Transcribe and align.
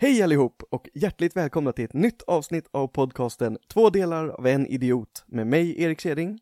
Hej 0.00 0.22
allihop 0.22 0.62
och 0.70 0.88
hjärtligt 0.94 1.36
välkomna 1.36 1.72
till 1.72 1.84
ett 1.84 1.92
nytt 1.92 2.22
avsnitt 2.22 2.68
av 2.70 2.86
podcasten 2.86 3.58
Två 3.72 3.90
delar 3.90 4.28
av 4.28 4.46
en 4.46 4.66
idiot 4.66 5.24
med 5.26 5.46
mig 5.46 5.82
Erik 5.82 6.00
Kjeding. 6.00 6.38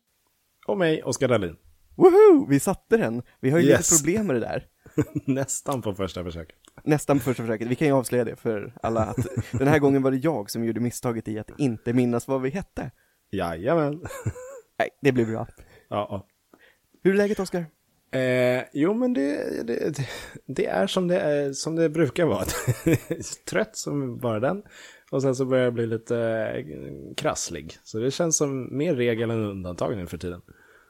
Och 0.67 0.77
mig, 0.77 1.03
Oskar 1.03 1.27
Dahlin. 1.27 1.55
Woho! 1.95 2.45
Vi 2.49 2.59
satte 2.59 2.97
den! 2.97 3.21
Vi 3.39 3.49
har 3.49 3.59
ju 3.59 3.65
Yes. 3.65 3.91
lite 3.91 4.03
problem 4.03 4.27
med 4.27 4.35
det 4.35 4.39
där. 4.39 4.67
Nästan 5.25 5.81
på 5.81 5.93
första 5.93 6.23
försöket. 6.23 6.55
Nästan 6.83 7.17
på 7.19 7.23
första 7.23 7.43
försöket. 7.43 7.67
Vi 7.67 7.75
kan 7.75 7.87
ju 7.87 7.93
avslöja 7.93 8.25
det 8.25 8.35
för 8.35 8.73
alla 8.83 9.01
att 9.05 9.27
den 9.51 9.67
här 9.67 9.79
gången 9.79 10.01
var 10.01 10.11
det 10.11 10.17
jag 10.17 10.49
som 10.51 10.65
gjorde 10.65 10.79
misstaget 10.79 11.27
i 11.27 11.39
att 11.39 11.59
inte 11.59 11.93
minnas 11.93 12.27
vad 12.27 12.41
vi 12.41 12.49
hette. 12.49 12.91
Jajamän. 13.31 14.01
Nej, 14.79 14.89
det 15.01 15.11
blir 15.11 15.25
bra. 15.25 15.47
Ja, 15.89 16.07
ja. 16.09 16.27
Hur 17.03 17.11
är 17.13 17.17
läget 17.17 17.39
Oskar? 17.39 17.65
Eh, 18.11 18.63
jo, 18.73 18.93
men 18.93 19.13
det, 19.13 19.63
det, 19.67 19.93
det, 20.45 20.65
är 20.65 20.87
som 20.87 21.07
det, 21.07 21.19
är, 21.19 21.53
som 21.53 21.75
det 21.75 21.89
brukar 21.89 22.25
vara. 22.25 22.45
Trött 23.49 23.77
som 23.77 24.17
bara 24.17 24.39
den. 24.39 24.63
Och 25.11 25.21
sen 25.21 25.35
så 25.35 25.45
börjar 25.45 25.63
jag 25.63 25.73
bli 25.73 25.85
lite 25.87 26.17
eh, 26.19 26.65
krasslig. 27.17 27.77
Så 27.83 27.99
det 27.99 28.11
känns 28.11 28.37
som 28.37 28.77
mer 28.77 28.95
regel 28.95 29.31
än 29.31 29.43
undantag 29.43 29.97
nu 29.97 30.07
för 30.07 30.17
tiden. 30.17 30.41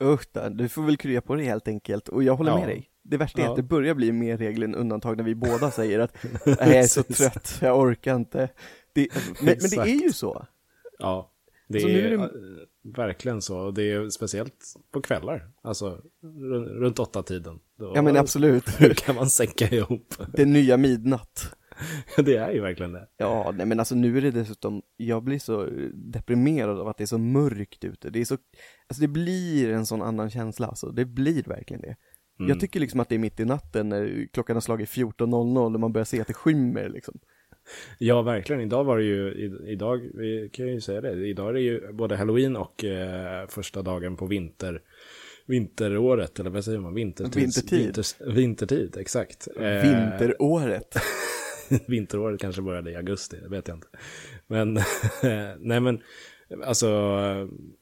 Usch 0.01 0.27
du 0.51 0.69
får 0.69 0.83
väl 0.83 0.97
krya 0.97 1.21
på 1.21 1.35
dig 1.35 1.45
helt 1.45 1.67
enkelt 1.67 2.07
och 2.07 2.23
jag 2.23 2.35
håller 2.35 2.51
Ja. 2.51 2.59
med 2.59 2.67
dig. 2.67 2.89
Det 3.03 3.17
värsta 3.17 3.41
är 3.41 3.45
Ja. 3.45 3.49
att 3.51 3.55
det 3.55 3.63
börjar 3.63 3.93
bli 3.93 4.11
mer 4.11 4.37
regel 4.37 4.63
än 4.63 4.75
undantag 4.75 5.17
när 5.17 5.23
vi 5.23 5.35
båda 5.35 5.71
säger 5.71 5.99
att 5.99 6.17
"Nej, 6.45 6.55
jag 6.59 6.69
är 6.75 6.83
så 6.83 7.03
trött, 7.03 7.57
jag 7.61 7.79
orkar 7.79 8.15
inte. 8.15 8.49
Det, 8.93 9.07
men, 9.41 9.55
men 9.61 9.69
det 9.85 9.91
är 9.91 10.03
ju 10.03 10.11
så. 10.13 10.45
Ja, 10.99 11.31
det 11.67 11.79
Så 11.79 11.87
nu 11.87 11.99
är 11.99 12.03
är 12.11 12.17
det- 12.17 12.23
eh, 12.23 12.29
verkligen 12.95 13.41
så. 13.41 13.71
Det 13.71 13.91
är 13.91 14.09
speciellt 14.09 14.73
på 14.91 15.01
kvällar. 15.01 15.51
Alltså 15.61 16.01
runt, 16.21 16.67
runt 16.67 16.99
åtta 16.99 17.23
tiden. 17.23 17.59
Då 17.79 17.91
Ja 17.95 18.01
men 18.01 18.17
absolut. 18.17 18.65
kan 18.95 19.15
man 19.15 19.29
sänka 19.29 19.67
ihop. 19.69 20.13
Det 20.33 20.45
nya 20.45 20.77
midnatt. 20.77 21.55
det 22.17 22.35
är 22.35 22.51
ju 22.51 22.61
verkligen 22.61 22.91
det. 22.91 23.07
Ja, 23.17 23.53
nej 23.55 23.65
men 23.65 23.79
alltså 23.79 23.95
nu 23.95 24.17
är 24.17 24.21
det 24.21 24.31
dessutom, 24.31 24.81
jag 24.97 25.23
blir 25.23 25.39
så 25.39 25.69
deprimerad 25.93 26.79
av 26.79 26.87
att 26.87 26.97
det 26.97 27.03
är 27.03 27.05
så 27.05 27.17
mörkt 27.17 27.83
ute. 27.83 28.09
Det 28.09 28.19
är 28.19 28.25
så, 28.25 28.37
alltså 28.87 29.01
det 29.01 29.07
blir 29.07 29.69
en 29.69 29.85
sån 29.85 30.01
annan 30.01 30.29
känsla 30.29 30.67
alltså, 30.67 30.91
det 30.91 31.05
blir 31.05 31.43
verkligen 31.43 31.81
det. 31.81 31.95
Mm. 32.39 32.49
Jag 32.49 32.59
tycker 32.59 32.79
liksom 32.79 32.99
att 32.99 33.09
det 33.09 33.15
är 33.15 33.19
mitt 33.19 33.39
i 33.39 33.45
natten 33.45 33.89
när 33.89 34.27
klockan 34.33 34.55
har 34.55 34.61
slagit 34.61 34.89
14.00 34.89 35.73
och 35.73 35.79
man 35.79 35.93
börjar 35.93 36.05
se 36.05 36.21
att 36.21 36.27
det 36.27 36.33
skymmer 36.33 36.89
liksom. 36.89 37.19
Ja, 37.97 38.21
verkligen. 38.21 38.61
Idag 38.61 38.83
var 38.83 38.97
det 38.97 39.03
ju, 39.03 39.51
idag, 39.67 40.09
vi 40.13 40.49
kan 40.53 40.67
ju 40.67 40.81
säga 40.81 41.01
det, 41.01 41.27
idag 41.27 41.49
är 41.49 41.53
det 41.53 41.61
ju 41.61 41.93
både 41.93 42.15
halloween 42.15 42.55
och 42.55 42.83
eh, 42.83 43.47
första 43.47 43.81
dagen 43.81 44.15
på 44.15 44.25
vinter, 44.25 44.81
vinteråret, 45.45 46.39
eller 46.39 46.49
vad 46.49 46.65
säger 46.65 46.79
man? 46.79 46.93
Vintertids, 46.93 47.37
Vintertid. 47.37 47.79
Vinters, 47.79 48.15
vintertid, 48.21 48.97
exakt. 48.97 49.47
Eh, 49.59 49.61
Vinteråret. 49.61 50.95
vinteråret 51.87 52.41
kanske 52.41 52.61
började 52.61 52.91
i 52.91 52.95
augusti, 52.95 53.37
det 53.43 53.49
vet 53.49 53.67
jag 53.67 53.77
inte. 53.77 53.87
Men, 54.47 54.73
nej 55.59 55.79
men, 55.79 56.01
alltså, 56.63 56.89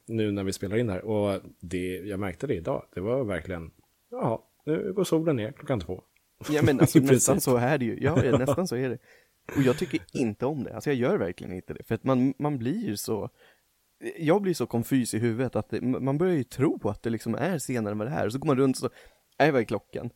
nu 0.06 0.32
när 0.32 0.44
vi 0.44 0.52
spelar 0.52 0.76
in 0.76 0.88
här, 0.88 1.04
och 1.04 1.40
det, 1.60 1.96
jag 1.96 2.20
märkte 2.20 2.46
det 2.46 2.54
idag, 2.54 2.82
det 2.94 3.00
var 3.00 3.24
verkligen, 3.24 3.70
ja, 4.10 4.48
nu 4.66 4.92
går 4.92 5.04
solen 5.04 5.36
ner 5.36 5.52
klockan 5.52 5.80
två. 5.80 6.02
Ja 6.50 6.62
men 6.62 6.80
alltså 6.80 6.98
nästan 7.02 7.40
så 7.40 7.56
är 7.56 7.78
det 7.78 7.84
ju, 7.84 7.98
ja 8.00 8.24
ja, 8.24 8.38
nästan 8.38 8.68
så 8.68 8.76
är 8.76 8.88
det. 8.88 8.98
Och 9.56 9.62
jag 9.62 9.78
tycker 9.78 10.00
inte 10.12 10.46
om 10.46 10.64
det, 10.64 10.74
alltså 10.74 10.90
jag 10.90 10.96
gör 10.96 11.18
verkligen 11.18 11.52
inte 11.52 11.74
det, 11.74 11.84
för 11.84 11.94
att 11.94 12.04
man, 12.04 12.34
man 12.38 12.58
blir 12.58 12.96
så, 12.96 13.30
jag 14.18 14.42
blir 14.42 14.54
så 14.54 14.66
konfys 14.66 15.14
i 15.14 15.18
huvudet 15.18 15.56
att 15.56 15.70
det, 15.70 15.80
man 15.80 16.18
börjar 16.18 16.34
ju 16.34 16.44
tro 16.44 16.78
på 16.78 16.90
att 16.90 17.02
det 17.02 17.10
liksom 17.10 17.34
är 17.34 17.58
senare 17.58 17.92
än 17.92 17.98
vad 17.98 18.08
det 18.08 18.14
är, 18.14 18.26
och 18.26 18.32
så 18.32 18.38
går 18.38 18.46
man 18.46 18.56
runt 18.56 18.76
och 18.76 18.80
så, 18.80 18.90
är 19.38 19.52
vad 19.52 19.60
är 19.60 19.64
klockan? 19.64 20.10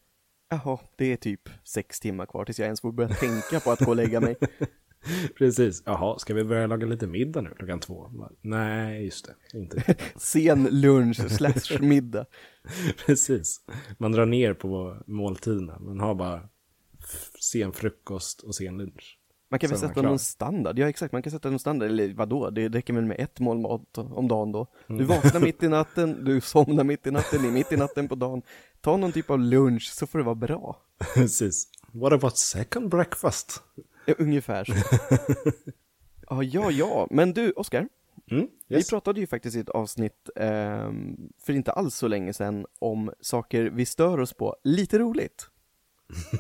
Jaha, 0.50 0.78
det 0.96 1.12
är 1.12 1.16
typ 1.16 1.48
sex 1.64 2.00
timmar 2.00 2.26
kvar 2.26 2.44
tills 2.44 2.58
jag 2.58 2.66
ens 2.66 2.80
får 2.80 2.92
börja 2.92 3.14
tänka 3.14 3.60
på 3.60 3.70
att 3.70 3.80
gå 3.80 3.90
och 3.90 3.96
lägga 3.96 4.20
mig. 4.20 4.36
Precis, 5.38 5.82
jaha, 5.86 6.18
ska 6.18 6.34
vi 6.34 6.44
börja 6.44 6.66
laga 6.66 6.86
lite 6.86 7.06
middag 7.06 7.40
nu 7.40 7.50
klockan 7.58 7.80
två? 7.80 8.10
Nej, 8.40 9.04
just 9.04 9.26
det, 9.26 9.58
inte 9.58 9.96
Sen 10.16 10.68
lunch 10.70 11.30
slash 11.30 11.80
middag. 11.80 12.26
Precis. 13.06 13.60
Man 13.98 14.12
drar 14.12 14.26
ner 14.26 14.54
på 14.54 15.02
måltiderna. 15.06 15.78
Man 15.78 16.00
har 16.00 16.14
bara 16.14 16.48
sen 17.40 17.72
frukost 17.72 18.40
och 18.40 18.54
sen 18.54 18.78
lunch. 18.78 19.19
Man 19.50 19.58
kan 19.58 19.70
väl 19.70 19.78
sätta 19.78 19.92
klar. 19.92 20.02
någon 20.02 20.18
standard, 20.18 20.78
ja 20.78 20.88
exakt, 20.88 21.12
man 21.12 21.22
kan 21.22 21.30
sätta 21.30 21.50
någon 21.50 21.58
standard, 21.58 21.88
eller 21.90 22.14
vadå, 22.14 22.50
det 22.50 22.68
räcker 22.68 22.92
väl 22.92 23.04
med 23.04 23.20
ett 23.20 23.40
mål 23.40 23.58
mat 23.58 23.98
om 23.98 24.28
dagen 24.28 24.52
då. 24.52 24.66
Du 24.86 25.04
vaknar 25.04 25.40
mitt 25.44 25.62
i 25.62 25.68
natten, 25.68 26.24
du 26.24 26.40
somnar 26.40 26.84
mitt 26.84 27.06
i 27.06 27.10
natten, 27.10 27.44
är 27.44 27.50
mitt 27.50 27.72
i 27.72 27.76
natten 27.76 28.08
på 28.08 28.14
dagen. 28.14 28.42
Ta 28.80 28.96
någon 28.96 29.12
typ 29.12 29.30
av 29.30 29.38
lunch 29.38 29.90
så 29.92 30.06
får 30.06 30.18
det 30.18 30.24
vara 30.24 30.34
bra. 30.34 30.76
Precis. 31.14 31.68
What 31.92 32.12
about 32.12 32.36
second 32.36 32.88
breakfast? 32.88 33.62
Ja, 34.06 34.14
ungefär 34.18 34.64
så. 34.64 34.72
Ja, 36.30 36.42
ja, 36.42 36.70
ja, 36.70 37.06
men 37.10 37.32
du 37.32 37.52
Oskar, 37.52 37.88
Mm, 38.30 38.48
vi 38.68 38.76
yes. 38.76 38.90
pratade 38.90 39.20
ju 39.20 39.26
faktiskt 39.26 39.56
i 39.56 39.60
ett 39.60 39.68
avsnitt 39.68 40.30
ehm, 40.36 41.16
för 41.46 41.52
inte 41.52 41.72
alls 41.72 41.94
så 41.94 42.08
länge 42.08 42.32
sedan 42.32 42.66
om 42.78 43.12
saker 43.20 43.62
vi 43.70 43.86
stör 43.86 44.20
oss 44.20 44.32
på, 44.32 44.56
lite 44.64 44.98
roligt. 44.98 45.49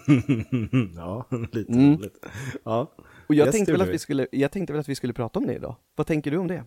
ja, 0.96 1.26
lite 1.52 1.72
Mm. 1.72 1.96
roligt. 1.96 2.26
Ja. 2.64 2.92
Och 3.26 3.34
jag 3.34 3.46
Yes, 3.46 3.54
tänkte 3.54 3.72
väl 3.72 3.80
att 3.82 3.88
vi 3.88 3.98
skulle, 3.98 4.26
jag 4.32 4.52
tänkte 4.52 4.72
väl 4.72 4.80
att 4.80 4.88
vi 4.88 4.94
skulle 4.94 5.12
prata 5.12 5.38
om 5.38 5.46
det 5.46 5.54
idag. 5.54 5.76
Vad 5.96 6.06
tänker 6.06 6.30
du 6.30 6.36
om 6.36 6.48
det? 6.48 6.64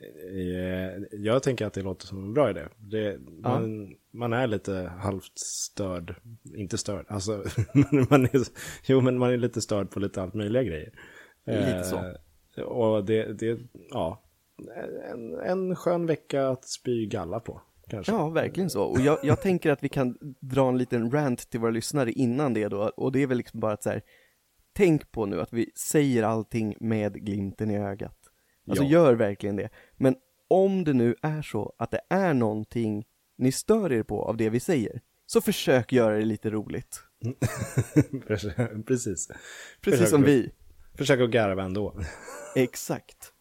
Eh, 0.00 1.02
Jag 1.12 1.42
tänker 1.42 1.66
att 1.66 1.72
det 1.72 1.82
låter 1.82 2.06
som 2.06 2.24
en 2.24 2.34
bra 2.34 2.50
idé. 2.50 2.62
Det, 2.76 3.18
man, 3.42 3.94
man 4.12 4.32
är 4.32 4.46
lite 4.46 4.92
halvt 4.98 5.38
störd. 5.38 6.14
Inte 6.54 6.78
störd, 6.78 7.06
alltså. 7.08 7.32
man 8.10 8.24
är, 8.24 8.40
jo, 8.86 9.00
men 9.00 9.18
man 9.18 9.32
är 9.32 9.36
lite 9.36 9.60
störd 9.60 9.90
på 9.90 10.00
lite 10.00 10.22
allt 10.22 10.34
möjliga 10.34 10.62
grejer. 10.62 10.92
Lite 11.46 11.84
så. 11.84 11.96
Eh, 12.56 12.62
Och 12.62 13.04
det, 13.04 13.32
det 13.38 13.58
ja. 13.90 14.22
En, 15.12 15.34
en 15.40 15.76
skön 15.76 16.06
vecka 16.06 16.48
att 16.48 16.64
spy 16.64 17.06
galla 17.06 17.40
på, 17.40 17.60
kanske. 17.88 18.12
Ja, 18.12 18.28
verkligen 18.28 18.70
så. 18.70 18.82
Och 18.84 19.00
jag, 19.00 19.18
jag 19.22 19.40
tänker 19.42 19.70
att 19.72 19.82
vi 19.84 19.88
kan 19.88 20.18
dra 20.40 20.68
en 20.68 20.78
liten 20.78 21.10
rant 21.10 21.50
till 21.50 21.60
våra 21.60 21.70
lyssnare 21.70 22.12
innan 22.12 22.54
det 22.54 22.68
då, 22.68 22.78
och 22.96 23.12
det 23.12 23.22
är 23.22 23.26
väl 23.26 23.38
liksom 23.38 23.60
bara 23.60 23.72
att 23.72 23.82
så 23.82 23.90
här, 23.90 24.02
tänk 24.72 25.12
på 25.12 25.26
nu 25.26 25.40
att 25.40 25.52
vi 25.52 25.70
säger 25.90 26.22
allting 26.22 26.76
med 26.80 27.24
glimten 27.26 27.70
i 27.70 27.78
ögat. 27.78 28.18
Alltså 28.68 28.84
Ja. 28.84 28.90
gör 28.90 29.14
verkligen 29.14 29.56
det. 29.56 29.68
Men 29.96 30.16
om 30.48 30.84
det 30.84 30.92
nu 30.92 31.14
är 31.22 31.42
så 31.42 31.74
att 31.78 31.90
det 31.90 32.00
är 32.10 32.34
någonting 32.34 33.04
ni 33.38 33.52
stör 33.52 33.92
er 33.92 34.02
på 34.02 34.22
av 34.24 34.36
det 34.36 34.50
vi 34.50 34.60
säger, 34.60 35.00
så 35.26 35.40
försök 35.40 35.92
göra 35.92 36.16
det 36.16 36.24
lite 36.24 36.50
roligt. 36.50 37.00
Precis. 38.26 38.54
Precis 38.86 39.28
Försök 39.82 40.08
som 40.08 40.22
att- 40.22 40.28
vi. 40.28 40.50
Försök 40.94 41.20
att 41.20 41.30
garva 41.30 41.62
ändå. 41.62 42.00
Exakt. 42.56 43.32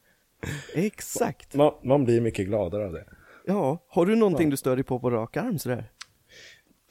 Exakt. 0.75 1.55
Man, 1.55 1.73
man 1.83 2.05
blir 2.05 2.21
mycket 2.21 2.45
gladare 2.47 2.85
av 2.85 2.93
det. 2.93 3.05
Ja, 3.47 3.85
har 3.89 4.05
du 4.05 4.15
någonting 4.15 4.49
du 4.49 4.57
stör 4.57 4.75
dig 4.75 4.85
på 4.85 4.99
på 4.99 5.09
rak 5.11 5.37
arm 5.37 5.59
sådär? 5.59 5.91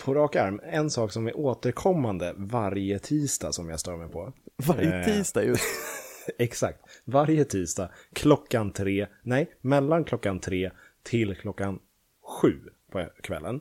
På 0.04 0.14
rak 0.14 0.36
arm, 0.36 0.60
en 0.64 0.90
sak 0.90 1.12
som 1.12 1.26
är 1.26 1.36
återkommande 1.36 2.34
varje 2.36 2.98
tisdag 2.98 3.52
som 3.52 3.68
jag 3.68 3.80
stör 3.80 3.96
mig 3.96 4.08
på. 4.08 4.32
Varje 4.66 5.00
Eh. 5.00 5.04
tisdag 5.04 5.44
just. 5.44 5.64
Exakt. 6.38 6.78
Varje 7.04 7.44
tisdag 7.44 7.90
klockan 8.12 8.70
tre, 8.72 9.06
nej, 9.22 9.50
mellan 9.60 10.04
klockan 10.04 10.40
tre 10.40 10.70
till 11.02 11.34
klockan 11.36 11.78
sju 12.40 12.60
på 12.92 13.06
kvällen. 13.22 13.60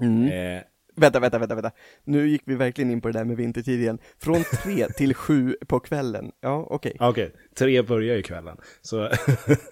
Eh, 0.00 0.62
Vänta, 0.94 1.20
vänta, 1.20 1.38
vänta, 1.38 1.54
vänta. 1.54 1.70
Nu 2.04 2.28
gick 2.28 2.42
vi 2.44 2.54
verkligen 2.54 2.90
in 2.90 3.00
på 3.00 3.08
det 3.08 3.18
där 3.18 3.24
med 3.24 3.36
vintertid 3.36 3.80
igen. 3.80 3.98
Från 4.18 4.42
tre 4.62 4.86
till 4.96 5.14
sju 5.14 5.56
på 5.66 5.80
kvällen. 5.80 6.32
Ja, 6.40 6.66
okej. 6.70 6.96
Okej, 7.00 7.34
tre 7.54 7.82
börjar 7.82 8.16
ju 8.16 8.22
kvällen. 8.22 8.56
Så 8.82 9.08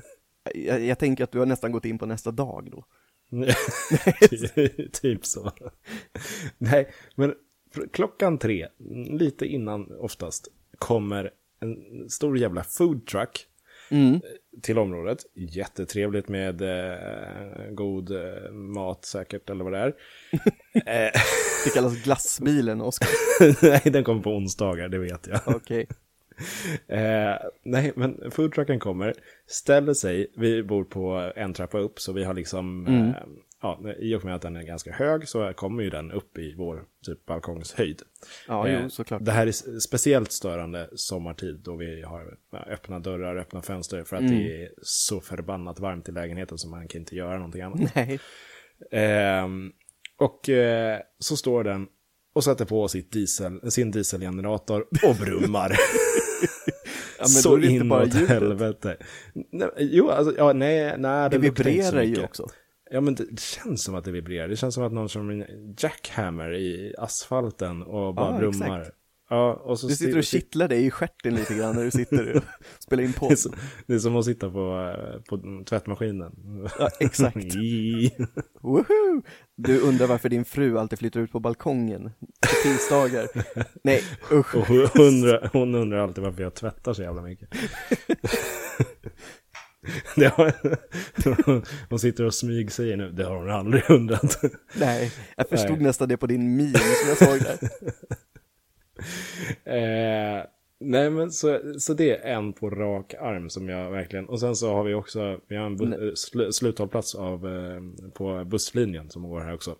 Jag, 0.54 0.84
jag 0.84 0.98
tänker 0.98 1.24
att 1.24 1.32
du 1.32 1.38
har 1.38 1.46
nästan 1.46 1.72
gått 1.72 1.84
in 1.84 1.98
på 1.98 2.06
nästa 2.06 2.30
dag 2.30 2.68
då. 2.72 2.84
typ 4.92 5.26
så. 5.26 5.52
Nej, 6.58 6.90
men 7.14 7.34
klockan 7.92 8.38
tre, 8.38 8.68
lite 9.10 9.46
innan 9.46 9.92
oftast, 9.98 10.48
kommer 10.78 11.30
en 11.60 11.76
stor 12.10 12.38
jävla 12.38 12.64
food 12.64 13.06
truck 13.06 13.46
Mm. 13.92 14.20
till 14.62 14.78
området. 14.78 15.19
Jättetrevligt 15.34 16.28
med 16.28 16.62
eh, 16.62 17.70
god 17.70 18.10
eh, 18.10 18.50
mat 18.52 19.04
säkert, 19.04 19.50
eller 19.50 19.64
vad 19.64 19.72
det 19.72 19.78
är. 19.78 19.86
eh, 20.75 21.12
Det 21.64 21.70
kallas 21.75 22.02
glassbilen, 22.02 22.81
Oskar. 22.81 23.08
nej, 23.70 23.82
den 23.93 24.04
kommer 24.04 24.22
på 24.22 24.31
onsdagar, 24.31 24.88
det 24.88 24.98
vet 24.98 25.26
jag. 25.26 25.40
Okej. 25.46 25.86
Eh, 26.88 27.37
nej, 27.62 27.92
men 27.96 28.31
foodtrucken 28.31 28.78
kommer, 28.78 29.14
ställer 29.46 29.94
sig, 29.94 30.32
vi 30.37 30.62
bor 30.62 30.84
på 30.84 31.32
en 31.37 31.54
trappa 31.54 31.78
upp, 31.78 32.00
så 32.00 32.12
vi 32.12 32.25
har 32.25 32.34
liksom, 32.34 32.87
eh, 32.87 33.14
ja, 33.62 33.81
i 33.98 34.14
och 34.14 34.25
med 34.25 34.34
att 34.34 34.42
den 34.42 34.56
är 34.56 34.62
ganska 34.62 34.92
hög 34.92 35.28
så 35.28 35.52
kommer 35.52 35.82
ju 35.82 35.90
den 35.90 36.12
upp 36.12 36.38
i 36.38 36.54
vår 36.58 36.84
typ 37.06 37.26
balkongshöjd. 37.26 38.02
Ja, 38.48 38.69
Eh, 38.69 38.82
jo, 38.82 38.90
såklart. 38.90 39.25
Det 39.25 39.32
här 39.32 39.46
är 39.46 39.78
speciellt 39.81 40.32
störande 40.32 40.88
sommartid 40.94 41.60
då 41.64 41.76
vi 41.76 42.02
har 42.02 42.37
öppna 42.66 42.98
dörrar, 42.98 43.36
öppna 43.36 43.62
fönster 43.62 44.04
för 44.04 44.16
att 44.16 44.28
det 44.28 44.62
är 44.62 44.70
så 44.82 45.20
förbannat 45.20 45.81
varmt 45.81 46.08
i 46.08 46.12
lägenheten 46.12 46.58
så 46.58 46.69
man 46.69 46.88
kan 46.88 47.00
inte 47.00 47.16
göra 47.16 47.36
någonting 47.36 47.62
annat. 47.62 47.94
Nej. 47.94 48.20
Ehm, 48.90 49.72
och 50.16 50.48
eh, 50.48 51.00
så 51.19 51.36
står 51.36 51.64
den 51.64 51.88
och 52.35 52.44
sätter 52.44 52.65
på 52.65 52.88
sitt 52.88 53.12
diesel, 53.12 53.71
sin 53.71 53.91
dieselgenerator 53.91 54.87
och 55.03 55.17
brummar. 55.17 55.73
Ja, 57.19 57.53
är 57.55 57.61
det 57.61 57.67
inte 57.67 57.85
bara 57.85 58.03
inåt 58.03 58.15
ljudet. 58.15 58.29
helvete. 58.29 58.97
Nej, 59.53 59.69
jo, 59.79 60.11
alltså, 60.11 60.35
ja, 60.37 60.53
nej, 60.53 60.94
nej, 60.99 61.31
Det 61.31 61.37
så 61.37 61.41
vibrerar 61.41 62.03
ju 62.03 62.25
också. 62.25 62.47
Ja, 62.91 63.00
men 63.00 63.15
det 63.15 63.41
känns 63.41 63.82
som 63.85 63.94
att 63.94 64.05
det 64.05 64.11
vibrerar. 64.11 64.49
Det 64.49 64.56
känns 64.56 64.75
som 64.75 64.85
att 64.85 64.93
någon 64.93 65.09
som 65.09 65.31
en 65.31 65.44
jackhammer 65.79 66.55
i 66.55 66.94
asfalten 66.99 67.82
och 67.82 68.15
bara 68.15 68.32
Ja, 68.32 68.38
brummar. 68.38 68.81
exakt. 68.81 68.97
Ja, 69.32 69.77
Du 69.88 69.94
sitter 69.97 70.19
och 70.19 70.25
kittlar 70.25 70.69
dig 70.69 70.87
i 70.87 70.91
stjärten 70.91 71.35
lite 71.35 71.55
grann 71.55 71.77
när 71.77 71.85
du 71.85 71.91
sitter 71.91 72.37
och 72.37 72.43
spelar 72.79 73.03
in 73.03 73.11
det, 73.11 73.17
är 73.17 73.29
podd. 73.29 73.38
som, 73.38 73.53
det 73.87 73.94
är 73.94 73.99
som 73.99 74.17
att 74.17 74.25
sitta 74.25 74.50
på, 74.50 74.94
eh, 74.99 75.21
på 75.23 75.65
tvättmaskinen. 75.67 76.32
Ja, 76.79 76.88
exakt. 77.00 77.37
Woho! 78.62 79.23
Du 79.56 79.81
undrar 79.81 80.06
varför 80.06 80.29
din 80.29 80.44
fru 80.44 80.79
alltid 80.79 80.99
flyttar 80.99 81.21
ut 81.21 81.32
på 81.32 81.41
balkongen 81.41 82.11
på 82.41 82.62
tisdagar. 82.62 83.29
Nej, 83.85 84.03
usch. 84.32 84.55
och 84.56 84.67
hon 84.67 84.88
undrar, 84.99 85.50
hon 85.53 85.75
undrar 85.75 85.99
alltid 85.99 86.25
varför 86.25 86.43
jag 86.43 86.55
tvättar 86.55 86.93
så 86.93 87.03
jävla 87.03 87.23
mycket. 87.23 87.49
Det 90.17 90.27
har, 90.27 90.53
hon 91.91 91.99
sitter 91.99 92.25
och 92.25 92.35
smygsäger 92.35 92.97
nu, 92.97 93.11
det 93.12 93.25
har 93.25 93.37
hon 93.37 93.50
aldrig 93.50 93.91
undrat. 93.91 94.43
Nej, 94.75 95.12
jag 95.37 95.49
förstod 95.49 95.77
Nej. 95.77 95.82
nästan 95.82 96.09
det 96.09 96.17
på 96.17 96.27
din 96.27 96.56
min 96.56 96.75
som 96.75 97.09
jag 97.09 97.19
såg 97.19 97.38
där. 97.38 97.59
Eh, 99.64 100.44
nej 100.79 101.11
men 101.11 101.31
så, 101.31 101.61
så 101.79 101.94
det 101.94 102.11
är 102.17 102.32
en 102.37 102.52
på 102.52 102.70
rak 102.70 103.14
arm 103.14 103.50
som 103.50 103.69
jag 103.69 103.91
verkligen, 103.91 104.26
och 104.29 104.41
sen 104.41 104.56
så 104.56 104.73
har 104.75 104.85
vi 104.85 104.94
också, 104.94 105.41
vi 105.49 105.56
har 105.56 105.67
en 105.67 105.79
bu- 105.79 106.14
sl, 106.14 106.50
sluthållplats 106.50 107.14
av, 107.14 107.47
eh, 107.49 108.11
på 108.14 108.44
busslinjen 108.44 109.11
som 109.11 109.29
går 109.29 109.41
här 109.41 109.55
också. 109.55 109.76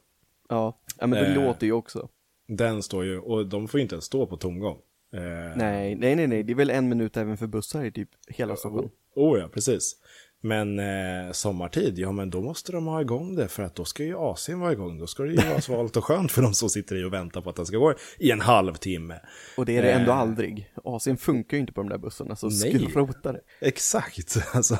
Ja, 0.49 0.78
ja 0.99 1.06
men 1.06 1.22
det 1.22 1.26
Eh. 1.28 1.44
låter 1.44 1.67
ju 1.67 1.72
också. 1.72 2.08
Den 2.46 2.82
står 2.82 3.05
ju, 3.05 3.19
och 3.19 3.46
de 3.46 3.69
får 3.69 3.78
ju 3.81 3.82
inte 3.82 3.94
ens 3.94 4.05
stå 4.05 4.26
på 4.26 4.37
tomgång. 4.37 4.78
Eh, 5.12 5.20
Nej, 5.56 5.94
nej, 5.94 6.16
nej, 6.16 6.26
nej, 6.26 6.43
det 6.43 6.52
är 6.52 6.55
väl 6.55 6.70
en 6.70 6.88
minut 6.88 7.16
även 7.16 7.37
för 7.37 7.46
bussar 7.46 7.84
i 7.84 7.93
typ 7.93 8.08
hela 8.28 8.56
Stockholm. 8.56 8.88
Oh 9.14 9.38
ja, 9.38 9.49
precis. 9.49 9.96
Men 10.42 10.78
eh, 10.78 11.32
sommartid, 11.32 11.98
ja 11.98 12.12
men 12.12 12.31
då 12.31 12.40
måste 12.40 12.72
de 12.72 12.87
ha 12.87 13.00
igång 13.00 13.34
det 13.34 13.48
för 13.48 13.62
att 13.62 13.75
då 13.75 13.84
ska 13.84 14.04
ju 14.04 14.14
AC'n 14.16 14.60
vara 14.60 14.72
igång. 14.72 14.98
Då 14.98 15.06
ska 15.06 15.22
det 15.22 15.31
ju 15.32 15.48
vara 15.48 15.60
svalt 15.60 15.96
och 15.96 16.04
skönt 16.04 16.32
för 16.32 16.42
de 16.42 16.54
som 16.54 16.69
sitter 16.69 16.96
i 16.96 17.04
och 17.04 17.12
väntar 17.12 17.40
på 17.40 17.50
att 17.50 17.56
den 17.56 17.66
ska 17.66 17.76
gå 17.76 17.94
i 18.19 18.31
en 18.31 18.40
halvtimme. 18.40 19.20
Och 19.56 19.66
det 19.66 19.76
är 19.76 19.82
det 19.82 19.92
ändå 19.92 20.10
Eh. 20.12 20.19
aldrig. 20.19 20.72
AC'n 20.84 21.16
funkar 21.16 21.56
ju 21.56 21.60
inte 21.60 21.72
på 21.72 21.81
de 21.81 21.88
där 21.88 21.98
bussarna, 21.98 22.37
så 22.37 22.50
skrota 22.50 23.32
det. 23.32 23.40
Exakt, 23.60 24.37
alltså. 24.54 24.76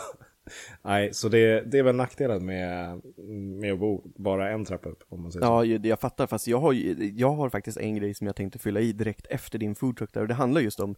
Nej, 0.83 1.15
så 1.15 1.29
det, 1.29 1.61
det 1.71 1.79
är 1.79 1.83
väl 1.83 1.97
nackdelen 1.97 2.47
med, 2.47 3.01
med 3.61 3.73
att 3.73 3.79
bo 3.79 4.03
bara 4.17 4.51
en 4.51 4.65
trappa 4.65 4.89
upp, 4.89 5.03
om 5.09 5.23
man 5.23 5.33
säger 5.33 5.47
så. 5.47 5.53
Ja, 5.53 5.65
ju- 5.65 5.81
jag 5.89 6.01
fattar, 6.01 6.27
fast 6.27 6.47
jag 6.47 6.61
har, 6.61 6.73
jag 7.19 7.33
har 7.33 7.51
faktiskt 7.51 7.79
en 7.79 7.95
grej 7.97 8.15
som 8.15 8.27
jag 8.27 8.37
tänkte 8.37 8.59
fylla 8.59 8.81
i 8.81 8.93
direkt 8.93 9.27
efter 9.27 9.59
din 9.59 9.75
foodtruck 9.75 10.12
där, 10.15 10.21
och 10.21 10.29
det 10.29 10.35
handlar 10.35 10.61
just 10.61 10.81
om 10.81 10.95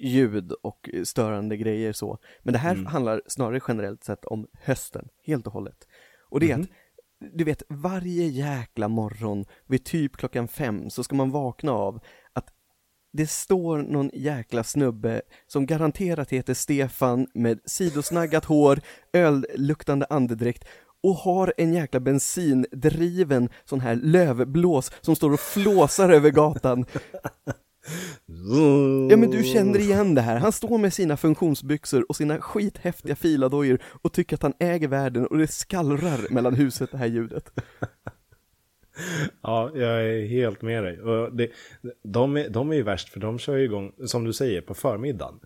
ljud 0.00 0.52
och 0.52 0.90
störande 1.04 1.56
grejer 1.56 1.92
så. 1.92 2.18
Men 2.42 2.52
det 2.52 2.58
här 2.58 2.74
handlar 2.74 3.22
snarare 3.26 3.60
generellt 3.68 4.04
sett 4.04 4.24
om 4.24 4.46
hösten, 4.62 5.08
helt 5.24 5.46
och 5.46 5.52
hållet. 5.52 5.88
Och 6.28 6.40
det 6.40 6.50
är 6.50 6.60
att, 6.60 6.68
du 7.32 7.44
vet, 7.44 7.62
varje 7.68 8.26
jäkla 8.26 8.88
morgon 8.88 9.44
vid 9.66 9.84
typ 9.84 10.16
klockan 10.16 10.48
fem 10.48 10.90
så 10.90 11.04
ska 11.04 11.14
man 11.14 11.30
vakna 11.30 11.72
av 11.72 12.00
att 12.32 12.48
det 13.12 13.26
står 13.26 13.78
någon 13.78 14.10
jäkla 14.14 14.64
snubbe 14.64 15.22
som 15.46 15.66
garanterat 15.66 16.30
heter 16.30 16.54
Stefan 16.54 17.26
med 17.34 17.60
sidosnaggat 17.64 18.44
hår, 18.44 18.80
ölluktande 19.12 20.06
andedräkt 20.10 20.64
och 21.02 21.14
har 21.14 21.54
en 21.56 21.72
jäkla 21.72 22.00
bensindriven 22.00 23.48
sån 23.64 23.80
här 23.80 23.96
lövblås 23.96 24.92
som 25.00 25.16
står 25.16 25.32
och 25.32 25.40
flåsar 25.40 26.08
över 26.08 26.30
gatan. 26.30 26.84
Ja 29.10 29.16
men 29.16 29.30
du 29.30 29.42
känner 29.44 29.78
igen 29.78 30.14
det 30.14 30.20
här, 30.20 30.36
han 30.36 30.52
står 30.52 30.78
med 30.78 30.92
sina 30.92 31.16
funktionsbyxor 31.16 32.06
och 32.08 32.16
sina 32.16 32.40
skithäftiga 32.40 33.16
filadojor 33.16 33.78
och 34.02 34.12
tycker 34.12 34.36
att 34.36 34.42
han 34.42 34.52
äger 34.58 34.88
världen 34.88 35.26
och 35.26 35.38
det 35.38 35.46
skallrar 35.46 36.32
mellan 36.34 36.54
huset 36.54 36.90
det 36.90 36.98
här 36.98 37.06
ljudet. 37.06 37.52
Ja, 39.42 39.70
jag 39.74 40.02
är 40.02 40.26
helt 40.26 40.62
med 40.62 40.84
dig. 40.84 41.00
Och 41.00 41.36
det, 41.36 41.50
de, 42.02 42.36
är, 42.36 42.48
de 42.48 42.70
är 42.70 42.74
ju 42.74 42.82
värst, 42.82 43.08
för 43.08 43.20
de 43.20 43.38
kör 43.38 43.56
ju 43.56 43.64
igång, 43.64 43.92
som 44.06 44.24
du 44.24 44.32
säger, 44.32 44.60
på 44.60 44.74
förmiddagen. 44.74 45.40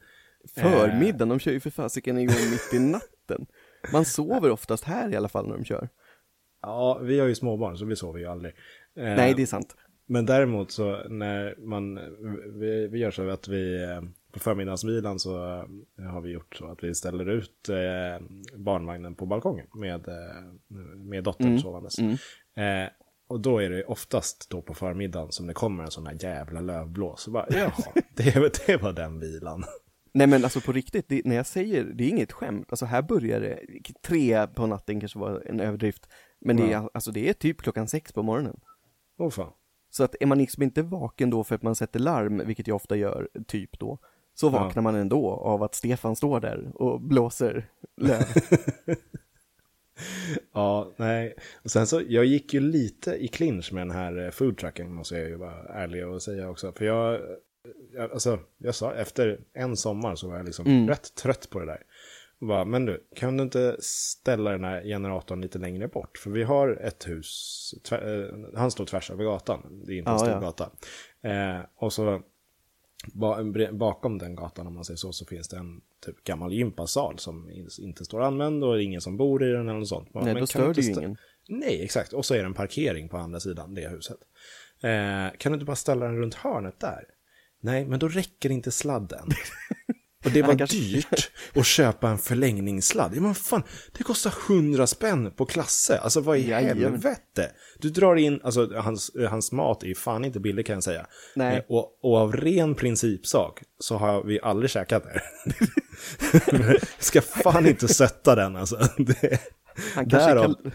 Förmiddagen, 0.54 1.28
de 1.28 1.38
kör 1.38 1.52
ju 1.52 1.60
för 1.60 1.70
fasiken 1.70 2.18
igång 2.18 2.50
mitt 2.50 2.74
i 2.74 2.78
natten. 2.78 3.46
Man 3.92 4.04
sover 4.04 4.50
oftast 4.50 4.84
här 4.84 5.12
i 5.12 5.16
alla 5.16 5.28
fall 5.28 5.48
när 5.48 5.54
de 5.54 5.64
kör. 5.64 5.88
Ja, 6.62 6.98
vi 7.02 7.20
har 7.20 7.26
ju 7.26 7.34
småbarn, 7.34 7.76
så 7.78 7.84
vi 7.84 7.96
sover 7.96 8.18
ju 8.18 8.26
aldrig. 8.26 8.54
Eh, 8.96 9.04
Nej, 9.04 9.34
det 9.36 9.42
är 9.42 9.46
sant. 9.46 9.76
Men 10.06 10.26
däremot 10.26 10.70
så 10.70 11.08
när 11.08 11.54
man, 11.58 11.94
vi, 12.60 12.88
vi 12.88 12.98
gör 12.98 13.10
så 13.10 13.28
att 13.30 13.48
vi 13.48 13.82
eh, 13.82 14.02
på 14.32 14.38
förmiddagsvilan 14.40 15.18
så 15.18 15.44
eh, 15.98 16.04
har 16.04 16.20
vi 16.20 16.30
gjort 16.30 16.56
så 16.56 16.66
att 16.66 16.84
vi 16.84 16.94
ställer 16.94 17.28
ut 17.28 17.68
eh, 17.68 18.26
barnvagnen 18.56 19.14
på 19.14 19.26
balkongen 19.26 19.66
med, 19.74 20.08
med 20.96 21.24
dottern 21.24 21.58
sovandes. 21.58 21.98
Eh, 22.56 22.88
och 23.28 23.40
då 23.40 23.58
är 23.58 23.70
det 23.70 23.84
oftast 23.84 24.50
då 24.50 24.62
på 24.62 24.74
förmiddagen 24.74 25.32
som 25.32 25.46
det 25.46 25.54
kommer 25.54 25.84
en 25.84 25.90
sån 25.90 26.06
här 26.06 26.16
jävla 26.20 26.60
lövblås. 26.60 27.20
Så 27.20 27.30
bara, 27.30 27.46
jaha, 27.50 27.72
det, 28.14 28.66
det 28.66 28.76
var 28.76 28.92
den 28.92 29.20
vilan. 29.20 29.64
Nej 30.12 30.26
men 30.26 30.44
alltså 30.44 30.60
på 30.60 30.72
riktigt, 30.72 31.08
det, 31.08 31.22
när 31.24 31.36
jag 31.36 31.46
säger, 31.46 31.84
det 31.84 32.04
är 32.04 32.08
inget 32.08 32.32
skämt, 32.32 32.66
alltså 32.70 32.86
här 32.86 33.02
börjar 33.02 33.40
det, 33.40 33.60
tre 34.02 34.46
på 34.46 34.66
natten 34.66 35.00
kanske 35.00 35.18
var 35.18 35.42
en 35.46 35.60
överdrift, 35.60 36.08
men 36.40 36.56
det 36.56 36.72
är, 36.72 36.88
alltså 36.94 37.10
det 37.12 37.28
är 37.28 37.32
typ 37.32 37.62
klockan 37.62 37.88
sex 37.88 38.12
på 38.12 38.22
morgonen. 38.22 38.60
Åh 39.18 39.30
fan. 39.30 39.52
Så 39.96 40.04
att 40.04 40.14
är 40.20 40.26
man 40.26 40.38
liksom 40.38 40.62
inte 40.62 40.82
vaken 40.82 41.30
då 41.30 41.44
för 41.44 41.54
att 41.54 41.62
man 41.62 41.74
sätter 41.74 42.00
larm, 42.00 42.42
vilket 42.46 42.66
jag 42.66 42.74
ofta 42.74 42.96
gör, 42.96 43.28
typ 43.46 43.78
då, 43.78 43.98
så 44.34 44.48
vaknar 44.48 44.82
man 44.82 44.94
ändå 44.94 45.30
av 45.30 45.62
att 45.62 45.74
Stefan 45.74 46.16
står 46.16 46.40
där 46.40 46.72
och 46.74 47.00
blåser 47.00 47.68
löv. 47.96 48.24
Ja, 50.52 50.92
nej. 50.96 51.34
Och 51.62 51.70
sen 51.70 51.86
så, 51.86 52.02
jag 52.08 52.24
gick 52.24 52.54
ju 52.54 52.60
lite 52.60 53.14
i 53.14 53.28
clinch 53.28 53.72
med 53.72 53.80
den 53.80 53.96
här 53.96 54.24
eh, 54.24 54.30
foodtrucken, 54.30 54.94
måste 54.94 55.16
jag 55.16 55.28
ju 55.28 55.36
vara 55.36 55.68
ärlig 55.68 56.08
och 56.08 56.22
säga 56.22 56.50
också. 56.50 56.72
För 56.72 56.84
jag, 56.84 57.20
jag 57.92 58.12
alltså, 58.12 58.38
jag 58.58 58.74
sa, 58.74 58.94
efter 58.94 59.40
en 59.52 59.76
sommar 59.76 60.14
så 60.14 60.28
var 60.28 60.36
jag 60.36 60.46
liksom 60.46 60.88
rätt 60.88 61.14
trött 61.14 61.50
på 61.50 61.60
det 61.60 61.66
där. 61.66 61.82
Och 62.40 62.46
bara, 62.46 62.64
men 62.64 62.86
du, 62.86 63.06
kan 63.16 63.36
du 63.36 63.42
inte 63.42 63.76
ställa 63.80 64.50
den 64.50 64.64
här 64.64 64.82
generatorn 64.82 65.40
lite 65.40 65.58
längre 65.58 65.88
bort? 65.88 66.18
För 66.18 66.30
vi 66.30 66.42
har 66.42 66.68
ett 66.68 67.08
hus, 67.08 67.74
tvär, 67.88 68.28
eh, 68.28 68.58
han 68.58 68.70
står 68.70 68.86
tvärs 68.86 69.10
över 69.10 69.24
gatan, 69.24 69.82
det 69.86 69.92
är 69.92 69.98
inte 69.98 70.10
en 70.10 70.18
stor 70.18 70.30
ja. 70.30 70.40
gata. 70.40 70.70
Eh, 71.22 71.60
och 71.76 71.92
så 71.92 72.22
bakom 73.72 74.18
den 74.18 74.34
gatan, 74.34 74.66
om 74.66 74.74
man 74.74 74.84
säger 74.84 74.96
så, 74.96 75.12
så 75.12 75.26
finns 75.26 75.48
det 75.48 75.56
en 75.56 75.80
typ 76.06 76.24
gammal 76.24 76.52
gympasal 76.52 77.18
som 77.18 77.50
in, 77.50 77.68
inte 77.78 78.04
står 78.04 78.22
använd 78.22 78.64
och 78.64 78.74
det 78.74 78.82
är 78.82 78.84
ingen 78.84 79.00
som 79.00 79.16
bor 79.16 79.44
i 79.44 79.50
den 79.50 79.68
eller 79.68 79.78
något 79.78 79.88
sånt. 79.88 80.12
Bara, 80.12 80.24
Nej, 80.24 80.34
då 80.34 80.40
du 80.40 80.46
stör 80.46 80.74
det 80.74 80.80
ju 80.80 80.92
ingen. 80.92 81.16
Nej, 81.48 81.84
exakt. 81.84 82.12
Och 82.12 82.24
så 82.24 82.34
är 82.34 82.38
det 82.38 82.44
en 82.44 82.54
parkering 82.54 83.08
på 83.08 83.16
andra 83.16 83.40
sidan 83.40 83.74
det 83.74 83.88
huset. 83.88 84.18
Eh, 84.82 85.36
kan 85.38 85.52
du 85.52 85.54
inte 85.54 85.64
bara 85.64 85.76
ställa 85.76 86.06
den 86.06 86.18
runt 86.18 86.34
hörnet 86.34 86.80
där? 86.80 87.04
Nej, 87.60 87.86
men 87.86 87.98
då 87.98 88.08
räcker 88.08 88.50
inte 88.50 88.70
sladden. 88.70 89.28
Och 90.24 90.30
det 90.30 90.42
var 90.42 90.58
kanske- 90.58 90.76
dyrt 90.76 91.30
att 91.54 91.66
köpa 91.66 92.08
en 92.08 92.18
förlängningssladd. 92.18 93.12
Ja, 93.16 93.20
men 93.20 93.34
fan, 93.34 93.62
det 93.98 94.02
kostar 94.04 94.34
100 94.48 94.86
spänn 94.86 95.30
på 95.30 95.46
klasse. 95.46 95.98
Alltså 95.98 96.20
vad 96.20 96.38
i 96.38 96.48
Jajamän. 96.50 96.82
helvete? 96.82 97.50
Du 97.78 97.90
drar 97.90 98.16
in, 98.16 98.40
alltså 98.44 98.68
hans, 98.76 99.10
hans 99.30 99.52
mat 99.52 99.82
är 99.82 99.86
ju 99.86 99.94
fan 99.94 100.24
inte 100.24 100.40
billig 100.40 100.66
kan 100.66 100.74
jag 100.74 100.82
säga. 100.84 101.06
Nej. 101.36 101.56
Eh, 101.56 101.62
Och, 101.68 101.98
och 102.02 102.16
av 102.18 102.32
ren 102.36 102.74
principsak 102.74 103.62
så 103.78 103.96
har 103.96 104.24
vi 104.24 104.40
aldrig 104.42 104.70
käkat 104.70 105.02
där. 105.04 105.22
Ska 106.98 107.20
fan 107.20 107.66
inte 107.66 107.88
sätta 107.88 108.34
den 108.34 108.56
alltså. 108.56 108.76
Det, 108.96 109.38
Han 109.94 110.10
kanske 110.10 110.30
Därav- 110.30 110.42
kan, 110.62 110.72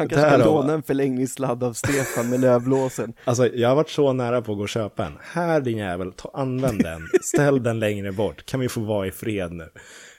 han 0.00 0.08
kanske 0.08 0.30
kan 0.30 0.40
låna 0.40 0.72
en 0.72 0.82
förlängningssladd 0.82 1.64
av 1.64 1.72
Stefan 1.72 2.30
med 2.30 2.40
lövblåsen. 2.40 3.12
Alltså 3.24 3.46
jag 3.46 3.68
har 3.68 3.76
varit 3.76 3.90
så 3.90 4.12
nära 4.12 4.42
på 4.42 4.52
att 4.52 4.58
gå 4.58 4.62
och 4.62 4.68
köpa 4.68 5.06
en. 5.06 5.18
Här 5.20 5.60
din 5.60 5.78
jävel, 5.78 6.12
ta, 6.12 6.30
använd 6.34 6.82
den. 6.82 7.02
Ställ 7.22 7.62
den 7.62 7.78
längre 7.78 8.12
bort. 8.12 8.46
Kan 8.46 8.60
vi 8.60 8.68
få 8.68 8.80
vara 8.80 9.06
i 9.06 9.10
fred 9.10 9.52
nu? 9.52 9.68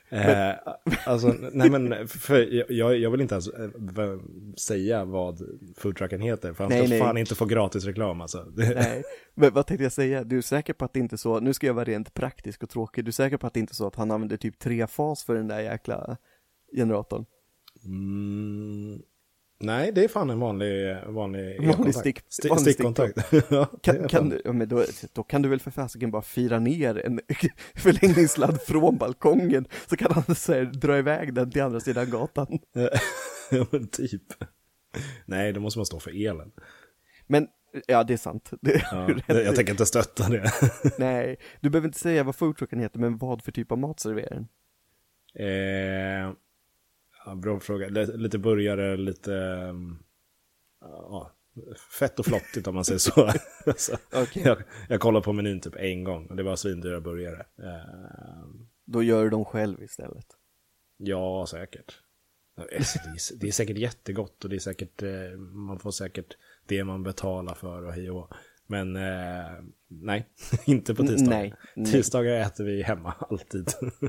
Eh, 0.09 0.55
alltså, 1.05 1.35
nej 1.51 1.69
men, 1.69 2.07
för 2.07 2.71
jag, 2.71 2.97
jag 2.97 3.11
vill 3.11 3.21
inte 3.21 3.35
ens 3.35 3.47
eh, 3.47 4.19
säga 4.57 5.05
vad 5.05 5.41
foodtrucken 5.77 6.21
heter, 6.21 6.53
för 6.53 6.63
han 6.63 6.71
Nej, 6.71 6.87
ska 6.87 6.89
nej. 6.89 6.99
fan 6.99 7.17
inte 7.17 7.35
få 7.35 7.45
gratis 7.45 7.85
reklam 7.85 8.21
alltså. 8.21 8.45
Nej, 8.55 9.03
men 9.35 9.53
vad 9.53 9.67
tänkte 9.67 9.83
jag 9.83 9.91
säga? 9.91 10.23
Du 10.23 10.37
är 10.37 10.41
säker 10.41 10.73
på 10.73 10.85
att 10.85 10.93
det 10.93 10.99
inte 10.99 11.15
är 11.15 11.17
så, 11.17 11.39
nu 11.39 11.53
ska 11.53 11.67
jag 11.67 11.73
vara 11.73 11.85
rent 11.85 12.13
praktisk 12.13 12.63
och 12.63 12.69
tråkig, 12.69 13.05
du 13.05 13.09
är 13.09 13.13
säker 13.13 13.37
på 13.37 13.47
att 13.47 13.53
det 13.53 13.59
inte 13.59 13.71
är 13.71 13.75
så 13.75 13.87
att 13.87 13.95
han 13.95 14.11
använder 14.11 14.37
typ 14.37 14.59
tre 14.59 14.87
fas 14.87 15.23
för 15.23 15.35
den 15.35 15.47
där 15.47 15.59
jäkla 15.59 16.17
generatorn? 16.75 17.25
mm, 17.85 19.01
nej, 19.61 19.91
det 19.91 20.03
är 20.03 20.07
fan 20.07 20.29
en 20.29 20.39
vanlig, 20.39 20.95
vanlig, 21.07 21.57
Vanlig 21.57 21.69
e-kontakt. 21.69 21.97
stick- 22.05 22.21
Sti- 22.29 22.49
vanlig 22.49 22.73
stickkontakt. 22.73 23.33
ja, 23.49 23.65
Kan, 23.81 24.07
kan 24.07 24.29
du, 24.29 24.41
ja, 24.45 24.53
men 24.53 24.67
då, 24.69 24.83
då 25.13 25.23
kan 25.23 25.41
du 25.41 25.49
väl 25.49 25.59
för 25.59 25.71
fasiken 25.71 26.11
bara 26.11 26.21
fira 26.21 26.59
ner 26.59 27.05
en 27.05 27.19
förlängningssladd 27.75 28.61
från 28.61 28.97
balkongen, 28.97 29.65
så 29.89 29.97
kan 29.97 30.11
han 30.11 30.35
så 30.35 30.53
här, 30.53 30.63
dra 30.65 30.97
iväg 30.97 31.33
den 31.33 31.51
till 31.51 31.61
andra 31.61 31.79
sidan 31.79 32.09
gatan. 32.09 32.47
ja, 33.51 33.65
men 33.71 33.87
typ. 33.87 34.23
Nej, 35.25 35.53
då 35.53 35.59
måste 35.59 35.79
man 35.79 35.85
stå 35.85 35.99
för 35.99 36.27
elen. 36.27 36.51
Men 37.27 37.47
Ja, 37.87 38.03
det 38.03 38.13
är 38.13 38.17
sant. 38.17 38.49
Det 38.61 38.83
Ja, 38.91 39.09
jag 39.27 39.53
i. 39.53 39.55
tänker 39.55 39.71
inte 39.71 39.85
stötta 39.85 40.29
det. 40.29 40.51
Nej, 40.97 41.37
du 41.61 41.69
behöver 41.69 41.87
inte 41.87 41.99
säga 41.99 42.23
vad 42.23 42.35
foodtrucken 42.35 42.79
heter, 42.79 42.99
men 42.99 43.17
vad 43.17 43.41
för 43.43 43.51
typ 43.51 43.71
av 43.71 43.77
mat 43.77 43.99
serverar 43.99 44.29
den? 44.35 44.47
Eh, 45.35 46.33
ja, 47.25 47.35
bra 47.35 47.59
fråga. 47.59 47.87
Lite 48.05 48.37
burgare, 48.37 48.97
lite... 48.97 49.31
um, 49.33 50.03
Ja, 50.83 51.31
fett 51.99 52.19
och 52.19 52.25
flottigt 52.25 52.67
om 52.67 52.75
man 52.75 52.85
säger 52.85 52.99
så. 52.99 53.31
så 53.77 53.97
Okej. 54.13 54.43
jag, 54.45 54.63
jag 54.89 54.99
kollade 55.01 55.23
på 55.23 55.33
menyn 55.33 55.61
typ 55.61 55.75
en 55.75 56.03
gång 56.03 56.27
och 56.27 56.35
det 56.35 56.43
var 56.43 56.55
svindyra 56.55 57.01
burgare. 57.01 57.39
Eh, 57.39 58.47
Då 58.85 59.03
gör 59.03 59.23
du 59.23 59.29
dem 59.29 59.45
själv 59.45 59.83
istället. 59.83 60.25
ja, 60.97 61.45
säkert. 61.49 61.99
Alltså, 62.57 62.99
Det 63.35 63.47
är, 63.47 63.51
säkert 63.51 63.77
jättegott 63.77 64.43
och 64.43 64.49
det 64.49 64.55
är 64.55 64.59
säkert, 64.59 65.03
eh, 65.03 65.37
man 65.39 65.79
får 65.79 65.91
säkert 65.91 66.37
det 66.67 66.83
man 66.83 67.03
betalar 67.03 67.53
för 67.55 67.83
och 67.85 67.93
hej 67.93 68.11
och. 68.11 68.33
Men 68.71 68.95
eh, 68.95 69.51
nej, 69.87 70.27
inte 70.65 70.95
på 70.95 71.03
tisdagar. 71.03 71.29
Nej, 71.39 71.53
nej. 71.75 71.91
Tisdagar 71.91 72.33
äter 72.41 72.63
vi 72.63 72.83
hemma 72.83 73.13
alltid. 73.29 73.67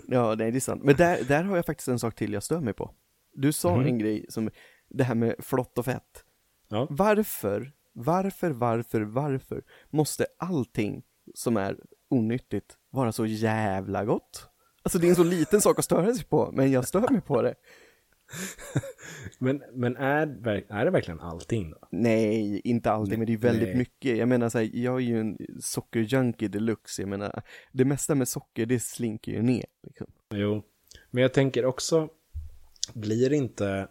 Ja, 0.08 0.34
nej, 0.34 0.50
det 0.50 0.58
är 0.58 0.60
sant. 0.60 0.82
Men 0.84 0.96
där, 0.96 1.24
där 1.24 1.42
har 1.42 1.56
jag 1.56 1.66
faktiskt 1.66 1.88
en 1.88 1.98
sak 1.98 2.14
till 2.14 2.32
jag 2.32 2.42
stör 2.42 2.60
mig 2.60 2.72
på. 2.74 2.94
Du 3.34 3.52
sa 3.52 3.76
Mhm. 3.76 3.86
en 3.86 3.98
grej 3.98 4.26
som, 4.28 4.50
det 4.90 5.04
här 5.04 5.14
med 5.14 5.34
flott 5.38 5.78
och 5.78 5.84
fett. 5.84 6.24
ja. 6.68 6.86
Varför, 6.90 7.72
varför, 7.92 8.50
varför, 8.50 9.00
varför 9.00 9.62
måste 9.90 10.26
allting 10.38 11.02
som 11.34 11.56
är 11.56 11.76
onyttigt 12.10 12.76
vara 12.90 13.12
så 13.12 13.26
jävla 13.26 14.04
gott? 14.04 14.48
Alltså 14.82 14.98
det 14.98 15.06
är 15.06 15.08
en 15.08 15.16
så 15.16 15.24
liten 15.24 15.60
sak 15.60 15.78
att 15.78 15.84
störa 15.84 16.14
sig 16.14 16.24
på, 16.24 16.50
men 16.52 16.70
jag 16.72 16.88
stör 16.88 17.08
mig 17.10 17.20
på 17.20 17.42
det. 17.42 17.54
Men, 19.38 19.62
men 19.72 19.96
är, 19.96 20.48
är 20.68 20.84
det 20.84 20.90
verkligen 20.90 21.20
allting 21.20 21.70
då? 21.70 21.78
Nej, 21.90 22.60
inte 22.64 22.90
alltid, 22.90 23.18
men 23.18 23.26
det 23.26 23.32
är 23.32 23.38
väldigt 23.38 23.68
Nej. 23.68 23.76
mycket. 23.76 24.16
Jag 24.16 24.28
menar 24.28 24.48
så 24.48 24.58
här, 24.58 24.70
jag 24.72 24.94
är 24.94 25.00
ju 25.00 25.20
en 25.20 25.38
sockerjunkie 25.60 26.48
deluxe, 26.48 27.02
jag 27.02 27.08
menar, 27.08 27.42
det 27.72 27.84
mesta 27.84 28.14
med 28.14 28.28
socker, 28.28 28.66
det 28.66 28.80
slinker 28.80 29.32
ju 29.32 29.42
ner. 29.42 29.66
Liksom. 29.82 30.06
Jo, 30.30 30.62
men 31.10 31.22
jag 31.22 31.32
tänker 31.32 31.64
också, 31.64 32.08
blir 32.92 33.32
inte 33.32 33.88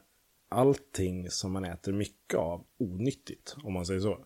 allting 0.49 1.29
som 1.29 1.51
man 1.51 1.65
äter 1.65 1.93
mycket 1.93 2.39
av 2.39 2.65
onyttigt, 2.79 3.55
om 3.63 3.73
man 3.73 3.85
säger 3.85 3.99
så? 3.99 4.25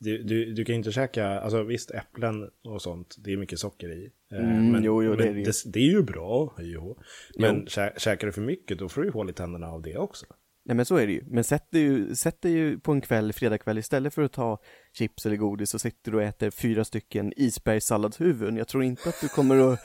Du, 0.00 0.22
du, 0.22 0.52
du 0.54 0.64
kan 0.64 0.74
inte 0.74 0.92
käka, 0.92 1.26
alltså 1.26 1.62
visst 1.62 1.90
äpplen 1.90 2.50
och 2.64 2.82
sånt, 2.82 3.16
det 3.18 3.32
är 3.32 3.36
mycket 3.36 3.58
socker 3.58 3.88
i. 3.88 4.10
Eh, 4.32 4.38
Mm, 4.38 4.84
jo, 4.84 5.02
jo, 5.02 5.10
det 5.10 5.16
men 5.24 5.28
är 5.28 5.34
det 5.34 5.44
det, 5.44 5.72
det 5.72 5.78
är 5.78 5.90
ju 5.90 6.02
bra, 6.02 6.54
hå. 6.78 6.96
Men 7.38 7.56
Jo. 7.56 7.66
kä, 7.68 7.92
käkar 7.96 8.26
du 8.26 8.32
för 8.32 8.40
mycket, 8.40 8.78
då 8.78 8.88
får 8.88 9.00
du 9.00 9.06
ju 9.06 9.12
hål 9.12 9.30
i 9.30 9.32
tänderna 9.32 9.66
av 9.68 9.82
det 9.82 9.96
också. 9.96 10.26
Nej 10.64 10.76
men 10.76 10.86
så 10.86 10.96
är 10.96 11.06
det 11.06 11.12
ju, 11.12 11.22
men 11.26 11.44
sätt 11.44 11.70
dig 11.70 11.82
ju, 11.82 12.14
sätt 12.14 12.42
dig 12.42 12.52
ju 12.52 12.78
på 12.78 12.92
en 12.92 13.00
kväll, 13.00 13.32
fredagkväll, 13.32 13.78
istället 13.78 14.14
för 14.14 14.22
att 14.22 14.32
ta 14.32 14.58
chips 14.92 15.26
eller 15.26 15.36
godis 15.36 15.70
så 15.70 15.78
sitter 15.78 16.10
du 16.10 16.16
och 16.16 16.22
äter 16.22 16.50
fyra 16.50 16.84
stycken 16.84 17.32
isbergssalladshuvuden. 17.36 18.56
Jag 18.56 18.68
tror 18.68 18.84
inte 18.84 19.08
att 19.08 19.20
du 19.20 19.28
kommer 19.28 19.72
att 19.72 19.80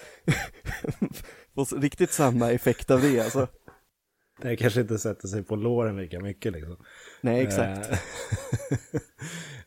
få 1.56 1.78
riktigt 1.78 2.12
samma 2.12 2.52
effekt 2.52 2.92
av 2.92 3.02
det 3.02 3.20
alltså. 3.20 3.48
Det 4.42 4.56
kanske 4.56 4.82
inte 4.82 4.98
sätter 4.98 5.28
sig 5.28 5.44
på 5.44 5.56
låren 5.56 5.98
lika 5.98 6.20
mycket 6.20 6.54
liksom. 6.54 6.78
Nej, 7.22 7.42
exakt. 7.42 7.92
Eh, 7.92 7.98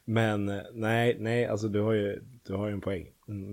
Men 0.05 0.61
nej, 0.73 1.17
nej, 1.21 1.47
alltså 1.47 1.69
du 1.69 1.81
har 1.81 1.93
ju, 1.93 2.23
du 2.43 2.55
har 2.55 2.67
ju 2.67 2.73
en 2.73 2.81
poäng. 2.81 3.13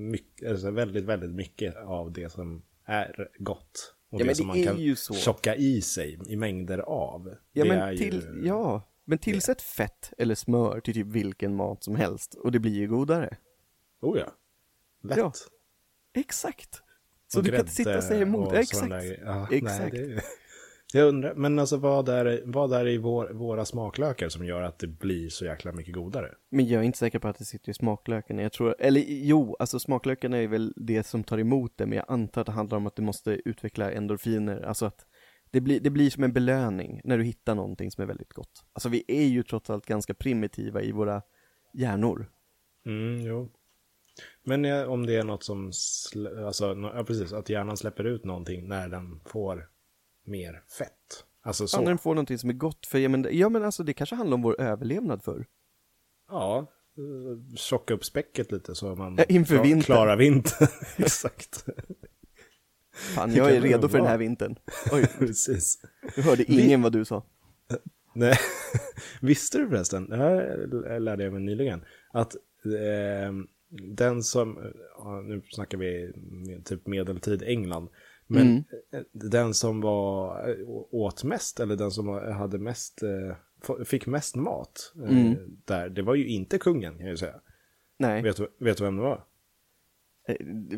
Mycket, 0.09 0.49
alltså 0.49 0.71
väldigt, 0.71 1.03
väldigt 1.03 1.31
mycket 1.31 1.75
av 1.75 2.11
det 2.11 2.29
som 2.31 2.61
är 2.85 3.29
gott. 3.39 3.95
Och 4.09 4.21
Ja, 4.21 4.25
men 4.25 4.35
som 4.35 4.47
det 4.47 4.53
man 4.53 4.63
kan 4.63 4.79
ju 4.79 4.95
så. 4.95 5.13
tjocka 5.13 5.55
i 5.55 5.81
sig 5.81 6.19
i 6.27 6.35
mängder 6.35 6.77
av. 6.79 7.35
Ja 7.51 7.63
det 7.63 7.69
men 7.69 7.79
är 7.79 7.97
till, 7.97 8.15
ju, 8.41 8.47
ja, 8.47 8.81
men 9.05 9.17
tillsätt 9.17 9.61
fett 9.61 10.13
eller 10.17 10.35
smör 10.35 10.79
till 10.79 10.93
typ 10.93 11.07
vilken 11.07 11.55
mat 11.55 11.83
som 11.83 11.95
helst 11.95 12.33
och 12.35 12.51
det 12.51 12.59
blir 12.59 12.71
ju 12.73 12.87
godare. 12.87 13.37
Oh 14.01 14.19
ja. 14.19 14.31
Lätt. 15.03 15.17
Ja, 15.17 15.33
Exakt. 16.15 16.81
Så 17.27 17.39
Och 17.39 17.43
du 17.45 17.51
kan 17.51 17.59
inte 17.59 17.71
sitta 17.71 17.97
och 17.97 18.03
säga 18.03 18.21
emot. 18.21 18.47
och 18.47 18.55
exakt. 18.57 18.89
där- 18.89 19.19
ja, 19.25 19.47
Exakt. 19.51 19.93
Nej, 19.93 20.07
det, 20.07 20.21
jag 20.97 21.07
undrar, 21.07 21.35
men 21.35 21.59
alltså 21.59 21.77
vad 21.77 22.09
är, 22.09 22.41
vad 22.45 22.73
är 22.73 22.87
i 22.87 22.97
vår, 22.97 23.29
våra 23.33 23.65
smaklökar 23.65 24.29
som 24.29 24.45
gör 24.45 24.61
att 24.61 24.79
det 24.79 24.87
blir 24.87 25.29
så 25.29 25.45
jäkla 25.45 25.71
mycket 25.71 25.93
godare? 25.93 26.31
Men 26.49 26.67
jag 26.67 26.81
är 26.81 26.85
inte 26.85 26.97
säker 26.97 27.19
på 27.19 27.27
att 27.27 27.37
det 27.37 27.45
sitter 27.45 27.71
i 27.71 27.73
smaklökarna. 27.73 28.41
Jag 28.41 28.51
tror, 28.51 28.75
eller 28.79 29.03
jo, 29.07 29.55
alltså 29.59 29.79
smaklökarna 29.79 30.37
är 30.37 30.47
väl 30.47 30.73
det 30.75 31.03
som 31.03 31.23
tar 31.23 31.37
emot 31.37 31.71
det, 31.75 31.85
men 31.85 31.95
jag 31.95 32.05
antar 32.07 32.41
att 32.41 32.47
det 32.47 32.53
handlar 32.53 32.77
om 32.77 32.87
att 32.87 32.95
du 32.95 33.01
måste 33.01 33.41
utveckla 33.45 33.91
endorfiner, 33.91 34.61
alltså 34.61 34.85
att 34.85 35.05
det 35.51 35.61
blir, 35.61 35.79
det 35.79 35.89
blir 35.89 36.09
som 36.09 36.23
en 36.23 36.33
belöning 36.33 37.01
när 37.03 37.17
du 37.17 37.23
hittar 37.23 37.55
någonting 37.55 37.91
som 37.91 38.01
är 38.01 38.05
väldigt 38.05 38.33
gott. 38.33 38.63
Alltså 38.73 38.89
vi 38.89 39.03
är 39.07 39.25
ju 39.25 39.43
trots 39.43 39.69
allt 39.69 39.85
ganska 39.85 40.13
primitiva 40.13 40.81
i 40.81 40.91
våra 40.91 41.21
hjärnor. 41.73 42.29
Mm, 42.85 43.21
jo. 43.21 43.51
Men 44.43 44.65
eh, 44.65 44.83
om 44.83 45.05
det 45.05 45.15
är 45.15 45.23
något 45.23 45.43
som, 45.43 45.71
alltså, 46.45 46.91
ja 46.95 47.03
precis, 47.07 47.33
att 47.33 47.49
hjärnan 47.49 47.77
släpper 47.77 48.03
ut 48.03 48.25
någonting 48.25 48.67
när 48.67 48.89
den 48.89 49.19
får 49.25 49.69
mer 50.23 50.63
fett. 50.77 51.25
Alltså 51.41 51.67
så. 51.67 51.77
Ja, 51.77 51.81
när 51.81 51.87
den 51.89 51.97
får 51.97 52.13
någonting 52.15 52.37
som 52.37 52.49
är 52.49 52.53
gott, 52.53 52.85
för 52.85 52.99
ja 52.99 53.09
men, 53.09 53.27
ja 53.31 53.49
men 53.49 53.63
alltså 53.63 53.83
det 53.83 53.93
kanske 53.93 54.15
handlar 54.15 54.35
om 54.35 54.41
vår 54.41 54.61
överlevnad 54.61 55.23
för. 55.23 55.45
Ja, 56.29 56.71
eh, 56.97 57.55
tjocka 57.55 57.93
upp 57.93 58.05
späcket 58.05 58.51
lite 58.51 58.75
så 58.75 58.95
man 58.95 59.15
Ja, 59.17 59.23
inför 59.29 59.55
klar- 59.55 59.63
vintern. 59.63 59.83
klarar 59.83 60.17
vintern. 60.17 60.67
Exakt. 60.97 61.65
Fan, 62.93 63.33
jag 63.35 63.51
är 63.51 63.61
redo 63.61 63.89
för 63.89 63.97
den 63.97 64.07
här 64.07 64.17
vintern. 64.17 64.55
Oj, 64.91 65.07
precis. 65.19 65.81
nu 66.17 66.23
hörde 66.23 66.43
ingen 66.51 66.81
vad 66.81 66.91
du 66.91 67.05
sa. 67.05 67.23
Nej. 68.15 68.37
Visste 69.21 69.57
du 69.57 69.67
förresten, 69.69 70.09
det 70.09 70.17
här 70.17 70.99
lärde 70.99 71.23
jag 71.23 71.33
mig 71.33 71.41
nyligen, 71.41 71.83
att 72.13 72.35
eh, 72.65 73.31
den 73.95 74.23
som, 74.23 74.73
nu 75.27 75.41
snackar 75.49 75.77
vi 75.77 76.13
typ 76.65 76.87
medeltid 76.87 77.43
England, 77.43 77.89
men 78.27 78.41
Mm. 78.41 78.63
eh, 78.93 79.01
den 79.11 79.53
som 79.53 79.81
var, 79.81 80.49
eh, 80.49 80.55
åt 80.91 81.23
mest, 81.23 81.59
eller 81.59 81.75
den 81.75 81.91
som 81.91 82.07
hade 82.09 82.57
mest, 82.59 83.03
eh, 83.03 83.35
fick 83.85 84.05
mest 84.07 84.35
mat 84.35 84.93
Mm. 84.95 85.35
där, 85.65 85.89
det 85.89 86.01
var 86.01 86.15
ju 86.15 86.27
inte 86.27 86.57
kungen 86.57 86.93
kan 86.93 87.01
jag 87.05 87.09
ju 87.11 87.17
säga. 87.17 87.35
Nej, 87.99 88.21
Vet 88.21 88.39
vet 88.59 88.77
du 88.77 88.83
vem 88.83 88.95
det 88.95 89.01
var? 89.01 89.23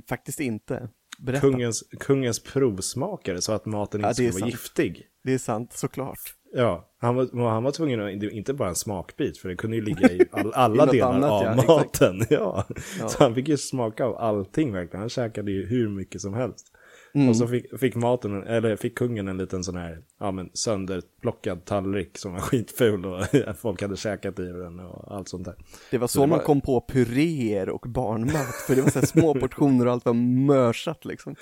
faktiskt 0.09 0.39
inte. 0.39 0.89
Berätta. 1.19 1.41
Kungens, 1.41 1.83
kungens 1.99 2.39
provsmakare 2.43 3.41
sa 3.41 3.55
att 3.55 3.65
maten 3.65 4.01
Ja, 4.01 4.09
inte 4.09 4.23
är 4.23 4.31
skulle 4.31 4.31
vara 4.31 4.51
sant. 4.51 4.51
giftig. 4.51 5.07
Det 5.23 5.33
är 5.33 5.37
sant, 5.37 5.73
såklart. 5.73 6.19
Ja, 6.53 6.93
han 6.97 7.15
var, 7.15 7.49
han 7.49 7.63
var 7.63 7.71
tvungen 7.71 8.01
att, 8.01 8.31
inte 8.31 8.53
bara 8.53 8.69
en 8.69 8.75
smakbit, 8.75 9.37
för 9.37 9.49
det 9.49 9.55
kunde 9.55 9.75
ju 9.75 9.81
ligga 9.81 10.11
i 10.11 10.21
all, 10.31 10.51
alla 10.55 10.87
I 10.87 10.91
delar 10.91 11.13
annat, 11.13 11.31
av 11.31 11.43
ja, 11.43 11.55
maten. 11.67 12.21
Ja. 12.29 12.65
Ja. 12.99 13.07
Så 13.09 13.23
han 13.23 13.35
fick 13.35 13.47
ju 13.47 13.57
smaka 13.57 14.05
av 14.05 14.15
allting 14.17 14.71
verkligen. 14.73 14.99
Han 14.99 15.09
käkade 15.09 15.51
ju 15.51 15.65
hur 15.65 15.89
mycket 15.89 16.21
som 16.21 16.33
helst. 16.33 16.74
Mm. 17.15 17.29
Och 17.29 17.37
så 17.37 17.47
fick, 17.47 17.79
fick 17.79 17.95
maten, 17.95 18.43
eller 18.43 18.75
fick 18.75 18.97
kungen 18.97 19.27
en 19.27 19.37
liten 19.37 19.63
sån 19.63 19.75
här, 19.75 20.01
ja 20.19 20.31
men 20.31 20.49
sönderplockad 20.53 21.65
tallrik 21.65 22.17
som 22.17 22.33
var 22.33 22.39
skitful 22.41 23.05
och 23.05 23.23
folk 23.57 23.81
hade 23.81 23.97
käkat 23.97 24.39
i 24.39 24.43
den 24.45 24.79
och 24.79 25.15
allt 25.15 25.29
sånt 25.29 25.45
där. 25.45 25.55
Det 25.91 25.97
var 25.97 26.07
så, 26.07 26.11
Så 26.13 26.21
det 26.21 26.27
man 26.27 26.37
var- 26.39 26.45
kom 26.45 26.61
på 26.61 26.85
puréer 26.87 27.69
och 27.69 27.85
barnmat, 27.87 28.55
för 28.67 28.75
det 28.75 28.81
var 28.81 28.89
så 28.89 28.99
här 28.99 29.05
små 29.05 29.33
portioner 29.39 29.85
och 29.85 29.91
allt 29.93 30.05
var 30.05 30.13
mörsat 30.45 31.05
liksom. 31.05 31.35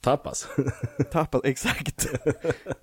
Tapas. 0.00 0.48
Tappat, 1.12 1.44
exakt. 1.46 2.06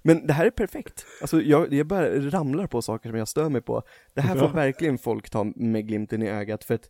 Men 0.02 0.28
det 0.28 0.34
här 0.34 0.46
är 0.46 0.50
perfekt. 0.52 1.06
Alltså 1.22 1.42
jag, 1.42 1.74
jag 1.74 1.88
bara 1.88 2.30
ramlar 2.30 2.68
på 2.68 2.82
saker 2.82 3.10
som 3.10 3.18
jag 3.18 3.28
stör 3.28 3.50
mig 3.50 3.62
på. 3.62 3.84
Det 4.14 4.22
här 4.22 4.36
får 4.36 4.48
Ja. 4.48 4.54
verkligen 4.54 4.98
folk 4.98 5.30
ta 5.30 5.44
med 5.56 5.88
glimten 5.88 6.24
i 6.24 6.30
ögat 6.30 6.64
för 6.64 6.74
att 6.76 6.90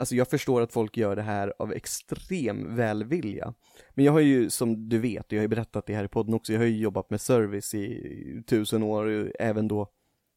Alltså 0.00 0.14
jag 0.14 0.28
förstår 0.28 0.60
att 0.60 0.72
folk 0.72 0.96
gör 0.96 1.16
det 1.16 1.22
här 1.22 1.52
av 1.58 1.72
extrem 1.72 2.76
välvilja. 2.76 3.54
Men 3.94 4.04
jag 4.04 4.12
har 4.12 4.20
ju, 4.20 4.50
som 4.50 4.88
du 4.88 4.98
vet, 4.98 5.32
jag 5.32 5.38
har 5.38 5.42
ju 5.42 5.48
berättat 5.48 5.86
det 5.86 5.94
här 5.94 6.04
i 6.04 6.08
podden 6.08 6.34
också, 6.34 6.52
jag 6.52 6.60
har 6.60 6.66
ju 6.66 6.78
jobbat 6.78 7.10
med 7.10 7.20
service 7.20 7.74
i 7.74 8.42
tusen 8.46 8.82
år, 8.82 9.04
och 9.06 9.30
även 9.40 9.68
då 9.68 9.88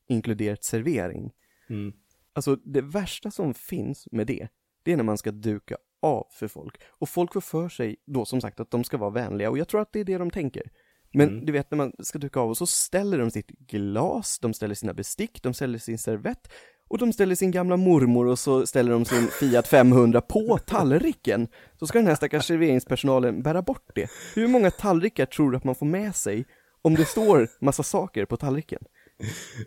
inkluderat 0.08 0.64
servering. 0.64 1.32
Mm. 1.70 1.94
Alltså 2.34 2.56
det 2.56 2.82
värsta 2.82 3.32
som 3.32 3.54
finns 3.54 4.08
med 4.12 4.28
det, 4.28 4.48
det 4.84 4.92
är 4.92 4.98
när 4.98 5.04
man 5.04 5.18
ska 5.18 5.32
duka 5.32 5.78
av 6.02 6.28
för 6.32 6.48
folk. 6.48 6.82
Och 6.88 7.10
folk 7.10 7.34
får 7.34 7.42
för 7.42 7.70
sig 7.70 7.96
då 8.06 8.26
som 8.26 8.42
sagt 8.42 8.60
att 8.60 8.72
de 8.72 8.84
ska 8.84 8.98
vara 8.98 9.10
vänliga 9.10 9.50
och 9.50 9.58
jag 9.58 9.68
tror 9.68 9.82
att 9.82 9.94
det 9.94 10.00
är 10.00 10.04
det 10.04 10.18
de 10.18 10.32
tänker. 10.32 10.72
Men 11.14 11.30
Mm. 11.30 11.46
du 11.46 11.52
vet 11.52 11.72
när 11.72 11.78
man 11.78 11.94
ska 12.00 12.20
duka 12.20 12.40
av 12.40 12.50
och 12.50 12.58
så 12.58 12.66
ställer 12.66 13.20
de 13.20 13.32
sitt 13.32 13.48
glas, 13.48 14.40
de 14.40 14.54
ställer 14.54 14.76
sina 14.76 14.94
bestick, 14.94 15.44
de 15.44 15.54
ställer 15.54 15.80
sin 15.80 15.98
servett 15.98 16.54
och 16.90 16.98
de 16.98 17.14
ställer 17.14 17.36
sin 17.36 17.52
gamla 17.52 17.78
mormor 17.78 18.28
och 18.28 18.40
så 18.40 18.66
ställer 18.68 18.92
de 18.92 19.06
sin 19.06 19.28
Fiat 19.28 19.68
500 19.68 20.22
på 20.22 20.58
tallriken. 20.58 21.48
Så 21.80 21.88
ska 21.88 21.98
den 21.98 22.08
här 22.08 22.16
stackars 22.16 22.46
serveringspersonalen 22.46 23.42
bära 23.44 23.62
bort 23.62 23.92
det. 23.96 24.10
Hur 24.36 24.48
många 24.48 24.72
tallrikar 24.72 25.26
tror 25.26 25.52
du 25.52 25.58
att 25.58 25.64
man 25.64 25.76
får 25.76 25.86
med 25.86 26.16
sig 26.16 26.46
om 26.82 26.96
det 26.96 27.06
står 27.06 27.50
massa 27.62 27.84
saker 27.84 28.26
på 28.26 28.38
tallriken? 28.38 28.84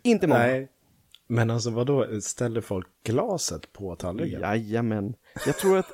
Inte 0.02 0.26
många. 0.26 0.40
Nej. 0.40 0.68
Men 1.28 1.50
alltså 1.50 1.70
vadå, 1.70 2.20
ställer 2.20 2.60
folk 2.60 2.86
glaset 3.04 3.72
på 3.72 3.96
tallriken? 3.96 4.40
Jajamän. 4.40 5.14
Jag 5.46 5.56
tror 5.58 5.78
att, 5.78 5.86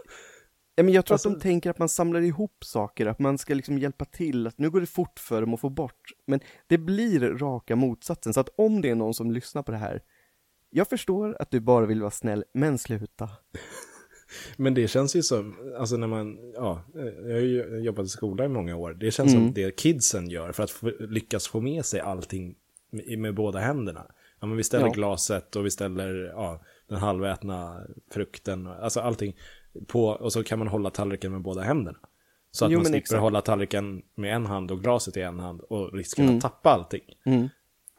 ja, 0.75 0.83
men 0.83 0.95
jag 0.95 1.07
tror 1.07 1.15
Alltså- 1.15 1.29
att 1.29 1.35
de 1.35 1.41
tänker 1.41 1.71
att 1.71 1.79
man 1.79 1.89
samlar 1.89 2.21
ihop 2.21 2.65
saker, 2.65 3.07
att 3.07 3.19
man 3.19 3.39
ska 3.39 3.55
liksom 3.55 3.79
hjälpa 3.79 4.05
till, 4.05 4.47
att 4.47 4.59
nu 4.59 4.71
går 4.71 4.81
det 4.81 4.87
fort 4.87 5.19
för 5.19 5.41
dem 5.41 5.55
att 5.55 5.61
få 5.61 5.71
bort. 5.71 6.01
Men 6.27 6.41
det 6.67 6.79
blir 6.79 7.21
raka 7.21 7.77
motsatsen, 7.77 8.35
så 8.35 8.41
att 8.41 8.49
om 8.57 8.81
det 8.81 8.91
är 8.91 8.95
någon 8.95 9.15
som 9.15 9.31
lyssnar 9.31 9.63
på 9.63 9.73
det 9.73 9.79
här, 9.79 10.03
jag 10.75 10.89
förstår 10.89 11.37
att 11.41 11.51
du 11.51 11.61
bara 11.61 11.87
vill 11.87 12.01
vara 12.01 12.11
snäll, 12.11 12.45
men 12.55 12.79
sluta. 12.79 13.29
Men 14.57 14.75
det 14.75 14.89
känns 14.89 15.17
ju 15.17 15.23
som, 15.23 15.57
alltså 15.79 15.97
när 15.97 16.07
man, 16.07 16.39
ja, 16.55 16.83
jag 16.95 17.33
har 17.35 17.41
ju 17.41 17.79
jobbat 17.85 18.07
i 18.07 18.09
skola 18.09 18.45
i 18.45 18.49
många 18.49 18.77
år. 18.77 18.95
Det 18.95 19.11
känns 19.11 19.33
Mm. 19.35 19.45
som 19.47 19.55
det 19.55 19.77
kidsen 19.77 20.31
gör 20.31 20.53
för 20.53 20.63
att 20.63 20.71
få, 20.71 20.91
lyckas 21.01 21.49
få 21.49 21.61
med 21.61 21.85
sig 21.85 22.01
allting 22.01 22.55
med, 22.91 23.19
med 23.19 23.35
båda 23.35 23.59
händerna. 23.59 24.07
Ja, 24.41 24.47
men 24.47 24.57
vi 24.57 24.65
ställer 24.65 24.87
Ja. 24.87 24.93
glaset 24.93 25.57
och 25.57 25.67
vi 25.67 25.71
ställer 25.71 26.15
ja, 26.15 26.63
den 26.89 26.99
halvätna 26.99 27.81
frukten, 28.11 28.67
alltså 28.67 29.01
allting 29.01 29.37
på, 29.87 30.07
och 30.07 30.33
så 30.33 30.43
kan 30.45 30.59
man 30.59 30.69
hålla 30.69 30.91
tallriken 30.91 31.33
med 31.33 31.41
båda 31.43 31.63
händerna. 31.63 31.99
Så 32.51 32.65
att 32.65 32.71
Jo, 32.73 32.79
man 32.79 32.85
slipper 32.85 32.99
exakt. 32.99 33.21
hålla 33.21 33.41
tallriken 33.41 34.03
med 34.15 34.35
en 34.35 34.47
hand 34.47 34.71
och 34.71 34.81
glaset 34.83 35.17
i 35.17 35.21
en 35.21 35.39
hand 35.39 35.61
och 35.61 35.93
riskerar 35.95 36.25
Mm. 36.27 36.37
att 36.37 36.43
tappa 36.43 36.71
allting. 36.71 37.03
Mm. 37.27 37.49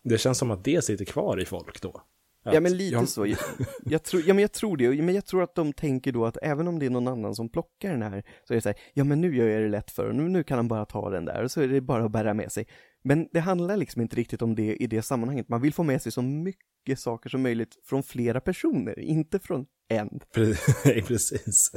Det 0.04 0.18
känns 0.18 0.38
som 0.38 0.52
att 0.52 0.64
det 0.64 0.84
sitter 0.84 1.06
kvar 1.06 1.40
i 1.42 1.46
folk 1.46 1.82
då. 1.82 2.02
Ja 2.44 2.60
men 2.60 2.78
lite 2.78 2.94
jag- 2.94 3.10
så. 3.10 3.26
Jag, 3.28 3.38
jag, 3.86 4.04
tror, 4.04 4.22
ja 4.26 4.34
men 4.34 4.42
jag 4.42 4.52
tror 4.52 4.78
det, 4.78 5.02
men 5.02 5.16
jag 5.16 5.26
tror 5.26 5.44
att 5.44 5.56
de 5.56 5.74
tänker 5.74 6.12
då 6.12 6.26
att 6.26 6.38
även 6.42 6.68
om 6.68 6.80
det 6.80 6.86
är 6.86 6.90
någon 6.90 7.08
annan 7.08 7.36
som 7.36 7.50
plockar 7.50 7.92
den 7.92 8.02
här, 8.02 8.24
så 8.48 8.54
är 8.54 8.56
det 8.56 8.62
så 8.62 8.70
här, 8.70 8.78
ja 8.94 9.04
men 9.04 9.22
nu 9.22 9.36
gör 9.36 9.48
jag 9.48 9.62
det 9.62 9.70
lätt 9.70 9.92
för 9.92 10.08
honom, 10.08 10.34
nu, 10.34 10.44
kan 10.44 10.58
han 10.58 10.68
bara 10.68 10.86
ta 10.86 11.10
den 11.10 11.26
där, 11.26 11.44
och 11.44 11.52
så 11.52 11.62
är 11.62 11.68
det 11.68 11.82
bara 11.82 12.06
att 12.06 12.12
bära 12.12 12.34
med 12.34 12.52
sig. 12.52 12.68
Men 13.04 13.28
det 13.32 13.40
handlar 13.40 13.78
liksom 13.78 14.02
inte 14.02 14.16
riktigt 14.16 14.42
om 14.42 14.56
det 14.56 14.76
i 14.76 14.88
det 14.88 15.02
sammanhanget, 15.02 15.50
man 15.50 15.62
vill 15.62 15.74
få 15.74 15.84
med 15.84 16.02
sig 16.02 16.12
så 16.12 16.22
mycket 16.22 17.00
saker 17.00 17.30
som 17.30 17.42
möjligt 17.42 17.78
från 17.84 18.04
flera 18.04 18.42
personer, 18.42 19.00
inte 19.00 19.40
från 19.40 19.66
en. 19.90 20.10
Pre- 20.36 21.02
Precis. 21.08 21.72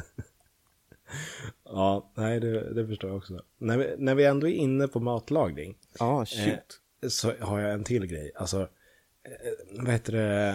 Ja, 1.64 2.12
nej, 2.16 2.40
det, 2.40 2.74
det 2.74 2.86
förstår 2.86 3.10
jag 3.10 3.16
också. 3.16 3.40
När 3.58 3.78
vi, 3.78 3.94
när 3.98 4.14
vi 4.14 4.24
ändå 4.24 4.48
är 4.48 4.52
inne 4.52 4.88
på 4.88 5.00
matlagning 5.00 5.76
Ja, 5.98 6.26
shit. 6.26 6.80
eh, 7.02 7.08
så 7.08 7.32
har 7.40 7.60
jag 7.60 7.72
en 7.72 7.84
till 7.84 8.06
grej. 8.06 8.32
Alltså, 8.34 8.68
vad 9.78 9.92
heter 9.92 10.12
det? 10.12 10.54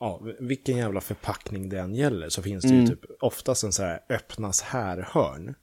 Ja, 0.00 0.22
vilken 0.40 0.76
jävla 0.76 1.00
förpackning 1.00 1.68
det 1.68 1.78
än 1.80 1.94
gäller 1.94 2.28
så 2.28 2.42
finns 2.42 2.62
det 2.64 2.68
ju 2.68 2.74
Mm. 2.74 2.86
typ 2.88 3.00
oftast 3.20 3.64
en 3.64 3.72
så 3.72 3.82
här 3.82 4.00
öppnas 4.08 4.62
här-hörn. 4.62 5.54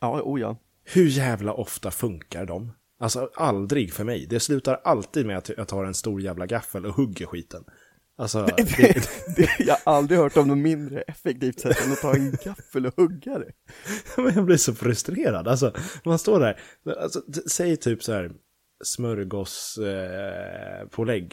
Ja, 0.00 0.20
oh 0.22 0.40
ja. 0.40 0.56
Hur 0.84 1.06
jävla 1.06 1.52
ofta 1.52 1.90
funkar 1.90 2.46
de? 2.46 2.72
Alltså 3.00 3.30
aldrig 3.34 3.92
för 3.92 4.04
mig. 4.04 4.26
Det 4.26 4.40
slutar 4.40 4.80
alltid 4.84 5.26
med 5.26 5.38
att 5.38 5.48
jag 5.56 5.68
tar 5.68 5.84
en 5.84 5.94
stor 5.94 6.20
jävla 6.20 6.46
gaffel 6.46 6.86
och 6.86 6.94
hugger 6.94 7.26
skiten. 7.26 7.64
Alltså, 8.18 8.42
det, 8.56 9.08
Det, 9.36 9.48
jag 9.58 9.76
har 9.84 9.92
aldrig 9.96 10.20
hört 10.20 10.36
om 10.36 10.48
något 10.48 10.58
mindre 10.58 11.00
effektivt 11.02 11.60
sätt 11.60 11.84
än 11.86 11.92
att 11.92 12.00
ta 12.00 12.14
en 12.14 12.30
gaffel 12.44 12.86
och 12.86 12.96
hugga 12.96 13.38
det. 13.38 13.52
Men 14.22 14.34
jag 14.34 14.44
blir 14.44 14.56
så 14.56 14.74
frustrerad. 14.74 15.48
Alltså, 15.48 15.72
man 16.04 16.18
står 16.18 16.40
där. 16.40 16.60
Alltså, 17.00 17.22
säg 17.50 17.76
typ 17.76 18.02
så 18.02 18.12
här 18.12 18.32
smörgås 18.84 19.78
eh, 19.78 20.80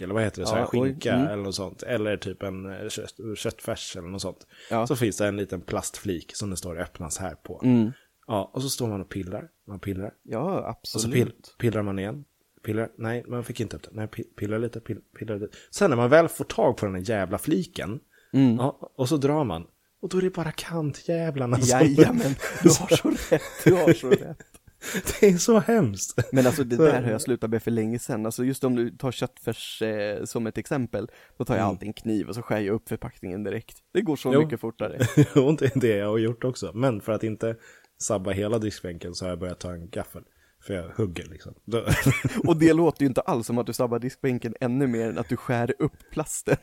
eller 0.04 0.14
vad 0.14 0.24
heter 0.24 0.42
det? 0.42 0.48
Så 0.48 0.54
här, 0.54 0.62
Ja, 0.62 0.66
skinka 0.68 1.14
mm. 1.14 1.28
eller 1.28 1.44
något 1.44 1.56
sånt. 1.56 1.84
Eller 1.84 2.18
typ 2.18 2.44
en 2.44 2.72
eh, 2.72 2.90
kött, 2.90 3.14
köttfärs 3.36 3.96
eller 3.96 4.08
något 4.08 4.22
sånt. 4.22 4.48
Ja. 4.70 4.88
Så 4.88 4.96
finns 4.96 5.18
det 5.18 5.28
en 5.28 5.38
liten 5.38 5.62
plastflik 5.62 6.32
som 6.36 6.50
det 6.50 6.58
står 6.58 6.80
öppnas 6.82 7.18
här 7.18 7.36
på. 7.36 7.62
Mm. 7.64 7.92
Ja, 8.28 8.52
och 8.54 8.62
så 8.62 8.70
står 8.70 8.88
man 8.88 9.02
och 9.02 9.10
pillar. 9.10 9.50
Man 9.68 9.80
pillar. 9.80 10.14
Ja, 10.24 10.58
Och 10.60 10.80
så 10.84 10.98
absolut. 10.98 11.14
pill, 11.14 11.34
pillar 11.60 11.82
man 11.82 12.00
igen. 12.00 12.24
Pillar. 12.64 12.90
Nej, 12.98 13.24
man 13.28 13.44
fick 13.44 13.60
inte 13.60 13.76
upp 13.76 13.84
det. 13.84 13.90
Nej, 13.94 14.08
pi- 14.08 14.36
pillar 14.36 14.60
lite, 14.60 14.80
pill, 14.80 15.00
pillar 15.20 15.40
lite. 15.40 15.58
Sen 15.72 15.90
när 15.90 15.98
man 15.98 16.10
väl 16.10 16.28
får 16.28 16.46
tag 16.46 16.78
på 16.78 16.86
den 16.86 16.96
här 16.96 17.02
jävla 17.10 17.38
fliken. 17.38 18.00
Mm. 18.34 18.56
Ja, 18.56 18.92
och 18.96 19.10
så 19.10 19.18
drar 19.18 19.44
man. 19.44 19.68
Och 20.02 20.10
då 20.10 20.18
är 20.18 20.22
det 20.22 20.30
bara 20.30 20.52
kantjävlarna 20.52 21.58
som... 21.58 21.80
Jajamän, 21.80 22.36
du 22.64 22.70
har 22.70 22.96
så 22.96 23.10
rätt, 23.36 23.42
du 23.64 23.74
har 23.74 23.94
så 23.94 24.10
rätt. 24.10 24.38
Det 25.20 25.28
är 25.28 25.38
så 25.38 25.60
hemskt. 25.60 26.20
Men 26.32 26.46
alltså 26.48 26.64
det 26.64 26.76
Så- 26.76 26.84
där 26.86 27.02
har 27.04 27.12
jag 27.12 27.22
slutat 27.22 27.50
med 27.50 27.64
för 27.64 27.72
länge 27.72 28.00
sedan, 28.00 28.26
alltså 28.26 28.44
just 28.44 28.64
om 28.64 28.76
du 28.76 28.90
tar 28.98 29.12
köttfärs 29.12 29.82
eh, 29.82 30.24
som 30.24 30.48
ett 30.48 30.58
exempel, 30.58 31.08
då 31.38 31.46
tar 31.46 31.56
jag 31.58 31.64
alltid 31.66 31.88
en 31.88 31.94
kniv 31.94 32.28
och 32.30 32.36
så 32.36 32.42
skär 32.42 32.60
jag 32.60 32.74
upp 32.76 32.90
förpackningen 32.90 33.44
direkt. 33.44 33.78
Det 33.94 34.02
går 34.02 34.16
så 34.16 34.34
Jo. 34.34 34.42
mycket 34.42 34.60
fortare. 34.60 34.98
Och 35.36 35.58
det 35.60 35.76
är 35.76 35.80
det 35.80 35.96
jag 35.98 36.08
har 36.08 36.18
gjort 36.18 36.44
också. 36.44 36.72
Men 36.74 37.02
för 37.02 37.12
att 37.12 37.24
inte 37.24 37.56
sabba 38.02 38.32
hela 38.32 38.60
diskbänken 38.60 39.16
så 39.16 39.26
har 39.26 39.30
jag 39.30 39.40
börjat 39.40 39.60
ta 39.60 39.72
en 39.74 39.90
gaffel. 39.90 40.24
För 40.68 40.74
jag 40.74 40.90
hugger 40.96 41.26
liksom. 41.26 41.54
Och 42.48 42.58
det 42.58 42.74
låter 42.74 43.02
ju 43.02 43.08
inte 43.08 43.22
alls 43.22 43.48
som 43.48 43.58
att 43.58 43.68
du 43.68 43.74
sabbar 43.74 44.00
diskbänken 44.00 44.56
ännu 44.60 44.88
mer 44.88 45.10
än 45.10 45.18
att 45.18 45.30
du 45.30 45.38
skär 45.38 45.74
upp 45.80 45.94
plasten 46.12 46.58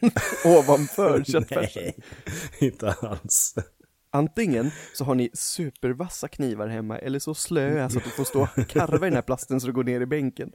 ovanför 0.44 1.24
köttfärsen. 1.24 1.82
Nej, 1.82 1.94
inte 2.58 2.90
alls. 2.92 3.54
Antingen 4.10 4.70
så 4.94 5.04
har 5.04 5.14
ni 5.14 5.30
supervassa 5.32 6.28
knivar 6.28 6.68
hemma, 6.68 6.98
eller 6.98 7.18
så 7.18 7.34
slöa 7.34 7.88
så 7.88 7.98
att 7.98 8.04
du 8.04 8.10
får 8.10 8.24
stå 8.24 8.42
och 8.42 8.68
karva 8.68 9.06
i 9.06 9.10
den 9.10 9.14
här 9.16 9.22
plasten 9.22 9.60
så 9.60 9.66
du 9.66 9.72
går 9.72 9.84
ner 9.84 10.00
i 10.00 10.06
bänken. 10.06 10.52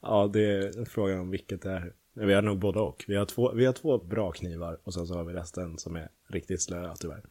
Ja, 0.00 0.30
det 0.32 0.44
är 0.44 0.84
frågan 0.84 1.20
om 1.20 1.30
vilket 1.30 1.62
det 1.62 1.70
är. 1.70 1.92
Vi 2.14 2.34
har 2.34 2.42
nog 2.42 2.58
både 2.58 2.80
och. 2.80 3.04
Vi 3.08 3.16
har, 3.16 3.26
två, 3.26 3.52
vi 3.52 3.66
har 3.66 3.72
två 3.72 3.98
bra 3.98 4.32
knivar 4.32 4.80
och 4.84 4.94
sen 4.94 5.06
så 5.06 5.14
har 5.14 5.24
vi 5.24 5.32
resten 5.32 5.78
som 5.78 5.96
är 5.96 6.08
riktigt 6.28 6.62
slöa 6.62 6.94
tyvärr. 6.94 7.22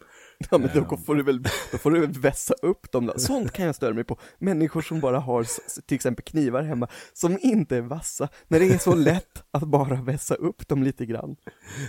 Ja 0.50 0.58
men 0.58 0.70
då 0.74 0.98
får 0.98 1.16
du 1.16 1.24
väl, 1.24 1.44
då 1.72 1.78
får 1.78 1.92
du 1.92 2.00
väl 2.00 2.12
vässa 2.12 2.54
upp 2.62 2.92
dem 2.92 3.06
då. 3.06 3.20
Sånt 3.20 3.52
kan 3.52 3.66
jag 3.66 3.76
störa 3.76 3.94
mig 3.94 4.04
på. 4.04 4.18
Människor 4.40 4.82
som 4.82 5.00
bara 5.00 5.20
har 5.20 5.46
till 5.82 5.96
exempel 5.96 6.24
knivar 6.24 6.64
hemma, 6.64 6.88
som 7.14 7.38
inte 7.42 7.78
är 7.78 7.82
vassa, 7.82 8.30
när 8.48 8.60
det 8.60 8.66
är 8.74 8.78
så 8.78 8.96
lätt 8.96 9.44
att 9.52 9.64
bara 9.64 10.02
vässa 10.02 10.36
upp 10.36 10.68
dem 10.68 10.84
lite 10.84 11.06
grann. 11.06 11.36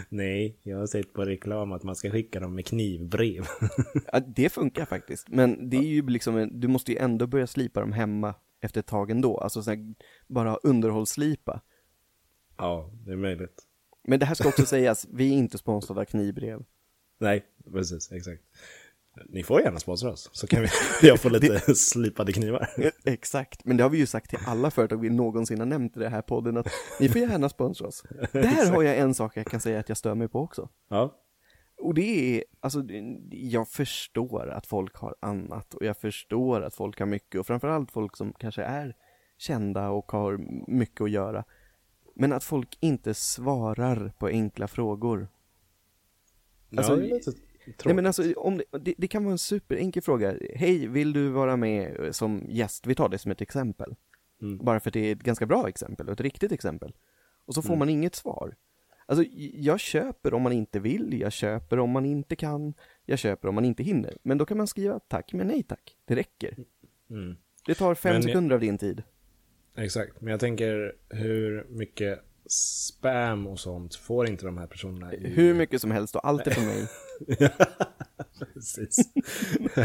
Nej, 0.08 0.58
jag 0.62 0.78
har 0.78 0.86
sett 0.86 1.12
på 1.12 1.24
reklam 1.24 1.72
att 1.72 1.82
man 1.82 1.96
ska 1.96 2.10
skicka 2.10 2.40
dem 2.40 2.54
med 2.54 2.66
knivbrev. 2.66 3.46
Ja, 4.12 4.20
det 4.20 4.52
funkar 4.52 4.84
faktiskt, 4.84 5.28
men 5.28 5.70
det 5.70 5.76
är 5.76 5.82
ju 5.82 6.06
liksom, 6.08 6.48
du 6.52 6.68
måste 6.68 6.92
ju 6.92 6.98
ändå 6.98 7.26
börja 7.26 7.46
slipa 7.46 7.80
dem 7.80 7.92
hemma 7.92 8.34
efter 8.60 8.80
ett 8.80 8.86
tag 8.86 9.10
ändå, 9.10 9.38
alltså 9.38 9.62
så 9.62 9.70
här, 9.70 9.94
bara 10.26 10.56
underhållsslipa. 10.56 11.60
ja, 12.58 12.90
det 13.06 13.12
är 13.12 13.16
möjligt. 13.16 13.62
Men 14.04 14.18
det 14.20 14.26
här 14.26 14.34
ska 14.34 14.48
också 14.48 14.66
sägas, 14.66 15.06
vi 15.12 15.28
är 15.28 15.36
inte 15.36 15.58
sponsrade 15.58 16.00
av 16.00 16.04
knivbrev. 16.04 16.64
Nej, 17.22 17.44
precis, 17.72 18.12
exakt. 18.12 18.42
Ni 19.28 19.42
får 19.42 19.61
gärna 19.61 19.78
sponsra 19.78 20.11
oss, 20.11 20.30
så 20.32 20.46
kan 20.46 20.62
vi, 20.62 20.68
jag 21.08 21.20
få 21.20 21.28
lite 21.28 21.74
slipade 21.74 22.32
knivar. 22.32 22.68
Exakt, 23.04 23.64
men 23.64 23.76
det 23.76 23.82
har 23.82 23.90
vi 23.90 23.98
ju 23.98 24.06
sagt 24.06 24.30
till 24.30 24.38
alla 24.46 24.70
företag 24.70 24.96
vi 25.00 25.11
någonsin 25.11 25.58
har 25.58 25.66
nämnt 25.66 25.96
i 25.96 26.00
den 26.00 26.12
här 26.12 26.22
podden 26.22 26.56
att 26.56 26.68
ni 27.00 27.08
får 27.08 27.20
gärna 27.20 27.48
sponsra 27.48 27.87
oss. 27.88 28.02
Där 28.32 28.70
har 28.70 28.82
jag 28.82 28.98
en 28.98 29.14
sak 29.14 29.37
jag 29.37 29.46
kan 29.46 29.61
säga 29.61 29.80
att 29.80 29.88
jag 29.88 29.98
stör 29.98 30.14
mig 30.14 30.28
på 30.28 30.40
också. 30.40 30.68
Ja, 30.88 31.22
Och 31.78 31.94
det 31.94 32.37
är, 32.37 32.44
alltså, 32.61 32.85
jag 33.30 33.68
förstår 33.68 34.48
att 34.50 34.66
folk 34.66 34.96
har 34.96 35.14
annat 35.20 35.74
och 35.74 35.85
jag 35.85 35.96
förstår 35.96 36.62
att 36.62 36.74
folk 36.74 36.98
har 36.98 37.06
mycket 37.06 37.40
och 37.40 37.46
framförallt 37.46 37.92
folk 37.92 38.16
som 38.16 38.32
kanske 38.32 38.62
är 38.62 38.96
kända 39.38 39.90
och 39.90 40.12
har 40.12 40.38
mycket 40.70 41.00
att 41.00 41.11
göra. 41.11 41.44
Men 42.14 42.32
att 42.32 42.44
folk 42.44 42.78
inte 42.80 43.14
svarar 43.14 44.12
på 44.18 44.26
enkla 44.26 44.68
frågor. 44.68 45.28
Alltså, 46.76 47.02
ja 47.02 47.18
det. 47.66 47.85
Nej 47.85 47.94
men 47.94 48.06
alltså, 48.06 48.32
om 48.32 48.58
det, 48.58 48.64
det, 48.78 48.94
det 48.98 49.08
kan 49.08 49.24
vara 49.24 49.32
en 49.32 49.38
superenkel 49.38 50.02
fråga. 50.02 50.37
Hej, 50.54 50.88
vill 50.88 51.12
du 51.12 51.28
vara 51.28 51.56
med 51.56 52.00
eh, 52.04 52.11
som 52.11 52.46
gäst? 52.48 52.87
Vi 52.87 52.94
tar 52.94 53.08
det 53.08 53.18
som 53.18 53.30
ett 53.30 53.40
exempel. 53.40 53.94
Mm. 54.42 54.58
Bara 54.64 54.80
för 54.80 54.90
att 54.90 54.94
det 54.94 55.00
är 55.00 55.12
ett 55.12 55.22
ganska 55.22 55.46
bra 55.46 55.68
exempel 55.68 56.06
och 56.06 56.12
ett 56.12 56.20
riktigt 56.20 56.52
exempel. 56.52 56.92
Och 57.44 57.54
så 57.54 57.62
får 57.62 57.68
Mm. 57.68 57.78
man 57.78 57.88
inget 57.88 58.14
svar. 58.14 58.54
Alltså, 59.06 59.24
jag 59.54 59.80
köper 59.80 60.35
om 60.35 60.42
man 60.42 60.52
inte 60.52 60.80
vill, 60.80 61.20
jag 61.20 61.32
köper 61.32 61.78
om 61.78 61.90
man 61.90 62.06
inte 62.06 62.37
kan, 62.37 62.74
jag 63.06 63.18
köper 63.18 63.48
om 63.48 63.54
man 63.54 63.64
inte 63.64 63.82
hinner. 63.82 64.16
Men 64.22 64.38
då 64.38 64.46
kan 64.46 64.56
man 64.56 64.66
skriva 64.66 64.98
tack, 64.98 65.32
men 65.32 65.46
nej 65.46 65.62
tack. 65.62 65.96
Det 66.04 66.14
räcker. 66.16 66.56
Mm. 67.11 67.37
Det 67.66 67.74
tar 67.74 67.94
fem 67.94 68.12
Men 68.12 68.22
jag- 68.22 68.30
sekunder 68.30 68.54
av 68.54 68.61
din 68.61 68.78
tid. 68.78 69.02
Exakt, 69.76 70.20
men 70.20 70.30
jag 70.30 70.40
tänker 70.40 70.92
hur 71.08 71.66
mycket 71.68 72.20
spam 72.52 73.46
och 73.46 73.60
sånt 73.60 73.94
får 73.94 74.28
inte 74.28 74.46
de 74.46 74.58
här 74.58 74.66
personerna 74.66 75.14
i... 75.14 75.28
Hur 75.28 75.54
mycket 75.54 75.80
som 75.80 75.90
helst 75.90 76.16
och 76.16 76.26
allt 76.28 76.46
är 76.46 76.50
för 76.50 76.62
mig. 76.62 76.88
Precis. 78.54 78.96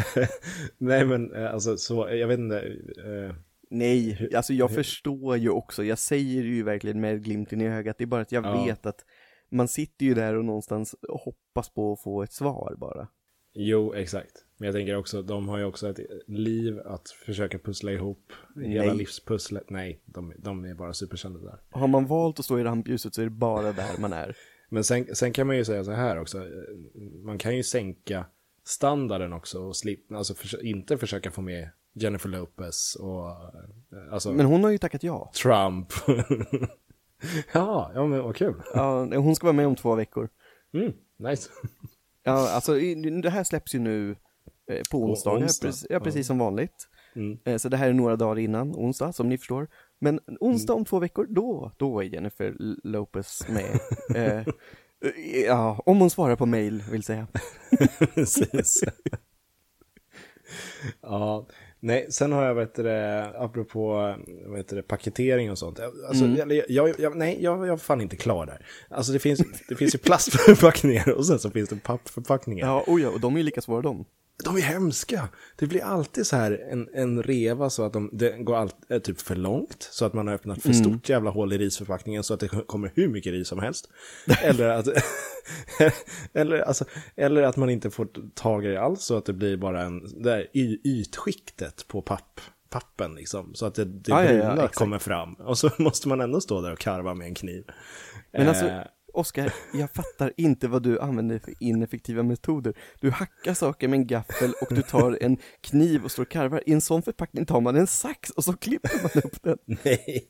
Nej 0.78 1.06
men 1.06 1.34
eh, 1.36 1.54
alltså 1.54 1.78
så, 1.78 2.10
jag 2.12 2.28
vet 2.28 2.40
inte. 2.40 2.60
eh, 3.06 3.36
Nej, 3.70 4.30
alltså 4.36 4.54
jag 4.54 4.72
förstår 4.72 5.38
ju 5.38 5.50
också, 5.50 5.84
jag 5.84 6.00
säger 6.00 6.44
ju 6.44 6.64
verkligen 6.64 7.02
med 7.02 7.24
glimten 7.24 7.62
i 7.62 7.68
ögat, 7.68 7.98
det 7.98 8.04
är 8.04 8.06
bara 8.06 8.22
att 8.22 8.32
jag 8.32 8.46
Ja. 8.46 8.64
vet 8.66 8.86
att 8.86 9.06
man 9.50 9.68
sitter 9.68 10.06
ju 10.06 10.14
där 10.14 10.36
och 10.36 10.46
någonstans 10.46 10.96
hoppas 11.10 11.70
på 11.74 11.94
att 11.94 12.02
få 12.04 12.24
ett 12.24 12.34
svar 12.34 12.76
bara. 12.78 13.08
Jo, 13.54 13.94
exakt. 13.94 14.32
Men 14.58 14.68
jag 14.68 14.76
tänker 14.76 14.96
också, 14.96 15.22
de 15.22 15.48
har 15.50 15.58
ju 15.58 15.64
också 15.64 15.90
ett 15.90 16.00
liv 16.28 16.80
att 16.86 17.10
försöka 17.10 17.60
pussla 17.60 17.92
ihop. 17.92 18.34
Hela 18.56 18.86
Nej. 18.86 18.98
livspusslet. 18.98 19.70
Nej, 19.70 20.02
de, 20.06 20.34
de 20.38 20.66
är 20.66 20.74
bara 20.74 20.94
superkända 20.94 21.40
där. 21.40 21.60
Har 21.70 21.88
man 21.88 22.06
valt 22.06 22.40
att 22.40 22.46
stå 22.46 22.60
i 22.60 22.64
rampljuset 22.64 23.16
så 23.16 23.22
är 23.22 23.26
det 23.26 23.32
bara 23.32 23.72
där 23.72 24.00
man 24.00 24.14
är. 24.14 24.36
Men 24.70 24.84
sen, 24.84 25.16
sen 25.16 25.34
kan 25.34 25.48
man 25.48 25.58
ju 25.58 25.66
säga 25.66 25.84
så 25.84 25.92
här 25.92 26.20
också. 26.22 26.46
Man 27.24 27.38
kan 27.38 27.56
ju 27.56 27.64
sänka 27.64 28.26
standarden 28.66 29.34
också 29.34 29.60
och 29.60 29.76
slippa, 29.76 30.16
alltså 30.16 30.34
försö- 30.34 30.62
inte 30.62 30.98
försöka 30.98 31.32
få 31.32 31.42
med 31.42 31.70
Jennifer 31.94 32.30
Lopez 32.30 32.96
och 32.96 33.30
eh, 33.30 34.14
alltså 34.14 34.32
Men 34.34 34.46
hon 34.46 34.64
har 34.64 34.72
ju 34.72 34.78
tackat 34.78 35.04
ja. 35.04 35.32
Trump. 35.44 35.88
ja, 37.54 37.92
ja 37.94 38.06
men 38.08 38.24
vad 38.24 38.36
kul. 38.36 38.62
ja. 38.74 39.06
Hon 39.16 39.36
ska 39.36 39.46
vara 39.48 39.56
med 39.56 39.68
om 39.68 39.76
två 39.76 39.96
veckor. 39.96 40.30
Mm, 40.74 40.94
nice. 41.18 41.50
Ja, 42.24 42.50
alltså 42.52 42.74
det 43.22 43.30
här 43.30 43.44
släpps 43.44 43.76
ju 43.76 43.80
nu 43.80 44.16
på 44.92 44.98
onsdagar, 44.98 45.44
onsdag. 45.44 45.68
precis, 45.68 45.88
ja, 45.90 46.00
precis 46.00 46.28
som 46.28 46.38
vanligt. 46.38 46.88
Mm. 47.16 47.38
Eh, 47.46 47.58
Så 47.58 47.70
det 47.70 47.78
här 47.78 47.90
är 47.90 47.94
några 47.94 48.16
dagar 48.16 48.40
innan 48.40 48.72
onsdag, 48.76 49.14
som 49.14 49.30
ni 49.30 49.38
förstår. 49.38 49.68
Men 50.00 50.20
onsdag 50.40 50.74
om 50.74 50.86
två 50.86 51.00
veckor, 51.00 51.28
då, 51.30 51.72
då 51.78 52.00
är 52.00 52.04
Jennifer 52.04 52.56
Lopez 52.84 53.46
med. 53.50 53.80
Eh, 54.16 54.48
Eh, 55.06 55.46
Ja, 55.46 55.82
om 55.86 56.00
hon 56.00 56.10
svarar 56.10 56.36
på 56.36 56.46
mail, 56.46 56.84
vill 56.92 57.04
säga. 57.04 57.28
Precis. 58.14 58.84
ja, 61.02 61.48
nej, 61.80 62.08
sen 62.12 62.32
har 62.32 62.44
jag, 62.46 62.56
vet 62.56 62.76
det, 62.76 63.32
apropå 63.38 64.16
heter 64.58 64.76
det, 64.76 64.82
paketering 64.84 65.52
och 65.52 65.58
sånt. 65.58 65.80
Alltså, 66.08 66.26
jag, 66.26 66.52
jag, 66.70 67.00
jag, 67.00 67.18
nej, 67.18 67.38
jag, 67.44 67.60
jag 67.68 67.74
är 67.74 67.78
fan 67.78 68.02
inte 68.02 68.16
klar 68.16 68.46
där. 68.46 68.66
Alltså 68.90 69.12
det 69.14 69.20
finns, 69.20 69.42
det 69.70 69.76
finns 69.76 69.96
ju 69.96 70.00
plastförpackningar 70.00 71.10
och 71.10 71.26
sen 71.26 71.40
så 71.40 71.50
finns 71.52 71.70
det 71.70 71.76
pappförpackningar. 71.84 72.68
Ja, 72.68 72.84
oh 72.88 73.02
ja, 73.02 73.10
och 73.10 73.20
de 73.20 73.34
är 73.34 73.38
ju 73.38 73.44
lika 73.44 73.62
svåra 73.62 73.82
de. 73.82 74.06
De 74.44 74.56
är 74.56 74.62
hemska. 74.62 75.30
Det 75.56 75.68
blir 75.68 75.84
alltid 75.84 76.28
så 76.28 76.36
här 76.36 76.68
en, 76.72 76.90
en 76.94 77.24
reva 77.24 77.70
så 77.70 77.84
att 77.84 77.94
de, 77.94 78.10
det 78.14 78.38
går 78.38 78.56
allt, 78.56 78.76
är 78.90 79.00
typ 79.00 79.22
för 79.22 79.36
långt. 79.36 79.88
Så 79.92 80.06
att 80.06 80.14
man 80.14 80.28
har 80.28 80.34
öppnat 80.34 80.62
för 80.62 80.74
stort 80.74 81.10
jävla 81.10 81.30
hål 81.30 81.54
i 81.54 81.58
risförpackningen 81.58 82.24
så 82.24 82.34
att 82.34 82.40
det 82.40 82.48
kommer 82.48 82.92
hur 82.96 83.08
mycket 83.08 83.32
ris 83.32 83.48
som 83.48 83.60
helst. 83.60 83.90
eller, 84.44 84.70
att, 84.70 84.88
eller, 86.34 86.60
alltså, 86.60 86.86
eller 87.16 87.44
att 87.44 87.58
man 87.58 87.70
inte 87.70 87.90
får 87.90 88.08
tag 88.34 88.66
i 88.66 88.68
det 88.68 88.82
alls 88.82 89.02
så 89.04 89.18
att 89.18 89.26
det 89.26 89.34
blir 89.34 89.58
bara 89.58 89.82
en, 89.82 90.04
det 90.04 90.30
där 90.30 90.48
y, 90.54 90.78
ytskiktet 90.84 91.88
på 91.88 92.02
papp, 92.02 92.42
pappen 92.70 93.16
liksom. 93.16 93.54
Så 93.54 93.66
att 93.66 93.76
det, 93.76 93.86
det 93.86 94.12
Ja, 94.12 94.24
ja, 94.24 94.32
ja, 94.32 94.38
bruna 94.38 94.54
exakt. 94.54 94.76
kommer 94.76 95.00
fram. 95.00 95.34
Och 95.34 95.58
så 95.58 95.70
måste 95.78 96.08
man 96.08 96.22
ändå 96.22 96.42
stå 96.42 96.62
där 96.62 96.72
och 96.72 96.80
karva 96.80 97.14
med 97.14 97.28
en 97.28 97.36
kniv. 97.36 97.64
Men 98.32 98.48
alltså, 98.48 98.66
Eh, 98.66 98.82
Oskar, 99.18 99.54
jag 99.74 99.92
fattar 99.92 100.34
inte 100.38 100.68
vad 100.68 100.84
du 100.84 101.00
använder 101.00 101.40
för 101.40 101.54
ineffektiva 101.60 102.24
metoder. 102.24 102.74
Du 103.00 103.12
hackar 103.12 103.54
saker 103.54 103.88
med 103.88 103.98
en 103.98 104.08
gaffel 104.08 104.54
och 104.62 104.76
du 104.76 104.82
tar 104.82 105.18
en 105.22 105.38
kniv 105.62 106.04
och 106.04 106.12
står 106.12 106.24
och 106.24 106.30
karvar. 106.30 106.64
I 106.66 106.74
en 106.74 106.82
sån 106.82 107.02
förpackning 107.02 107.46
tar 107.46 107.62
man 107.62 107.76
en 107.76 107.88
sax 107.88 108.30
och 108.30 108.44
så 108.44 108.54
klipper 108.54 108.92
man 109.04 109.24
upp 109.24 109.44
den. 109.44 109.58
Nej, 109.84 110.28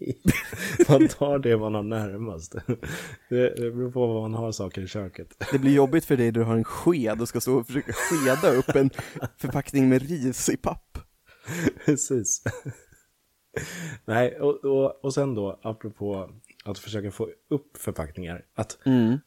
man 0.89 1.07
tar 1.07 1.39
det 1.39 1.57
man 1.57 1.75
har 1.75 1.83
närmast. 1.83 2.55
Det, 3.29 3.55
det 3.55 3.71
beror 3.71 3.91
på 3.91 4.07
vad 4.07 4.21
man 4.21 4.33
har 4.33 4.51
saker 4.51 4.81
i 4.81 4.87
köket. 4.87 5.45
Det 5.51 5.59
blir 5.59 5.73
jobbigt 5.73 6.05
för 6.05 6.17
dig 6.17 6.25
när 6.25 6.31
du 6.31 6.43
har 6.43 6.55
en 6.55 6.63
sked 6.63 7.21
och 7.21 7.27
ska 7.27 7.41
stå 7.41 7.55
och 7.57 7.67
försöka 7.67 7.93
skeda 7.93 8.53
upp 8.53 8.75
en 8.75 8.89
förpackning 9.37 9.89
med 9.89 10.01
ris 10.09 10.49
i 10.49 10.57
papp. 10.57 10.97
Precis. 11.85 12.43
Nej, 14.05 14.39
och, 14.39 14.65
och, 14.65 15.05
och 15.05 15.13
sen 15.13 15.35
då, 15.35 15.59
apropå 15.63 16.29
att 16.71 16.79
försöka 16.79 17.11
få 17.11 17.29
upp 17.49 17.77
förpackningar, 17.77 18.45
att, 18.55 18.77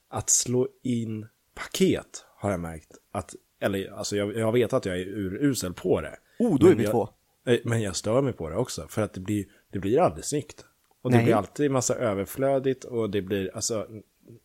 att 0.09 0.31
slå 0.31 0.69
in 0.83 1.27
paket 1.55 2.25
har 2.37 2.51
jag 2.51 2.61
märkt 2.61 2.91
att, 3.13 3.35
eller 3.61 3.93
alltså 3.93 4.17
jag, 4.17 4.37
jag 4.37 4.53
vet 4.53 4.73
att 4.73 4.87
jag 4.87 5.01
är 5.01 5.07
urusel 5.07 5.75
på 5.75 6.01
det. 6.01 6.17
Oh, 6.39 6.59
då 6.59 6.67
är 6.67 6.75
vi 6.75 6.83
jag, 6.83 6.93
två. 6.93 7.09
eh, 7.47 7.59
Men 7.65 7.83
jag 7.83 7.97
stör 7.97 8.23
mig 8.23 8.33
på 8.33 8.49
det 8.49 8.57
också, 8.57 8.87
för 8.89 9.03
att 9.03 9.13
det 9.13 9.21
blir, 9.21 9.45
det 9.73 9.79
blir 9.79 10.01
aldrig 10.01 10.25
snyggt. 10.25 10.65
Och 11.03 11.11
det 11.11 11.17
Nej. 11.17 11.25
blir 11.25 11.35
alltid 11.35 11.71
massa 11.71 11.95
överflödigt 11.95 12.85
och 12.85 13.11
det 13.11 13.23
blir, 13.23 13.51
alltså, 13.55 13.87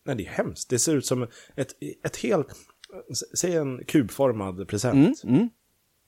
nej 0.04 0.16
det 0.16 0.26
är 0.26 0.30
hemskt. 0.30 0.70
Det 0.70 0.78
ser 0.78 0.96
ut 0.96 1.06
som 1.06 1.22
ett, 1.56 1.74
ett 2.04 2.16
helt, 2.16 2.48
säg 3.34 3.56
en 3.56 3.84
kubformad 3.84 4.68
present. 4.68 5.24
Mm. 5.24 5.48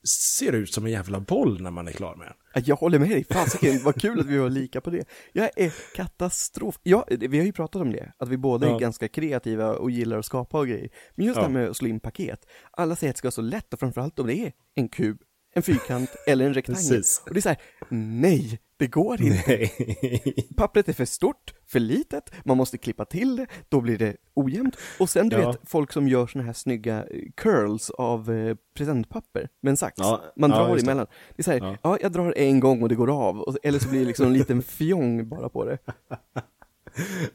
Ser 0.05 0.53
ut 0.53 0.75
som 0.75 0.87
en 0.87 0.93
jävla 0.93 1.21
boll 1.21 1.61
när 1.63 1.71
man 1.71 1.89
är 1.89 1.93
klar 1.93 2.17
med 2.17 2.27
den. 2.27 2.35
Ja, 2.55 2.61
Jag 2.65 2.77
håller 2.77 2.99
med 2.99 3.11
dig, 3.11 3.25
fasiken, 3.31 3.81
vad 3.85 4.01
kul 4.01 4.21
att 4.21 4.27
vi 4.27 4.39
var 4.39 4.51
lika 4.51 4.81
på 4.81 4.91
det. 4.91 5.05
Jag 5.33 5.51
är 5.57 5.73
katastrof. 5.95 6.79
Ja, 6.83 7.07
vi 7.11 7.39
har 7.39 7.45
ju 7.47 7.53
pratat 7.53 7.83
om 7.83 7.93
det, 7.93 8.13
att 8.19 8.29
vi 8.29 8.37
båda 8.37 8.67
är 8.67 8.71
Ja. 8.71 8.79
ganska 8.79 9.09
kreativa 9.09 9.73
och 9.75 9.91
gillar 9.91 10.19
att 10.19 10.25
skapa 10.27 10.59
och 10.59 10.67
grejer. 10.69 10.91
Men 11.15 11.27
just 11.27 11.35
det 11.37 11.41
här 11.41 11.49
Ja. 11.49 11.53
med 11.53 11.69
att 11.69 11.77
slå 11.77 11.89
in 11.89 12.01
paket, 12.01 12.47
alla 12.71 12.97
säger 12.97 13.11
att 13.11 13.15
det 13.17 13.19
ska 13.19 13.27
vara 13.27 13.33
så 13.33 13.41
lätt 13.43 13.73
och 13.73 13.81
framförallt 13.81 14.19
om 14.19 14.27
det 14.27 14.35
är 14.47 14.53
en 14.75 14.89
kub, 14.89 15.19
en 15.59 15.63
fyrkant 15.63 16.11
eller 16.27 16.47
en 16.47 16.55
rektangel. 16.55 16.79
Precis. 16.91 17.23
Och 17.27 17.35
det 17.35 17.39
är 17.39 17.43
så 17.43 17.49
här, 17.49 17.59
nej, 17.89 18.61
det 18.77 18.87
går 18.87 19.23
inte. 19.23 19.43
Nej. 19.47 20.49
Pappret 20.57 20.89
är 20.89 20.93
för 20.93 21.05
stort, 21.05 21.55
för 21.67 21.81
litet, 21.81 22.31
man 22.45 22.57
måste 22.57 22.79
klippa 22.79 23.05
till 23.05 23.37
det, 23.37 23.47
då 23.69 23.81
blir 23.81 23.99
det 23.99 24.17
ojämnt. 24.35 24.77
Och 24.99 25.11
sen 25.11 25.29
du 25.29 25.37
Ja. 25.37 25.51
vet, 25.51 25.61
folk 25.65 25.93
som 25.93 26.09
gör 26.09 26.27
såna 26.27 26.45
här 26.45 26.53
snygga 26.53 26.97
eh, 27.05 27.23
curls 27.37 27.91
av 27.91 28.31
eh, 28.33 28.57
presentpapper 28.77 29.49
med 29.63 29.71
en 29.71 29.77
sax. 29.77 29.95
Ja, 29.99 30.23
Man 30.37 30.51
ja, 30.51 30.57
drar 30.57 30.77
det. 30.77 30.83
emellan. 30.83 31.07
Det 31.37 31.41
är 31.41 31.45
så 31.45 31.51
här, 31.51 31.59
ja. 31.59 31.77
Ja. 31.83 31.99
jag 32.03 32.13
drar 32.13 32.35
en 32.37 32.61
gång 32.61 32.83
och 32.83 32.89
det 32.89 32.95
går 32.95 33.11
av, 33.29 33.41
och, 33.41 33.57
eller 33.63 33.79
så 33.79 33.89
blir 33.89 34.01
det 34.01 34.07
liksom 34.07 34.27
en 34.27 34.33
liten 34.33 34.63
fjong 34.63 35.29
bara 35.29 35.49
på 35.49 35.65
det. 35.65 35.79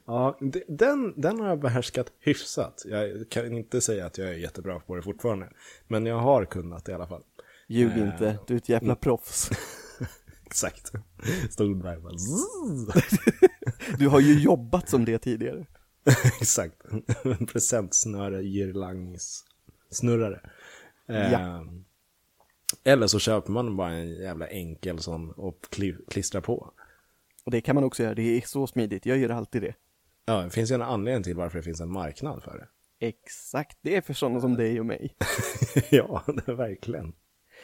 Ja, 0.06 0.38
den, 0.68 1.14
den 1.22 1.40
har 1.40 1.48
jag 1.50 1.60
behärskat 1.60 2.08
hyfsat. 2.20 2.84
Jag 2.86 3.30
kan 3.30 3.54
inte 3.58 3.82
säga 3.82 4.06
att 4.06 4.18
jag 4.18 4.30
är 4.30 4.34
jättebra 4.34 4.80
på 4.80 4.96
det 4.96 5.02
fortfarande. 5.02 5.50
Men 5.88 6.06
jag 6.06 6.18
har 6.18 6.46
kunnat 6.46 6.90
i 6.90 6.94
alla 6.94 7.08
fall. 7.08 7.22
Ljug 7.74 7.92
Eh, 7.92 8.08
inte, 8.08 8.40
du 8.48 8.54
är 8.54 8.58
ett 8.58 8.70
jävla 8.70 8.96
proffs. 8.96 9.50
Exakt. 10.46 10.92
Stod 11.50 11.84
där 11.84 12.00
bara 12.00 12.18
zzz. 12.18 13.08
Du 13.98 14.08
har 14.08 14.20
ju 14.20 14.40
jobbat 14.40 14.90
som 14.90 15.06
det 15.06 15.18
tidigare. 15.20 15.66
Exakt. 16.42 16.82
En 17.24 17.46
presentsnöre, 17.46 18.44
girlangs 18.44 19.46
snurrare. 19.90 20.40
Eh, 21.10 21.32
Ja. 21.32 21.66
Eller 22.84 23.08
så 23.08 23.20
köper 23.20 23.52
man 23.52 23.78
bara 23.78 23.92
en 23.92 24.10
jävla 24.10 24.48
enkel 24.48 25.00
sån 25.00 25.32
och 25.32 25.60
kli- 25.72 26.10
klistrar 26.10 26.42
på. 26.42 26.74
Och 27.44 27.52
det 27.52 27.62
kan 27.62 27.76
man 27.76 27.84
också 27.84 28.04
göra, 28.04 28.14
det 28.16 28.38
är 28.38 28.42
så 28.42 28.68
smidigt, 28.68 29.06
jag 29.06 29.18
gör 29.18 29.30
alltid 29.30 29.62
det. 29.62 29.76
Ja, 30.26 30.42
det 30.42 30.50
finns 30.50 30.72
ju 30.72 30.76
en 30.76 30.82
anledning 30.82 31.24
till 31.24 31.36
varför 31.36 31.58
det 31.58 31.64
finns 31.64 31.82
en 31.82 31.92
marknad 31.92 32.44
för 32.44 32.58
det. 32.58 32.68
Exakt, 33.08 33.78
det 33.82 33.96
är 33.96 34.02
för 34.02 34.14
sådana 34.14 34.42
som 34.42 34.54
dig 34.56 34.80
och 34.80 34.86
mig. 34.86 35.16
ja, 35.90 36.24
det 36.46 36.54
verkligen. 36.54 37.14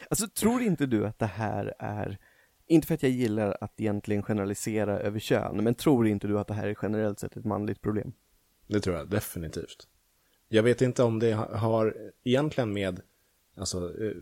Alltså 0.08 0.28
tror 0.28 0.62
inte 0.62 0.86
du 0.86 1.06
att 1.06 1.18
det 1.18 1.26
här 1.26 1.74
är, 1.78 2.18
inte 2.66 2.86
för 2.86 2.94
att 2.94 3.02
jag 3.02 3.12
gillar 3.12 3.56
att 3.60 3.80
egentligen 3.80 4.22
generalisera 4.22 4.98
över 4.98 5.18
kön, 5.18 5.64
men 5.64 5.74
tror 5.74 6.06
inte 6.06 6.26
du 6.28 6.38
att 6.38 6.48
det 6.48 6.54
här 6.54 6.68
är 6.68 6.76
generellt 6.82 7.18
sett 7.20 7.36
ett 7.36 7.44
manligt 7.44 7.80
problem? 7.82 8.12
Det 8.66 8.80
tror 8.80 8.96
jag 8.96 9.08
definitivt. 9.10 9.88
Jag 10.48 10.62
vet 10.62 10.82
inte 10.82 11.02
om 11.02 11.18
det 11.18 11.34
ha- 11.34 11.56
har 11.56 11.96
egentligen 12.24 12.72
med 12.72 13.00
alltså, 13.56 13.78
eh, 14.04 14.12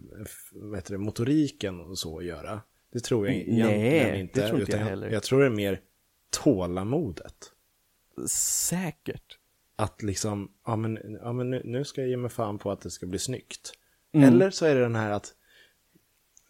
vad 0.53 0.79
heter 0.79 0.93
det, 0.93 0.99
motoriken 0.99 1.81
och 1.81 1.99
så 1.99 2.19
att 2.19 2.25
göra. 2.25 2.61
Det 2.93 3.01
tror 3.01 3.27
jag 3.27 3.35
Nej, 3.35 3.49
egentligen 3.51 4.13
det 4.13 4.19
inte. 4.21 4.49
tror 4.49 4.61
inte 4.61 4.73
jag 4.73 4.85
heller. 4.85 5.11
Jag 5.11 5.23
tror 5.23 5.41
det 5.41 5.47
är 5.47 5.51
mer 5.51 5.81
tålamodet. 6.31 7.53
Säkert. 8.31 9.39
Att 9.77 10.03
liksom, 10.03 10.53
ja 10.67 10.77
men, 10.77 11.19
ja, 11.23 11.33
men 11.33 11.51
nu, 11.51 11.63
nu 11.65 11.85
ska 11.85 12.01
jag 12.01 12.11
ge 12.11 12.17
mig 12.17 12.31
fan 12.31 12.59
på 12.59 12.71
att 12.71 12.81
det 12.81 12.91
ska 12.91 13.07
bli 13.07 13.19
snyggt. 13.19 13.73
Mm. 14.13 14.29
Eller 14.29 14.51
så 14.51 14.67
är 14.67 14.75
det 14.75 14.81
den 14.81 14.97
här 14.97 15.11
att 15.11 15.35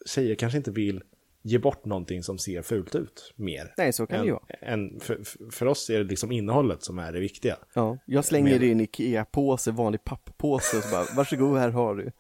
tjejer 0.09 0.35
kanske 0.35 0.59
inte 0.59 0.71
vill 0.71 1.03
ge 1.43 1.59
bort 1.59 1.85
någonting 1.85 2.23
som 2.23 2.39
ser 2.39 2.63
fult 2.63 2.95
ut 2.95 3.33
mer. 3.37 3.75
Nej, 3.77 3.93
så 3.93 4.07
kan 4.07 4.21
det 4.21 4.27
ju 4.27 4.33
vara. 4.33 4.45
än, 4.61 5.01
för, 5.01 5.21
för 5.53 5.67
oss 5.67 5.91
är 5.91 5.99
det 5.99 6.05
liksom 6.05 6.33
innehållet 6.33 6.83
som 6.83 6.99
är 6.99 7.13
det 7.13 7.21
viktiga. 7.21 7.57
Ja, 7.75 7.99
jag 8.07 8.25
slänger 8.25 8.51
Men- 8.51 8.61
det 8.61 8.67
i 8.67 8.73
en 8.73 8.81
Ikea-påse, 8.81 9.71
vanlig 9.71 10.05
papppåse 10.05 10.77
och 10.77 10.83
så 10.85 10.91
bara, 10.91 11.05
varsågod 11.17 11.59
här 11.59 11.71
har 11.71 11.95
du. 11.95 12.13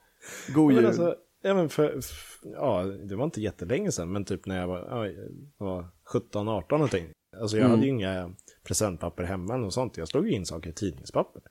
God 0.55 0.73
jul. 0.73 0.81
men 0.81 0.87
alltså, 0.89 1.17
ja, 1.43 1.55
men 1.55 1.69
för, 1.69 1.99
f- 1.99 2.39
ja, 2.43 2.83
det 2.83 3.17
var 3.17 3.25
inte 3.25 3.41
jättelänge 3.41 3.93
sedan, 3.93 4.13
men 4.13 4.25
typ 4.25 4.47
när 4.47 4.61
jag 4.61 4.69
var, 4.69 4.79
ja, 4.79 5.13
var 5.59 5.89
17-18 6.15 6.65
någonting. 6.71 7.07
Alltså 7.41 7.57
jag 7.57 7.65
Mm. 7.65 7.71
hade 7.77 7.87
ju 7.87 7.93
inga 7.93 8.35
presentpapper 8.65 9.25
hemma 9.25 9.55
eller 9.55 9.65
något 9.65 9.75
sånt. 9.75 9.97
Jag 9.97 10.09
slog 10.09 10.27
ju 10.29 10.33
in 10.35 10.47
saker 10.47 10.71
i 10.71 10.73
tidningspapper. 10.73 11.43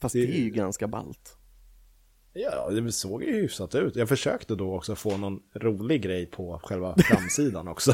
Fast 0.00 0.12
det 0.12 0.18
är 0.22 0.26
ju 0.44 0.50
ganska 0.50 0.88
ballt. 0.88 1.36
Ja, 2.38 2.70
det 2.70 2.92
såg 2.92 3.24
ju 3.24 3.32
hyfsat 3.32 3.74
ut. 3.74 3.96
Jag 3.96 4.08
försökte 4.08 4.54
då 4.54 4.74
också 4.74 4.94
få 4.94 5.16
någon 5.16 5.40
rolig 5.54 6.02
grej 6.02 6.26
på 6.26 6.60
själva 6.64 6.96
framsidan 7.08 7.68
också. 7.68 7.92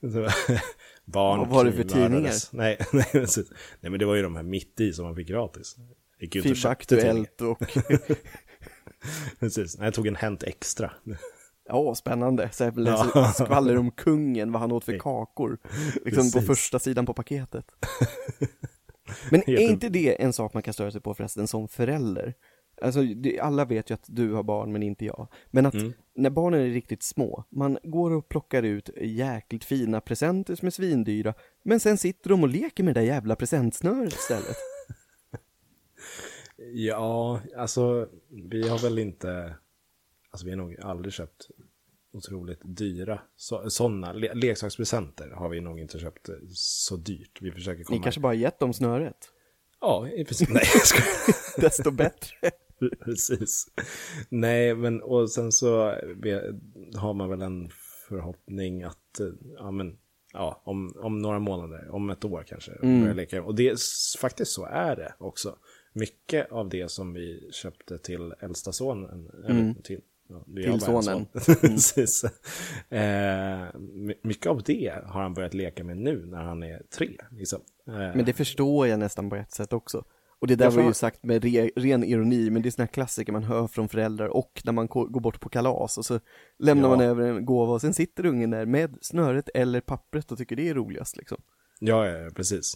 Så, 0.00 0.28
Barn, 1.04 1.38
Vad 1.38 1.48
var 1.48 1.64
det 1.64 1.72
för 1.72 1.84
tidningar? 1.84 2.32
Nej, 2.50 2.78
nej, 2.92 3.06
precis. 3.12 3.50
nej, 3.80 3.90
men 3.90 3.98
det 3.98 4.04
var 4.06 4.14
ju 4.14 4.22
de 4.22 4.36
här 4.36 4.42
mitt 4.42 4.80
i 4.80 4.92
som 4.92 5.04
man 5.04 5.16
fick 5.16 5.28
gratis. 5.28 5.74
Jag 6.18 6.24
gick 6.24 6.36
ut 6.36 6.42
och 6.42 6.48
FIB 6.48 6.56
köpte 6.56 6.96
tidningar. 6.96 7.22
Aktuellt 7.22 7.40
och, 7.40 7.58
Precis, 9.40 9.78
nej, 9.78 9.86
jag 9.86 9.94
tog 9.94 10.06
en 10.06 10.16
Hänt 10.16 10.42
Extra. 10.42 10.92
ja 11.68 11.94
spännande. 11.94 12.48
Så 12.52 12.64
här, 12.64 12.72
läser 12.72 13.44
skvaller 13.44 13.76
om 13.76 13.90
kungen, 13.90 14.52
vad 14.52 14.60
han 14.60 14.72
åt 14.72 14.84
för 14.84 14.98
kakor. 14.98 15.58
Liksom 16.04 16.30
på 16.30 16.38
Precis. 16.38 16.46
första 16.46 16.78
sidan 16.78 17.06
på 17.06 17.14
paketet. 17.14 17.64
Men 19.30 19.42
är 19.50 19.58
inte 19.58 19.88
det 19.88 20.22
en 20.22 20.32
sak 20.32 20.54
man 20.54 20.62
kan 20.62 20.74
störa 20.74 20.90
sig 20.90 21.00
på 21.00 21.14
förresten 21.14 21.46
som 21.46 21.68
förälder? 21.68 22.34
Alltså, 22.82 23.02
det, 23.02 23.40
alla 23.40 23.64
vet 23.64 23.90
ju 23.90 23.94
att 23.94 24.04
du 24.06 24.32
har 24.32 24.42
barn 24.42 24.72
men 24.72 24.82
inte 24.82 25.04
jag. 25.04 25.28
Men 25.50 25.66
att 25.66 25.74
Mm. 25.74 25.92
när 26.14 26.30
barnen 26.30 26.60
är 26.60 26.68
riktigt 26.68 27.02
små, 27.02 27.44
man 27.50 27.78
går 27.82 28.10
och 28.10 28.28
plockar 28.28 28.62
ut 28.62 28.90
jäkligt 29.00 29.64
fina 29.64 30.00
presenter 30.00 30.54
som 30.54 30.66
är 30.66 30.70
svindyra, 30.70 31.34
men 31.62 31.80
sen 31.80 31.98
sitter 31.98 32.30
de 32.30 32.42
och 32.42 32.48
leker 32.48 32.84
med 32.84 32.94
det 32.94 33.00
där 33.00 33.06
jävla 33.06 33.36
presentsnöret 33.36 34.12
istället. 34.12 34.56
Ja, 36.74 37.40
alltså 37.56 38.08
vi 38.50 38.68
har 38.68 38.78
väl 38.78 38.98
inte, 38.98 39.54
alltså 40.30 40.44
vi 40.44 40.50
har 40.52 40.56
nog 40.56 40.80
aldrig 40.80 41.12
köpt 41.14 41.50
otroligt 42.12 42.60
dyra 42.64 43.20
sådana 43.68 44.12
le 44.12 44.34
leksakspresenter 44.34 45.30
har 45.30 45.48
vi 45.48 45.60
nog 45.60 45.80
inte 45.80 45.98
köpt 45.98 46.28
eh, 46.28 46.34
så 46.54 46.96
dyrt. 46.96 47.38
Vi 47.40 47.52
försöker 47.52 47.84
komma... 47.84 47.96
Ni 47.98 48.02
kanske 48.02 48.20
bara 48.20 48.34
gett 48.34 48.58
dem 48.58 48.72
snöret? 48.72 49.16
Ja, 49.80 50.08
i 50.08 50.24
princip. 50.24 50.48
Nej, 50.48 50.62
jag 50.74 50.86
skojar. 50.86 51.60
Desto 51.60 51.90
bättre. 51.90 52.50
Precis. 53.04 53.66
Nej, 54.28 54.74
men 54.74 55.02
och 55.02 55.30
sen 55.30 55.52
så 55.52 55.94
har 56.96 57.14
man 57.14 57.28
väl 57.30 57.42
en 57.42 57.68
förhoppning 58.08 58.82
att, 58.82 59.20
eh, 59.20 59.26
ja 59.58 59.70
men, 59.70 59.98
ja, 60.32 60.62
om, 60.64 60.94
om 60.96 61.18
några 61.18 61.38
månader, 61.38 61.88
om 61.90 62.10
ett 62.10 62.24
år 62.24 62.44
kanske. 62.48 62.72
Mm. 62.72 63.00
Börja 63.00 63.14
leka. 63.14 63.42
Och 63.42 63.54
det, 63.54 63.80
faktiskt 64.20 64.52
så 64.52 64.64
är 64.64 64.96
det 64.96 65.14
också. 65.18 65.56
Mycket 65.94 66.52
av 66.52 66.68
det 66.68 66.90
som 66.90 67.12
vi 67.12 67.48
köpte 67.52 67.98
till 67.98 68.34
äldsta 68.40 68.72
sonen, 68.72 69.30
eller 69.44 69.82
till, 69.82 70.00
ja, 70.28 70.44
Mm. 70.48 70.62
Till 70.72 70.80
sonen. 70.80 71.02
son. 71.02 71.26
Precis. 71.60 72.24
Eh, 72.88 73.66
my- 73.80 74.14
mycket 74.22 74.46
av 74.46 74.62
det 74.62 74.92
har 75.06 75.22
han 75.22 75.34
börjat 75.34 75.54
leka 75.54 75.84
med 75.84 75.96
nu 75.96 76.26
när 76.26 76.42
han 76.42 76.62
är 76.62 76.82
tre. 76.98 77.16
Liksom. 77.30 77.60
Eh, 77.86 77.92
Men 77.94 78.24
det 78.24 78.32
förstår 78.32 78.86
jag 78.86 78.98
nästan 78.98 79.30
på 79.30 79.36
ett 79.36 79.52
sätt 79.52 79.72
också. 79.72 80.04
Och 80.42 80.48
det 80.48 80.56
där 80.56 80.70
var 80.70 80.82
ju 80.82 80.92
sagt 80.94 81.24
med 81.24 81.44
re, 81.44 81.70
ren 81.76 82.04
ironi, 82.04 82.50
men 82.50 82.62
det 82.62 82.68
är 82.68 82.70
såna 82.70 82.84
här 82.84 82.92
klassiker 82.92 83.32
man 83.32 83.42
hör 83.44 83.66
från 83.66 83.88
föräldrar 83.88 84.28
och 84.28 84.62
när 84.64 84.72
man 84.72 84.86
går 84.86 85.20
bort 85.20 85.40
på 85.40 85.48
kalas 85.48 85.98
och 85.98 86.04
så 86.04 86.20
lämnar 86.58 86.88
Ja. 86.88 86.96
man 86.96 87.04
över 87.06 87.22
en 87.22 87.44
gåva 87.46 87.72
och 87.72 87.80
sen 87.80 87.94
sitter 87.94 88.26
ungen 88.26 88.50
där 88.50 88.66
med 88.66 88.98
snöret 89.00 89.48
eller 89.54 89.80
pappret 89.80 90.32
och 90.32 90.38
tycker 90.38 90.56
det 90.56 90.68
är 90.68 90.74
roligast 90.74 91.16
liksom. 91.16 91.38
Ja, 91.80 92.06
ja, 92.08 92.30
precis. 92.34 92.74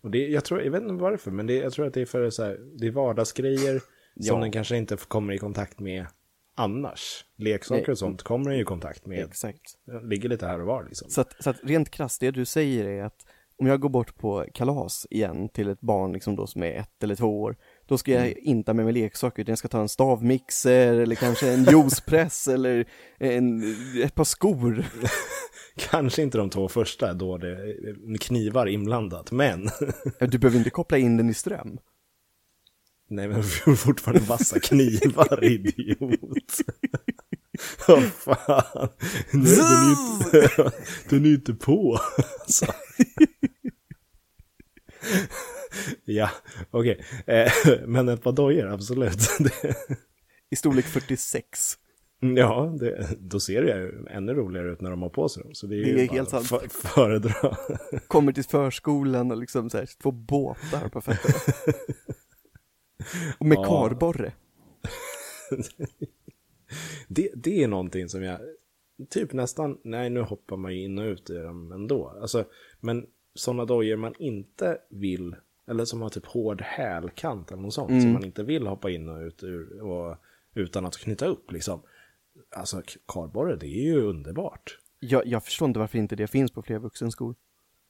Och 0.00 0.10
det, 0.10 0.18
jag, 0.28 0.44
tror, 0.44 0.62
jag 0.62 0.70
vet 0.70 0.82
inte 0.82 0.94
varför, 0.94 1.30
men 1.30 1.46
det, 1.46 1.54
jag 1.54 1.72
tror 1.72 1.86
att 1.86 1.94
det 1.94 2.00
är 2.00 2.06
för 2.06 2.30
så 2.30 2.44
här, 2.44 2.58
det 2.78 2.86
är 2.86 2.90
vardagsgrejer 2.90 3.78
som 3.78 3.82
Ja. 4.14 4.38
den 4.40 4.52
kanske 4.52 4.76
inte 4.76 4.96
kommer 4.96 5.32
i 5.32 5.38
kontakt 5.38 5.80
med 5.80 6.06
annars. 6.54 7.24
Leksaker 7.36 7.82
Nej. 7.86 7.92
och 7.92 7.98
sånt 7.98 8.22
kommer 8.22 8.44
den 8.44 8.54
ju 8.56 8.62
i 8.62 8.64
kontakt 8.64 9.06
med. 9.06 9.18
Exakt. 9.24 9.62
Ligger 10.02 10.28
lite 10.28 10.46
här 10.46 10.60
och 10.60 10.66
var 10.66 10.84
liksom. 10.84 11.10
Så 11.10 11.20
att, 11.20 11.42
så 11.44 11.50
att 11.50 11.56
rent 11.62 11.90
krasst, 11.90 12.20
det 12.20 12.30
du 12.30 12.44
säger 12.44 12.84
är 12.84 13.02
att 13.04 13.26
om 13.58 13.66
jag 13.66 13.80
går 13.80 13.88
bort 13.88 14.16
på 14.16 14.44
kalas 14.54 15.06
igen 15.10 15.48
till 15.48 15.68
ett 15.68 15.80
barn 15.80 16.12
liksom 16.12 16.36
då 16.36 16.46
som 16.46 16.62
är 16.62 16.72
ett 16.72 17.02
eller 17.02 17.14
två 17.14 17.42
år, 17.42 17.56
då 17.86 17.98
ska 17.98 18.10
jag 18.12 18.26
Mm. 18.26 18.38
inte 18.42 18.70
ha 18.70 18.74
med 18.74 18.84
mig 18.84 18.94
leksaker, 18.94 19.42
utan 19.42 19.52
jag 19.52 19.58
ska 19.58 19.68
ta 19.68 19.80
en 19.80 19.88
stavmixer 19.88 20.94
eller 20.94 21.14
kanske 21.14 21.50
en 21.52 21.64
juicepress 21.64 22.48
eller 22.54 22.88
en, 23.18 23.62
ett 24.02 24.14
par 24.14 24.24
skor. 24.24 24.84
Kanske 25.90 26.22
inte 26.22 26.38
de 26.38 26.50
två 26.50 26.68
första 26.68 27.14
då 27.14 27.38
det 27.38 27.50
är 27.50 28.18
knivar 28.18 28.66
inblandat, 28.66 29.30
men 29.32 29.68
Du 30.20 30.38
behöver 30.38 30.58
inte 30.58 30.70
koppla 30.70 30.98
in 30.98 31.16
den 31.16 31.30
i 31.30 31.34
ström. 31.34 31.78
nej 33.10 33.28
men 33.28 33.42
fortfarande 33.76 34.22
vassa 34.24 34.60
knivar, 34.60 35.44
idiot. 35.52 36.60
Vad 37.88 38.04
fan. 38.04 38.88
Nej, 39.32 39.56
den 39.56 39.64
är 39.64 39.90
inte, 39.90 40.72
den 41.10 41.24
är 41.24 41.30
inte 41.34 41.54
på. 41.54 41.98
Alltså. 42.40 42.66
Ja, 46.04 46.30
okej. 46.70 47.04
Eh, 47.26 47.52
Men 47.86 48.08
ett 48.08 48.22
par 48.22 48.32
dojor, 48.32 48.68
absolut. 48.68 49.18
I 50.50 50.56
storlek 50.56 50.84
46. 50.84 51.74
Ja, 52.20 52.76
det, 52.80 53.08
då 53.18 53.40
ser 53.40 53.62
det 53.62 53.78
ju 53.78 54.06
ännu 54.10 54.34
roligare 54.34 54.72
ut 54.72 54.80
när 54.80 54.90
de 54.90 55.02
har 55.02 55.08
på 55.08 55.28
sig 55.28 55.42
dem. 55.42 55.54
Så 55.54 55.66
det 55.66 55.76
är, 55.76 55.80
Det 55.80 55.88
ju 55.88 55.98
är 56.00 56.08
helt 56.08 56.30
sant. 56.30 56.46
För, 56.46 56.68
föredra. 56.68 57.56
Kommer 58.06 58.32
till 58.32 58.44
förskolan 58.44 59.30
och 59.30 59.36
liksom 59.36 59.70
så 59.70 59.78
här, 59.78 59.88
två 60.02 60.10
båtar 60.10 60.88
på 60.88 61.00
fötterna. 61.00 61.74
Och 63.38 63.46
med 63.46 63.56
Ja. 63.58 63.64
karborre. 63.64 64.32
Det, 67.08 67.30
det 67.34 67.62
är 67.62 67.68
någonting 67.68 68.08
som 68.08 68.22
jag, 68.22 68.40
typ 69.10 69.32
nästan, 69.32 69.78
nej 69.84 70.10
nu 70.10 70.20
hoppar 70.20 70.56
man 70.56 70.74
ju 70.74 70.84
in 70.84 70.98
och 70.98 71.04
ut 71.04 71.30
i 71.30 71.34
dem 71.34 71.72
ändå. 71.72 72.08
Alltså, 72.20 72.44
men 72.80 73.06
sådana 73.38 73.64
dojor 73.64 73.96
man 73.96 74.14
inte 74.18 74.78
vill, 74.90 75.36
eller 75.68 75.84
som 75.84 76.02
har 76.02 76.08
typ 76.08 76.26
hård 76.26 76.62
hälkant 76.62 77.50
eller 77.52 77.62
något 77.62 77.74
sånt, 77.74 77.90
Mm. 77.90 78.02
som 78.02 78.12
man 78.12 78.24
inte 78.24 78.42
vill 78.42 78.66
hoppa 78.66 78.90
in 78.90 79.08
och 79.08 79.20
ut 79.20 79.42
ur, 79.42 79.82
och, 79.82 80.16
utan 80.54 80.86
att 80.86 80.96
knyta 80.96 81.26
upp 81.26 81.52
liksom. 81.52 81.82
Alltså 82.56 82.82
kardborre, 83.12 83.56
det 83.56 83.66
är 83.66 83.82
ju 83.84 84.02
underbart. 84.02 84.78
Jag, 85.00 85.26
jag 85.26 85.44
förstår 85.44 85.68
inte 85.68 85.80
varför 85.80 85.98
inte 85.98 86.16
det 86.16 86.26
finns 86.26 86.52
på 86.52 86.62
fler 86.62 86.78
vuxenskor. 86.78 87.34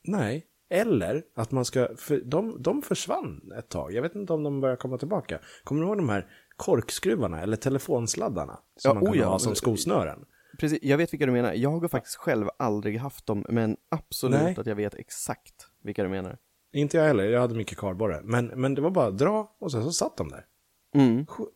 Nej, 0.04 0.46
eller 0.70 1.22
att 1.34 1.50
man 1.50 1.64
ska, 1.64 1.88
för 1.96 2.20
de, 2.20 2.62
de 2.62 2.82
försvann 2.82 3.52
ett 3.58 3.68
tag. 3.68 3.92
Jag 3.92 4.02
vet 4.02 4.14
inte 4.14 4.32
om 4.32 4.42
de 4.42 4.60
börjar 4.60 4.76
komma 4.76 4.98
tillbaka. 4.98 5.38
Kommer 5.64 5.80
du 5.82 5.86
ihåg 5.88 5.96
de 5.96 6.08
här 6.08 6.26
korkskruvarna 6.56 7.42
eller 7.42 7.56
telefonsladdarna? 7.56 8.58
Som 8.76 8.88
Ja, 8.88 8.94
man 8.94 9.02
kunde 9.02 9.18
oh 9.18 9.22
ja, 9.22 9.28
ha 9.28 9.38
som 9.38 9.54
skosnören. 9.54 10.24
Precis, 10.58 10.78
jag 10.82 10.98
vet 10.98 11.12
vilka 11.12 11.26
du 11.26 11.32
menar. 11.32 11.52
Jag 11.52 11.70
har 11.70 11.88
faktiskt 11.88 12.16
själv 12.16 12.48
aldrig 12.58 12.98
haft 12.98 13.26
dem, 13.26 13.44
men 13.48 13.76
absolut 13.88 14.40
Nej. 14.40 14.54
att 14.58 14.66
jag 14.66 14.76
vet 14.76 14.94
exakt 14.94 15.54
vilka 15.82 16.02
du 16.02 16.08
menar. 16.08 16.38
Inte 16.72 16.96
jag 16.96 17.04
heller, 17.04 17.24
jag 17.24 17.40
hade 17.40 17.54
mycket 17.54 17.78
kardborre. 17.78 18.20
Men, 18.24 18.46
men 18.46 18.74
det 18.74 18.80
var 18.80 18.90
bara 18.90 19.06
att 19.06 19.18
dra 19.18 19.56
och 19.58 19.72
sen 19.72 19.82
så 19.84 19.92
satt 19.92 20.16
de 20.16 20.28
där. 20.28 20.46
Mm. 20.94 21.24
Sj- 21.24 21.46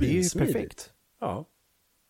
Det 0.00 0.06
är 0.06 0.10
ju 0.10 0.22
Svinsmidigt. 0.24 0.52
perfekt. 0.54 0.92
Ja. 1.20 1.48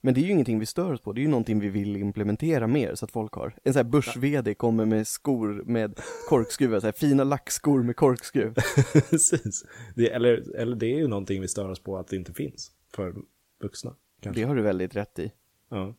Men 0.00 0.14
det 0.14 0.20
är 0.20 0.22
ju 0.22 0.30
ingenting 0.30 0.58
vi 0.58 0.66
stör 0.66 0.92
oss 0.92 1.00
på, 1.00 1.12
det 1.12 1.20
är 1.20 1.22
ju 1.22 1.28
någonting 1.28 1.60
vi 1.60 1.68
vill 1.68 1.96
implementera 1.96 2.66
mer 2.66 2.94
så 2.94 3.04
att 3.04 3.10
folk 3.10 3.32
har. 3.32 3.58
En 3.64 3.72
sån 3.72 3.78
här 3.84 3.90
börs 3.90 4.56
kommer 4.56 4.84
med 4.84 5.06
skor 5.06 5.62
med 5.66 6.00
korkskruvar, 6.28 6.80
så 6.80 6.86
här 6.86 6.92
fina 6.92 7.24
lackskor 7.24 7.82
med 7.82 7.96
korkskruv. 7.96 8.54
Precis. 9.10 9.64
Det, 9.94 10.10
eller, 10.10 10.56
eller 10.56 10.76
det 10.76 10.86
är 10.86 10.96
ju 10.96 11.08
någonting 11.08 11.40
vi 11.40 11.48
stör 11.48 11.68
oss 11.70 11.80
på 11.82 11.96
att 11.98 12.08
det 12.08 12.16
inte 12.16 12.32
finns 12.32 12.72
för 12.94 13.14
vuxna. 13.62 13.96
Kanske. 14.20 14.40
Det 14.42 14.48
har 14.48 14.54
du 14.56 14.62
väldigt 14.62 14.96
rätt 14.96 15.18
i. 15.18 15.32
Ja. 15.70 15.94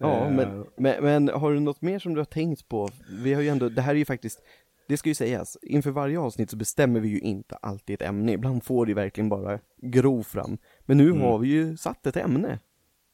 Ja, 0.00 0.26
Eh, 0.26 0.32
men, 0.32 0.66
men, 0.76 1.04
men 1.04 1.28
har 1.28 1.52
du 1.52 1.60
något 1.60 1.82
mer 1.82 1.98
som 1.98 2.14
du 2.14 2.20
har 2.20 2.24
tänkt 2.24 2.68
på? 2.68 2.88
Vi 3.22 3.34
har 3.34 3.42
ju 3.42 3.48
ändå, 3.48 3.68
det 3.68 3.82
här 3.82 3.94
är 3.94 3.98
ju 3.98 4.04
faktiskt, 4.04 4.42
det 4.88 4.96
ska 4.96 5.08
ju 5.08 5.14
sägas, 5.14 5.58
inför 5.62 5.90
varje 5.90 6.18
avsnitt 6.18 6.50
så 6.50 6.56
bestämmer 6.56 7.00
vi 7.00 7.08
ju 7.08 7.18
inte 7.18 7.56
alltid 7.56 7.94
ett 7.94 8.08
ämne. 8.08 8.32
Ibland 8.32 8.64
får 8.64 8.86
det 8.86 8.94
verkligen 8.94 9.28
bara 9.28 9.58
gro 9.82 10.22
fram. 10.22 10.58
Men 10.80 10.96
nu 10.96 11.06
Mm. 11.10 11.20
har 11.20 11.38
vi 11.38 11.48
ju 11.48 11.76
satt 11.76 12.06
ett 12.06 12.16
ämne. 12.16 12.58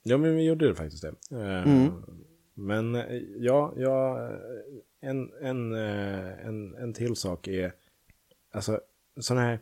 Ja, 0.02 0.16
men 0.16 0.36
vi 0.36 0.42
gjorde 0.44 0.68
det 0.68 0.74
faktiskt 0.74 1.02
det. 1.02 1.14
Eh, 1.36 1.62
Mm. 1.72 1.92
Men 2.58 2.94
eh, 2.94 3.16
ja, 3.38 3.72
ja 3.76 4.28
en, 5.00 5.30
en, 5.42 5.72
en, 5.72 6.74
en 6.74 6.92
till 6.94 7.16
sak 7.16 7.48
är, 7.48 7.72
alltså 8.52 8.80
sådana 9.20 9.46
här, 9.46 9.58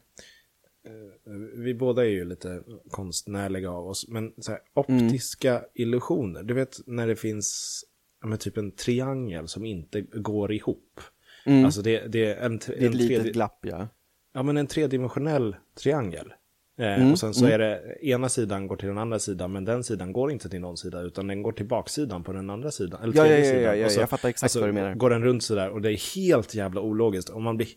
vi 1.54 1.74
båda 1.74 2.04
är 2.04 2.08
ju 2.10 2.24
lite 2.24 2.62
konstnärliga 2.90 3.70
av 3.70 3.88
oss, 3.88 4.08
men 4.08 4.32
så 4.38 4.52
här, 4.52 4.60
optiska 4.74 5.64
illusioner, 5.74 6.42
du 6.42 6.54
vet 6.54 6.76
när 6.86 7.06
det 7.06 7.16
finns 7.16 7.80
men 8.24 8.38
typ 8.38 8.56
en 8.56 8.70
triangel 8.72 9.48
som 9.48 9.64
inte 9.64 10.00
går 10.00 10.52
ihop. 10.52 11.00
Mm. 11.46 11.64
Alltså 11.64 11.82
det, 11.82 12.06
det 12.12 12.24
är 12.24 12.36
en, 12.46 12.58
det 12.58 12.68
är 12.68 12.76
ett 12.76 12.82
en 12.82 12.92
litet 12.92 13.32
glapp 13.32 13.58
ja. 13.62 13.88
Ja, 14.34 14.42
men 14.42 14.56
en 14.56 14.66
tredimensionell 14.66 15.56
triangel. 15.82 16.32
Eh, 16.78 16.94
Mm, 16.94 17.12
och 17.12 17.18
sen 17.18 17.34
så 17.34 17.44
mm. 17.44 17.54
är 17.54 17.58
det, 17.58 17.98
ena 18.02 18.28
sidan 18.28 18.66
går 18.66 18.76
till 18.76 18.88
den 18.88 18.98
andra 18.98 19.18
sidan, 19.18 19.52
men 19.52 19.64
den 19.64 19.84
sidan 19.84 20.12
går 20.12 20.30
inte 20.32 20.48
till 20.48 20.60
någon 20.60 20.76
sida, 20.76 21.00
utan 21.00 21.26
den 21.26 21.42
går 21.42 21.52
till 21.52 21.66
baksidan 21.66 22.24
på 22.24 22.32
den 22.32 22.50
andra 22.50 22.70
sidan. 22.70 23.02
Eller 23.02 23.16
Ja, 23.16 23.26
ja, 23.26 23.36
ja, 23.38 23.60
ja, 23.60 23.74
ja, 23.74 23.88
så- 23.88 24.00
jag 24.00 24.10
fattar 24.10 24.28
exakt 24.28 24.56
vad 24.56 24.68
du 24.68 24.72
menar. 24.72 24.94
går 24.94 25.10
den 25.10 25.24
runt 25.24 25.42
sådär, 25.42 25.70
och 25.70 25.82
det 25.82 25.92
är 25.92 26.16
helt 26.16 26.54
jävla 26.54 26.80
ologiskt. 26.80 27.28
Och 27.28 27.42
man 27.42 27.56
blir 27.56 27.68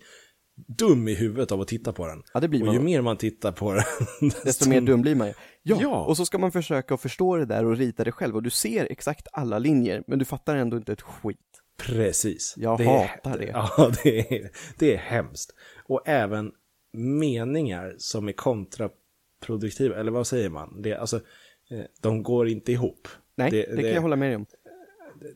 dum 0.67 1.07
i 1.07 1.13
huvudet 1.15 1.51
av 1.51 1.61
att 1.61 1.67
titta 1.67 1.93
på 1.93 2.07
den. 2.07 2.23
Ja, 2.33 2.39
det 2.39 2.47
blir 2.47 2.59
och 2.61 2.65
man. 2.65 2.75
ju 2.75 2.81
mer 2.81 3.01
man 3.01 3.17
tittar 3.17 3.51
på 3.51 3.73
den, 3.73 3.83
Desto 4.43 4.69
mer 4.69 4.81
dum 4.81 5.01
blir 5.01 5.15
man 5.15 5.27
ju. 5.27 5.33
Ja, 5.63 5.77
Ja. 5.81 6.05
och 6.05 6.17
så 6.17 6.25
ska 6.25 6.37
man 6.37 6.51
försöka 6.51 6.93
att 6.93 7.01
förstå 7.01 7.35
det 7.35 7.45
där 7.45 7.65
och 7.65 7.77
rita 7.77 8.03
det 8.03 8.11
själv 8.11 8.35
och 8.35 8.43
du 8.43 8.49
ser 8.49 8.87
exakt 8.91 9.27
alla 9.31 9.59
linjer, 9.59 10.03
men 10.07 10.19
du 10.19 10.25
fattar 10.25 10.55
ändå 10.55 10.77
inte 10.77 10.91
ett 10.93 11.01
skit. 11.01 11.37
Precis. 11.77 12.53
Jag 12.57 12.81
är- 12.81 12.85
hatar 12.85 13.37
det. 13.37 13.45
Ja, 13.53 13.91
det 14.03 14.35
är, 14.43 14.49
det 14.77 14.93
är 14.93 14.97
hemskt. 14.97 15.51
Och 15.85 16.01
även 16.07 16.51
meningar 16.93 17.95
som 17.97 18.27
är 18.27 18.33
kontraproduktiva, 18.33 19.95
eller 19.95 20.11
vad 20.11 20.27
säger 20.27 20.49
man? 20.49 20.81
Det, 20.81 20.91
är 20.91 20.97
alltså, 20.97 21.15
eh, 21.71 21.81
de 22.01 22.23
går 22.23 22.47
inte 22.47 22.71
ihop. 22.71 23.07
Nej, 23.35 23.51
det, 23.51 23.65
kan 23.81 23.85
jag 23.93 24.01
hålla 24.01 24.15
med 24.15 24.29
dig 24.29 24.35
om. 24.35 24.45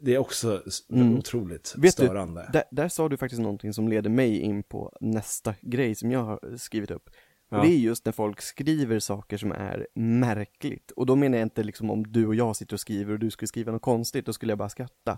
Det 0.02 0.16
är 0.16 0.18
också 0.18 0.62
Mm. 0.90 1.18
otroligt 1.18 1.74
Vet 1.78 1.98
du, 1.98 2.04
störande. 2.04 2.50
Där, 2.54 2.64
där 2.72 2.88
sa 2.88 3.10
du 3.10 3.18
faktiskt 3.18 3.42
någonting 3.42 3.74
som 3.74 3.88
leder 3.88 4.10
mig 4.10 4.40
in 4.40 4.64
på 4.64 4.98
nästa 5.02 5.56
grej 5.62 5.96
som 5.96 6.12
jag 6.12 6.24
har 6.24 6.58
skrivit 6.58 6.92
upp. 6.92 7.10
Ja. 7.50 7.58
Och 7.58 7.66
det 7.66 7.72
är 7.72 7.78
just 7.78 8.06
när 8.06 8.12
folk 8.12 8.42
skriver 8.42 9.00
saker 9.00 9.38
som 9.38 9.52
är 9.52 9.88
märkligt. 9.96 10.92
Och 10.92 11.06
då 11.06 11.16
menar 11.16 11.38
jag 11.38 11.46
inte 11.46 11.64
liksom 11.64 11.90
om 11.90 12.12
du 12.12 12.28
och 12.28 12.36
jag 12.36 12.56
sitter 12.56 12.74
och 12.74 12.80
skriver 12.80 13.14
och 13.14 13.20
du 13.20 13.32
skulle 13.32 13.48
skriva 13.48 13.72
något 13.72 13.82
konstigt, 13.82 14.26
då 14.26 14.34
skulle 14.34 14.52
jag 14.52 14.60
bara 14.60 14.70
skratta. 14.70 15.18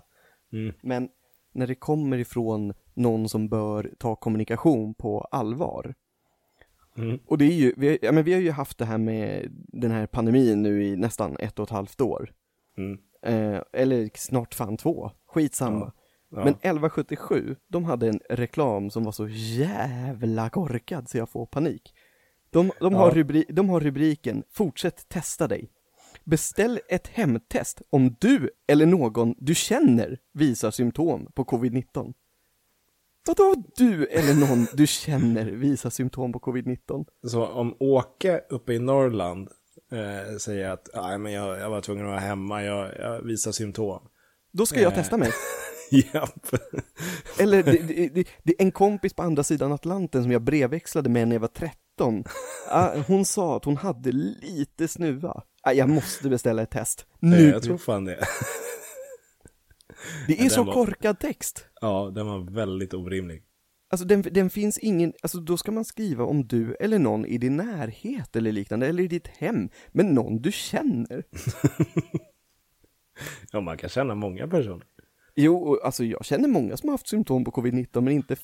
Mm. 0.52 0.74
Men 0.82 1.08
när 1.52 1.66
det 1.66 1.74
kommer 1.74 2.18
ifrån 2.18 2.74
någon 2.94 3.28
som 3.28 3.48
bör 3.48 3.90
ta 3.98 4.16
kommunikation 4.16 4.94
på 4.94 5.20
allvar. 5.20 5.94
Mm. 6.96 7.18
Och 7.26 7.38
det 7.38 7.44
är 7.44 7.52
ju, 7.52 7.74
vi, 7.76 7.98
ja, 8.02 8.12
men 8.12 8.24
vi 8.24 8.32
har 8.32 8.40
ju 8.40 8.50
haft 8.50 8.78
det 8.78 8.84
här 8.84 8.98
med 8.98 9.48
den 9.68 9.90
här 9.90 10.06
pandemin 10.06 10.62
nu 10.62 10.84
i 10.84 10.96
nästan 10.96 11.36
ett 11.36 11.58
och 11.58 11.62
ett 11.62 11.70
halvt 11.70 12.00
år. 12.00 12.32
Mm. 12.78 12.98
Eh, 13.24 13.60
eller 13.72 14.10
snart 14.14 14.54
fan 14.54 14.76
två, 14.76 15.10
skitsamma. 15.26 15.92
Ja. 16.28 16.36
Men 16.44 16.48
1177, 16.48 17.56
de 17.68 17.84
hade 17.84 18.08
en 18.08 18.20
reklam 18.30 18.90
som 18.90 19.04
var 19.04 19.12
så 19.12 19.28
jävla 19.28 20.50
korkad 20.50 21.08
så 21.08 21.18
jag 21.18 21.28
får 21.30 21.46
panik. 21.46 21.94
De, 22.50 22.70
de, 22.80 22.94
har, 22.94 23.08
Ja. 23.08 23.14
rubri, 23.14 23.44
de 23.48 23.68
har 23.68 23.80
rubriken 23.80 24.42
Fortsätt 24.52 25.08
testa 25.08 25.48
dig. 25.48 25.70
Beställ 26.24 26.80
ett 26.88 27.08
hemtest 27.08 27.82
om 27.90 28.16
du 28.20 28.50
eller 28.66 28.86
någon 28.86 29.34
du 29.38 29.54
känner 29.54 30.18
visar 30.32 30.70
symptom 30.70 31.26
på 31.34 31.44
covid-19. 31.44 32.12
Vadå 33.26 33.54
du 33.76 34.06
eller 34.06 34.34
någon 34.34 34.66
du 34.72 34.86
känner 34.86 35.44
visar 35.44 35.90
symptom 35.90 36.32
på 36.32 36.38
covid-19? 36.38 37.04
Så 37.26 37.46
om 37.46 37.76
Åke 37.80 38.40
uppe 38.50 38.72
i 38.74 38.78
Norrland 38.78 39.48
eh, 39.94 40.36
säger 40.36 40.70
att 40.70 40.88
"Nej, 40.94 41.18
men 41.18 41.32
jag, 41.32 41.58
jag 41.58 41.70
var 41.70 41.80
tvungen 41.80 42.04
att 42.04 42.10
vara 42.10 42.20
hemma, 42.20 42.64
jag, 42.64 42.90
jag 42.98 43.22
visar 43.22 43.52
symptom. 43.52 44.08
Då 44.52 44.66
ska 44.66 44.80
jag 44.80 44.92
Eh. 44.92 44.98
testa 44.98 45.16
mig. 45.16 45.30
Japp. 45.90 46.46
Eller 47.40 47.62
det, 47.62 47.70
det, 47.72 48.08
det, 48.08 48.28
det 48.42 48.52
är 48.60 48.64
en 48.64 48.72
kompis 48.72 49.14
på 49.14 49.22
andra 49.22 49.42
sidan 49.44 49.72
Atlanten 49.72 50.22
som 50.22 50.32
jag 50.32 50.42
brevväxlade 50.42 51.08
med 51.10 51.28
när 51.28 51.34
jag 51.36 51.40
var 51.40 51.48
13. 51.48 52.24
Ah, 52.70 52.88
Hon 53.06 53.24
sa 53.24 53.56
att 53.56 53.64
hon 53.64 53.76
hade 53.76 54.12
lite 54.12 54.88
snuva. 54.88 55.42
Ah, 55.62 55.72
Jag 55.72 55.88
måste 55.88 56.28
beställa 56.28 56.62
ett 56.62 56.70
test. 56.70 57.06
Nu! 57.20 57.36
Eh, 57.36 57.50
Jag 57.50 57.62
tror 57.62 57.78
fan 57.78 58.04
det. 58.04 58.24
Det 60.26 60.40
är 60.40 60.48
så 60.48 60.64
var- 60.64 60.72
korkad 60.72 61.18
text. 61.20 61.66
Ja, 61.80 62.12
den 62.14 62.26
var 62.26 62.54
väldigt 62.54 62.94
orimlig. 62.94 63.42
Alltså 63.94 64.06
den, 64.06 64.22
den 64.22 64.50
finns 64.50 64.78
ingen, 64.78 65.12
alltså 65.22 65.40
då 65.40 65.56
ska 65.56 65.72
man 65.72 65.84
skriva 65.84 66.24
om 66.24 66.46
du 66.46 66.74
eller 66.74 66.98
någon 66.98 67.26
i 67.26 67.38
din 67.38 67.56
närhet 67.56 68.36
eller 68.36 68.52
liknande, 68.52 68.86
eller 68.86 69.02
i 69.02 69.08
ditt 69.08 69.26
hem, 69.26 69.68
men 69.92 70.06
någon 70.06 70.42
du 70.42 70.52
känner. 70.52 71.24
Ja, 73.52 73.60
man 73.60 73.76
kan 73.76 73.90
känna 73.90 74.14
många 74.14 74.48
personer. 74.48 74.86
Jo, 75.34 75.80
alltså 75.84 76.04
jag 76.04 76.24
känner 76.24 76.48
många 76.48 76.76
som 76.76 76.88
har 76.88 76.94
haft 76.94 77.08
symptom 77.08 77.44
på 77.44 77.50
covid-19, 77.50 78.00
men 78.00 78.12
inte 78.12 78.36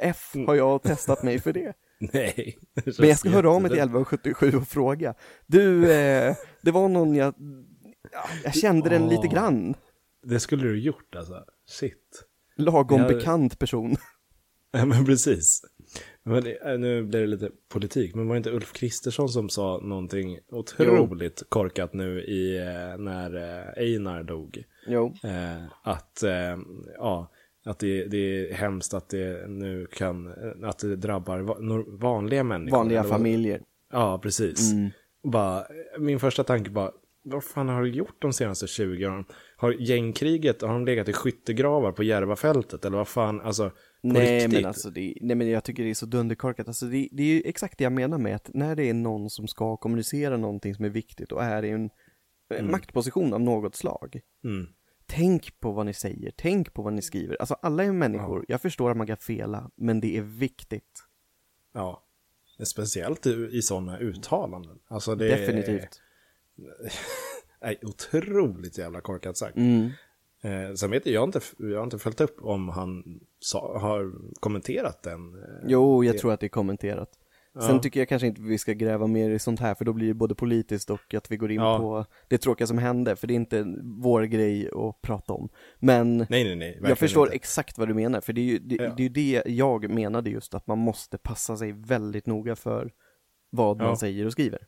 F 0.00 0.32
har 0.46 0.54
jag 0.54 0.82
testat 0.82 1.22
mig 1.22 1.38
för 1.38 1.52
det. 1.52 1.72
Nej. 2.12 2.58
det 2.74 2.98
Men 2.98 3.08
jag 3.08 3.18
ska 3.18 3.28
höra 3.30 3.50
av 3.50 3.62
mig 3.62 3.68
till 3.70 3.78
jätte- 3.78 3.84
1177 3.98 4.52
och 4.56 4.68
fråga. 4.68 5.14
Du, 5.46 5.92
eh, 5.92 6.36
det 6.62 6.70
var 6.70 6.88
någon 6.88 7.14
jag, 7.14 7.34
ja, 8.12 8.24
jag 8.44 8.54
kände 8.54 8.88
den 8.90 9.08
lite 9.08 9.28
grann. 9.28 9.74
Det 10.22 10.40
skulle 10.40 10.62
du 10.62 10.80
gjort 10.80 11.14
alltså. 11.16 11.44
Shit. 11.70 12.24
Lagom 12.56 13.00
Jag- 13.00 13.08
bekant 13.08 13.58
person. 13.58 13.96
Ja, 14.78 14.86
men 14.86 15.04
precis. 15.04 15.62
Men 16.22 16.44
det, 16.44 16.72
äh, 16.72 16.78
nu 16.78 17.02
blir 17.02 17.20
det 17.20 17.26
lite 17.26 17.50
politik, 17.68 18.14
men 18.14 18.28
var 18.28 18.34
det 18.34 18.38
inte 18.38 18.50
Ulf 18.50 18.72
Kristersson 18.72 19.28
som 19.28 19.48
sa 19.48 19.80
någonting 19.82 20.38
otroligt 20.50 21.42
korkat 21.48 21.92
nu 21.92 22.22
i, 22.22 22.58
eh, 22.58 22.98
när 22.98 23.34
eh, 23.36 23.82
Einar 23.82 24.22
dog? 24.22 24.64
Jo. 24.86 25.14
Eh, 25.24 25.64
att, 25.82 26.22
eh, 26.22 26.58
ja, 26.96 27.30
att 27.64 27.78
det, 27.78 28.04
det 28.04 28.16
är 28.50 28.54
hemskt 28.54 28.94
att 28.94 29.08
det 29.08 29.48
nu 29.48 29.86
kan, 29.92 30.26
eh, 30.26 30.68
att 30.68 30.78
det 30.78 30.96
drabbar 30.96 31.38
vanliga 31.98 32.44
människor. 32.44 32.76
Vanliga 32.78 33.04
familjer. 33.04 33.62
Ja, 33.92 34.18
precis. 34.18 34.72
Mm. 34.72 34.90
Bara, 35.22 35.66
min 35.98 36.20
första 36.20 36.44
tanke 36.44 36.70
bara, 36.70 36.92
vad 37.22 37.44
fan 37.44 37.68
har 37.68 37.82
du 37.82 37.90
gjort 37.90 38.22
de 38.22 38.32
senaste 38.32 38.66
20 38.66 39.06
åren? 39.06 39.24
Har 39.56 39.72
gängkriget, 39.72 40.62
har 40.62 40.68
de 40.68 40.84
legat 40.84 41.08
i 41.08 41.12
skyttegravar 41.12 41.92
på 41.92 42.02
Järvafältet? 42.02 42.84
Eller 42.84 42.96
vad 42.96 43.08
fan, 43.08 43.40
alltså, 43.40 43.70
Nej 44.00 44.34
riktigt? 44.34 44.52
men 44.52 44.64
alltså, 44.64 44.90
det, 44.90 45.14
nej 45.20 45.36
men 45.36 45.48
jag 45.48 45.64
tycker 45.64 45.82
det 45.82 45.90
är 45.90 45.94
så 45.94 46.06
dunderkorkat. 46.06 46.68
Alltså 46.68 46.86
det, 46.86 47.08
det 47.12 47.22
är 47.22 47.26
ju 47.26 47.42
exakt 47.44 47.78
det 47.78 47.84
jag 47.84 47.92
menar 47.92 48.18
med 48.18 48.36
att 48.36 48.50
när 48.54 48.76
det 48.76 48.88
är 48.88 48.94
någon 48.94 49.30
som 49.30 49.48
ska 49.48 49.76
kommunicera 49.76 50.36
någonting 50.36 50.74
som 50.74 50.84
är 50.84 50.88
viktigt 50.88 51.32
och 51.32 51.42
är 51.42 51.64
i 51.64 51.70
en, 51.70 51.90
en 52.54 52.70
maktposition 52.70 53.34
av 53.34 53.40
något 53.40 53.76
slag. 53.76 54.20
Mm. 54.44 54.66
Tänk 55.06 55.60
på 55.60 55.72
vad 55.72 55.86
ni 55.86 55.94
säger, 55.94 56.32
tänk 56.36 56.72
på 56.72 56.82
vad 56.82 56.92
ni 56.92 57.02
skriver. 57.02 57.36
Alltså 57.40 57.54
alla 57.54 57.84
är 57.84 57.92
människor, 57.92 58.44
jag 58.48 58.62
förstår 58.62 58.90
att 58.90 58.96
man 58.96 59.06
kan 59.06 59.16
fela, 59.16 59.70
men 59.76 60.00
det 60.00 60.16
är 60.16 60.22
viktigt. 60.22 61.04
Ja. 61.72 62.06
Speciellt 62.64 63.26
i, 63.26 63.48
i 63.52 63.62
sådana 63.62 63.98
uttalanden. 63.98 64.78
Alltså 64.88 65.14
det 65.14 65.28
Definitivt. 65.28 65.82
är, 65.82 65.88
är 67.60 67.76
otroligt 67.86 68.78
jävla 68.78 69.00
korkat 69.00 69.36
sagt. 69.36 69.56
Mm. 69.56 69.90
Eh, 70.42 70.74
sen 70.74 70.90
vet 70.90 71.06
jag, 71.06 71.14
jag 71.14 71.20
har 71.20 71.26
inte, 71.26 71.40
jag 71.58 71.76
har 71.76 71.84
inte 71.84 71.98
följt 71.98 72.20
upp 72.20 72.36
om 72.42 72.68
han 72.68 73.20
sa, 73.40 73.78
har 73.78 74.12
kommenterat 74.40 75.02
den. 75.02 75.34
Eh, 75.34 75.40
Jo, 75.66 76.04
jag 76.04 76.14
det- 76.14 76.18
tror 76.18 76.32
att 76.32 76.40
det 76.40 76.46
är 76.46 76.48
kommenterat. 76.48 77.10
Sen 77.60 77.74
Ja. 77.76 77.78
tycker 77.82 78.00
jag 78.00 78.08
kanske 78.08 78.26
inte 78.26 78.42
vi 78.42 78.58
ska 78.58 78.72
gräva 78.72 79.06
mer 79.06 79.30
i 79.30 79.38
sånt 79.38 79.60
här, 79.60 79.74
för 79.74 79.84
då 79.84 79.92
blir 79.92 80.08
det 80.08 80.14
både 80.14 80.34
politiskt 80.34 80.90
och 80.90 81.14
att 81.14 81.30
vi 81.30 81.36
går 81.36 81.50
in 81.50 81.60
Ja. 81.60 81.78
på 81.78 82.04
det 82.28 82.38
tråkiga 82.38 82.66
som 82.66 82.78
hände, 82.78 83.16
för 83.16 83.26
det 83.26 83.34
är 83.34 83.36
inte 83.36 83.64
vår 83.82 84.22
grej 84.22 84.68
att 84.74 85.02
prata 85.02 85.32
om. 85.32 85.48
Men 85.78 86.16
Nej, 86.16 86.26
nej, 86.44 86.56
nej. 86.56 86.80
jag 86.82 86.98
förstår 86.98 87.26
inte. 87.26 87.36
exakt 87.36 87.78
vad 87.78 87.88
du 87.88 87.94
menar, 87.94 88.20
för 88.20 88.32
det 88.32 88.40
är 88.40 88.44
ju 88.44 88.58
det, 88.58 88.74
Ja. 88.74 88.94
det, 88.96 89.04
är 89.04 89.08
det 89.08 89.42
jag 89.46 89.90
menade 89.90 90.30
just, 90.30 90.54
att 90.54 90.66
man 90.66 90.78
måste 90.78 91.18
passa 91.18 91.56
sig 91.56 91.72
väldigt 91.72 92.26
noga 92.26 92.56
för 92.56 92.92
vad 93.50 93.76
man 93.78 93.96
säger 93.96 94.26
och 94.26 94.32
skriver. 94.32 94.66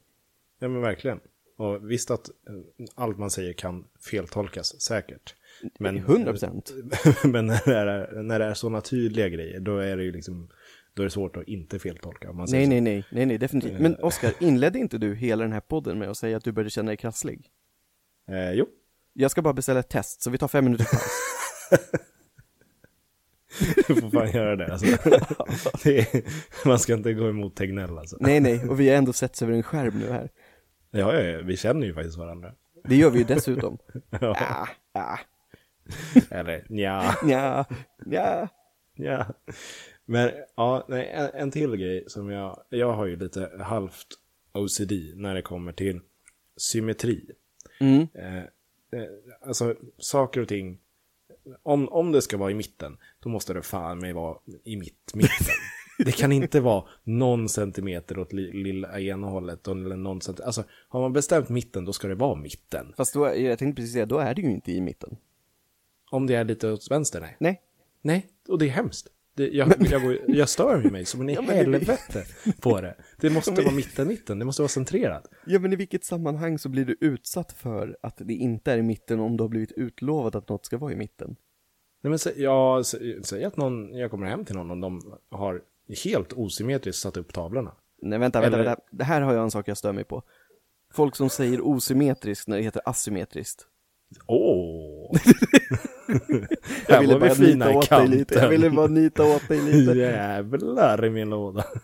Ja, 0.59 0.69
men 0.69 0.81
verkligen. 0.83 1.21
Och 1.63 1.91
visst 1.91 2.11
att 2.11 2.29
eh, 2.29 2.55
allt 2.95 3.19
man 3.19 3.31
säger 3.31 3.53
kan 3.53 3.85
feltolkas, 4.11 4.81
säkert. 4.81 5.35
Men, 5.79 5.99
100%. 5.99 7.27
men 7.29 7.47
när 7.47 7.85
det, 7.85 7.93
är, 7.93 8.23
när 8.23 8.39
det 8.39 8.45
är 8.45 8.55
sådana 8.55 8.81
tydliga 8.81 9.29
grejer, 9.29 9.61
då 9.61 9.79
är 9.79 9.97
det 9.97 10.05
ju 10.05 10.13
liksom, 10.13 10.49
då 10.95 11.03
är 11.03 11.05
det 11.05 11.11
svårt 11.11 11.37
att 11.37 11.49
inte 11.49 11.79
feltolka. 11.79 12.33
Nej, 12.33 12.47
så. 12.47 12.57
nej, 12.57 12.81
nej, 12.81 13.05
nej, 13.11 13.27
nej, 13.27 13.39
definitivt. 13.39 13.81
Men 13.81 13.97
Oskar, 13.97 14.33
inledde 14.41 14.79
inte 14.79 14.99
du 14.99 15.15
hela 15.15 15.43
den 15.43 15.53
här 15.53 15.61
podden 15.61 15.99
med 15.99 16.11
att 16.11 16.17
säga 16.17 16.37
att 16.37 16.45
du 16.45 16.53
började 16.53 16.71
känna 16.71 16.87
dig 16.87 16.97
krasslig? 16.97 17.51
Eh, 18.29 18.53
jo, 18.53 18.67
Jag 19.13 19.31
ska 19.31 19.43
bara 19.43 19.55
beställa 19.55 19.81
ett 19.81 19.91
test, 19.91 20.23
så 20.23 20.31
vi 20.31 20.39
tar 20.39 20.49
fem 20.49 20.65
minuter 20.65 20.85
paus. 20.85 21.03
du 23.87 23.95
får 23.95 24.11
fan 24.11 24.31
göra 24.31 24.57
det. 24.57 24.73
Alltså. 24.73 24.87
det 25.85 25.99
är, 25.99 26.23
man 26.69 26.79
ska 26.79 26.95
inte 26.95 27.13
gå 27.13 27.29
emot 27.29 27.57
Tegnell 27.57 27.99
alltså. 27.99 28.17
nej, 28.21 28.41
nej, 28.41 28.69
och 28.69 28.81
vi 28.81 28.89
har 28.89 28.97
ändå 28.97 29.13
sett 29.13 29.43
över 29.43 29.53
en 29.53 29.63
skärm 29.63 29.99
nu 29.99 30.11
här. 30.11 30.31
Ja, 30.95 31.15
ja, 31.15 31.21
ja, 31.21 31.41
vi 31.43 31.57
känner 31.57 31.87
ju 31.87 31.95
faktiskt 31.95 32.19
varandra. 32.19 32.53
Det 32.85 32.97
gör 32.97 33.11
vi 33.11 33.19
ju 33.19 33.25
dessutom. 33.25 33.79
Ja. 34.21 34.37
Ah, 34.41 34.69
ah, 34.93 35.19
Eller 36.31 36.65
ja, 36.69 37.15
ja, 37.25 37.65
ja. 38.07 38.49
ja. 38.95 39.27
Men 40.05 40.31
ja, 40.57 40.87
nej, 40.89 41.09
en, 41.09 41.31
en 41.35 41.51
till 41.51 41.77
grej 41.77 42.05
som 42.07 42.31
jag, 42.31 42.63
jag 42.69 42.93
har 42.93 43.07
ju 43.07 43.17
lite 43.17 43.51
halvt 43.61 44.07
OCD 44.53 44.93
när 45.15 45.35
det 45.35 45.43
kommer 45.43 45.73
till 45.73 46.01
symmetri. 46.57 47.31
Mm. 47.81 48.09
Eh, 48.15 48.37
eh, 49.01 49.09
alltså 49.47 49.75
saker 49.99 50.41
och 50.41 50.49
ting, 50.49 50.79
om, 51.63 51.89
om 51.89 52.13
det 52.13 52.23
ska 52.23 52.37
vara 52.37 52.51
i 52.51 52.55
mitten, 52.55 52.99
då 53.21 53.29
måste 53.29 53.55
det 53.55 53.63
fan 53.63 53.99
mig 53.99 54.13
vara 54.13 54.39
i 54.65 54.77
mitt, 54.77 55.15
mitten. 55.15 55.55
Det 56.05 56.13
kan 56.13 56.33
inte 56.33 56.61
vara 56.61 56.85
någon 57.05 57.49
centimeter 57.49 58.19
åt 58.19 58.33
li, 58.33 58.53
lilla 58.53 59.01
ena 59.01 59.27
hållet, 59.27 59.69
eller 59.69 59.97
någon 59.97 60.21
centimeter. 60.21 60.47
Alltså, 60.47 60.65
har 60.89 61.01
man 61.01 61.13
bestämt 61.13 61.49
mitten, 61.49 61.85
då 61.85 61.93
ska 61.93 62.09
det 62.09 62.15
vara 62.15 62.35
mitten. 62.35 62.93
Fast 62.97 63.15
då, 63.15 63.37
jag 63.37 63.59
tänkte 63.59 63.81
precis 63.81 63.93
säga, 63.93 64.07
då 64.07 64.19
är 64.19 64.35
det 64.35 64.43
ju 64.43 64.51
inte 64.51 64.73
i 64.73 64.81
mitten. 64.81 65.17
Om 66.11 66.27
det 66.27 66.35
är 66.35 66.45
lite 66.45 66.73
åt 66.73 66.91
vänster, 66.91 67.21
nej. 67.21 67.37
Nej. 67.41 67.63
Nej, 68.03 68.27
och 68.49 68.59
det 68.59 68.67
är 68.67 68.71
hemskt. 68.71 69.09
Det, 69.35 69.49
jag, 69.49 69.75
jag, 69.91 70.03
går, 70.03 70.19
jag 70.27 70.49
stör 70.49 70.91
mig 70.91 71.05
som 71.05 71.21
en 71.21 71.29
i 71.29 71.35
Ja, 71.35 71.43
helvete 71.43 72.25
på 72.61 72.81
det. 72.81 72.95
Det 73.21 73.31
måste 73.31 73.51
vara 73.51 73.75
mitten, 73.75 74.09
mitten. 74.09 74.39
Det 74.39 74.45
måste 74.45 74.63
vara 74.63 74.69
centrerat. 74.69 75.31
Ja, 75.47 75.59
men 75.59 75.73
i 75.73 75.77
vilket 75.77 76.05
sammanhang 76.05 76.59
så 76.59 76.69
blir 76.69 76.85
du 76.85 76.97
utsatt 77.01 77.53
för 77.53 77.97
att 78.03 78.17
det 78.19 78.35
inte 78.35 78.73
är 78.73 78.79
i 78.79 78.83
mitten 78.83 79.21
om 79.21 79.37
du 79.37 79.45
har 79.45 79.49
blivit 79.49 79.73
utlovad 79.73 80.37
att 80.37 80.49
något 80.49 80.67
ska 80.67 80.79
vara 80.79 80.93
i 80.93 80.97
mitten? 80.97 81.37
Nej, 82.03 82.09
men 82.09 82.19
sä, 82.19 82.33
ja, 82.37 82.83
sä, 82.85 82.99
säg 83.23 83.45
att 83.45 83.57
någon, 83.57 83.95
jag 83.95 84.11
kommer 84.11 84.27
hem 84.27 84.45
till 84.45 84.55
någon 84.55 84.71
och 84.71 84.77
de 84.77 85.19
har 85.31 85.63
helt 86.05 86.33
osymmetriskt 86.33 87.03
satt 87.03 87.17
upp 87.17 87.33
tavlorna. 87.33 87.75
Nej, 88.03 88.19
vänta, 88.19 88.41
vänta, 88.41 88.57
Eller- 88.57 88.65
vänta. 88.65 88.83
Det 88.91 89.05
här 89.05 89.21
har 89.21 89.35
jag 89.35 89.43
en 89.43 89.51
sak 89.51 89.69
jag 89.69 89.77
stör 89.77 89.93
mig 89.93 90.05
på. 90.05 90.23
Folk 90.95 91.17
som 91.17 91.31
säger 91.31 91.67
osymmetriskt 91.67 92.49
när 92.49 92.57
det 92.57 92.63
heter 92.63 92.83
asymmetriskt. 92.85 93.67
Åh! 94.27 95.17
Jag 96.89 96.95
Här 96.95 97.01
ville 97.01 97.15
vi 97.15 97.21
bara 97.21 97.35
nita 97.35 97.79
åt 97.79 97.89
dig 97.89 98.09
lite, 98.09 98.35
jag 98.35 98.49
ville 98.49 98.71
bara 98.71 98.87
nita 98.87 99.25
åt 99.25 99.49
dig 99.49 99.61
lite. 99.61 99.93
Jävlar 99.99 101.05
i 101.05 101.11
min 101.11 101.31
låda. 101.31 101.65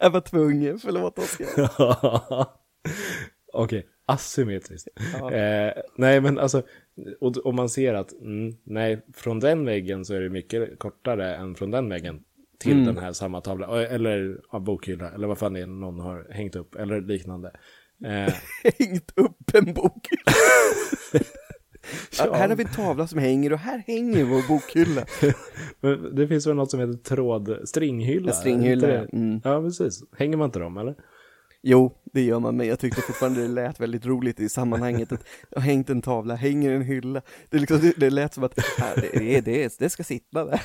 Jag 0.00 0.10
var 0.10 0.20
tvungen, 0.20 0.78
förlåt 0.78 1.18
Oskar. 1.18 1.70
Okej, 3.52 3.86
asymmetriskt. 4.06 4.88
Ja. 5.18 5.32
Eh, 5.32 5.72
nej, 5.96 6.20
men 6.20 6.38
alltså, 6.38 6.62
och, 7.20 7.36
och 7.36 7.54
man 7.54 7.68
ser 7.68 7.94
att, 7.94 8.12
mm, 8.12 8.56
nej, 8.64 9.06
från 9.14 9.40
den 9.40 9.64
väggen 9.64 10.04
så 10.04 10.14
är 10.14 10.20
det 10.20 10.30
mycket 10.30 10.78
kortare 10.78 11.36
än 11.36 11.54
från 11.54 11.70
den 11.70 11.88
väggen 11.88 12.20
till 12.58 12.72
Mm. 12.72 12.84
den 12.84 12.98
här 12.98 13.12
samma 13.12 13.40
tavla, 13.40 13.82
Eh, 13.82 13.94
eller 13.94 14.40
ja, 14.52 14.58
bokhylla, 14.58 15.10
eller 15.10 15.26
vad 15.26 15.38
fan 15.38 15.52
det 15.52 15.60
är 15.60 15.66
någon 15.66 15.98
har 16.00 16.26
hängt 16.30 16.56
upp, 16.56 16.74
eller 16.74 17.00
liknande. 17.00 17.50
Eh, 18.04 18.34
Hängt 18.78 19.12
upp 19.16 19.54
en 19.54 19.74
bok. 19.74 20.08
Ja. 22.18 22.34
Här 22.34 22.48
har 22.48 22.56
vi 22.56 22.62
en 22.64 22.70
tavla 22.70 23.06
som 23.06 23.18
hänger 23.18 23.52
och 23.52 23.58
här 23.58 23.78
hänger 23.86 24.24
vår 24.24 24.48
bokhylla. 24.48 25.04
det 26.12 26.28
finns 26.28 26.46
väl 26.46 26.54
något 26.56 26.70
som 26.70 26.80
heter 26.80 26.92
tråd, 26.94 27.58
stringhylla? 27.64 28.28
En 28.30 28.34
stringhylla, 28.36 28.88
mm. 28.88 29.40
Ja, 29.44 29.62
precis. 29.62 30.02
Hänger 30.16 30.36
man 30.36 30.44
inte 30.44 30.58
dem, 30.58 30.76
eller? 30.76 30.94
Jo, 31.62 31.92
det 32.12 32.22
gör 32.22 32.38
man, 32.40 32.56
men 32.56 32.66
jag 32.66 32.78
tyckte 32.78 33.00
fortfarande 33.02 33.42
det 33.42 33.48
lät 33.48 33.80
väldigt 33.80 34.06
roligt 34.06 34.40
i 34.40 34.48
sammanhanget 34.48 35.12
att 35.12 35.24
jag 35.50 35.60
har 35.60 35.66
hängt 35.66 35.90
en 35.90 36.02
tavla, 36.02 36.34
hänger 36.34 36.72
en 36.72 36.82
hylla. 36.82 37.22
Det, 37.50 37.58
liksom, 37.58 37.92
det, 37.96 38.10
lät 38.10 38.34
som 38.34 38.44
att 38.44 38.56
det, 39.12 39.40
det, 39.40 39.78
det 39.78 39.90
ska 39.90 40.04
sitta 40.04 40.44
där. 40.44 40.60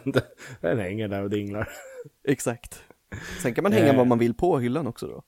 den, 0.04 0.22
den 0.60 0.78
hänger 0.78 1.08
där 1.08 1.22
och 1.22 1.30
dinglar. 1.30 1.68
Exakt. 2.28 2.82
Sen 3.42 3.54
kan 3.54 3.62
man 3.62 3.72
hänga 3.72 3.88
Eh. 3.90 3.96
vad 3.96 4.06
man 4.06 4.18
vill 4.18 4.34
på 4.34 4.58
hyllan 4.58 4.86
också 4.86 5.06
då. 5.06 5.22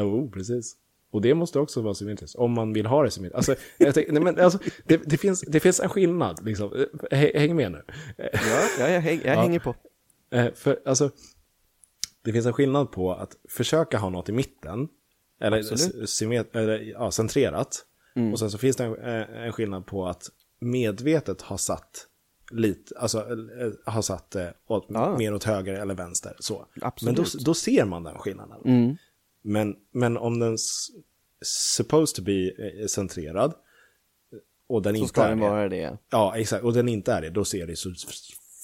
Jo, 0.00 0.30
precis. 0.30 0.74
Och 1.12 1.20
det 1.22 1.34
måste 1.34 1.58
också 1.58 1.82
vara 1.82 1.94
symmetriskt, 1.94 2.36
om 2.36 2.52
man 2.52 2.72
vill 2.72 2.86
ha 2.86 3.02
det 3.02 3.10
symmetriskt. 3.10 3.48
Alltså, 3.50 3.64
tänk, 3.94 4.08
nej, 4.10 4.22
men, 4.22 4.40
alltså 4.40 4.58
det, 4.84 4.96
det, 5.06 5.16
finns, 5.16 5.40
det 5.40 5.60
finns 5.60 5.80
en 5.80 5.88
skillnad, 5.88 6.44
liksom. 6.44 6.70
Hä- 7.10 7.38
Häng 7.38 7.56
med 7.56 7.72
nu. 7.72 7.82
Ja, 8.16 8.28
ja 8.78 8.88
jag, 8.88 9.00
häng, 9.00 9.20
jag 9.24 9.36
Ja. 9.36 9.40
hänger 9.40 9.58
på. 9.60 9.74
Eh, 10.30 10.52
För, 10.54 10.78
alltså, 10.86 11.10
det 12.26 12.32
finns 12.32 12.46
en 12.46 12.52
skillnad 12.52 12.92
på 12.92 13.12
att 13.12 13.36
försöka 13.48 13.98
ha 13.98 14.10
något 14.10 14.28
i 14.28 14.32
mitten, 14.32 14.88
eller, 15.40 16.06
symmet, 16.06 16.56
eller 16.56 16.78
ja, 16.78 17.10
centrerat. 17.10 17.84
Mm. 18.16 18.32
Och 18.32 18.38
sen 18.38 18.50
så 18.50 18.58
finns 18.58 18.76
det 18.76 18.84
en, 18.84 18.94
eh, 18.96 19.42
en 19.46 19.52
skillnad 19.52 19.86
på 19.86 20.06
att 20.06 20.22
medvetet 20.60 21.42
har 21.42 21.56
satt 21.56 22.06
lite, 22.50 22.98
alltså 22.98 23.18
eh, 23.18 23.92
har 23.92 24.02
satt 24.02 24.30
det 24.30 24.54
åt, 24.66 24.86
Ja. 24.88 25.18
mer 25.18 25.34
åt 25.34 25.44
höger 25.44 25.74
eller 25.74 25.94
vänster. 25.94 26.36
Så. 26.38 26.66
Absolut. 26.80 27.16
Men 27.16 27.24
då, 27.24 27.30
då 27.44 27.54
ser 27.54 27.84
man 27.84 28.02
den 28.02 28.18
skillnaden. 28.18 28.60
Mm. 28.64 28.96
Men, 29.42 29.76
men 29.92 30.16
om 30.16 30.38
den 30.38 30.56
supposed 31.44 32.16
to 32.16 32.22
be 32.22 32.50
eh, 32.50 32.86
centrerad 32.86 33.54
och 34.68 34.82
den 34.82 34.94
Så 34.94 34.98
inte 34.98 35.08
ska 35.08 35.22
är 35.22 35.28
den 35.28 35.38
det. 35.40 35.48
vara 35.48 35.68
det. 35.68 35.98
Ja, 36.10 36.36
exakt. 36.36 36.64
Och 36.64 36.72
den 36.72 36.88
inte 36.88 37.12
är 37.12 37.20
det, 37.22 37.30
då 37.30 37.44
ser 37.44 37.66
det 37.66 37.76
så 37.76 37.90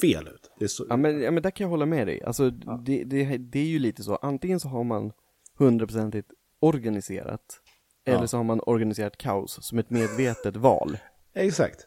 fel 0.02 0.28
ut. 0.28 0.50
Det 0.58 0.64
är 0.64 0.68
så, 0.68 0.86
Ja 0.88 0.96
men, 0.96 1.20
ja 1.22 1.30
men 1.30 1.42
där 1.42 1.50
kan 1.50 1.64
jag 1.64 1.68
hålla 1.70 1.86
med 1.86 2.06
dig. 2.06 2.22
Alltså 2.22 2.50
det, 2.50 3.04
det, 3.04 3.36
det 3.38 3.58
är 3.58 3.64
ju 3.66 3.78
lite 3.78 4.02
så, 4.02 4.16
antingen 4.16 4.60
så 4.60 4.68
har 4.68 4.84
man 4.84 5.12
hundraprocentigt 5.58 6.30
organiserat, 6.60 7.60
eller 8.04 8.20
Ja. 8.20 8.26
så 8.26 8.36
har 8.36 8.44
man 8.44 8.60
organiserat 8.66 9.16
kaos 9.16 9.58
som 9.66 9.78
ett 9.78 9.90
medvetet 9.90 10.56
val. 10.56 10.98
Exakt. 11.34 11.86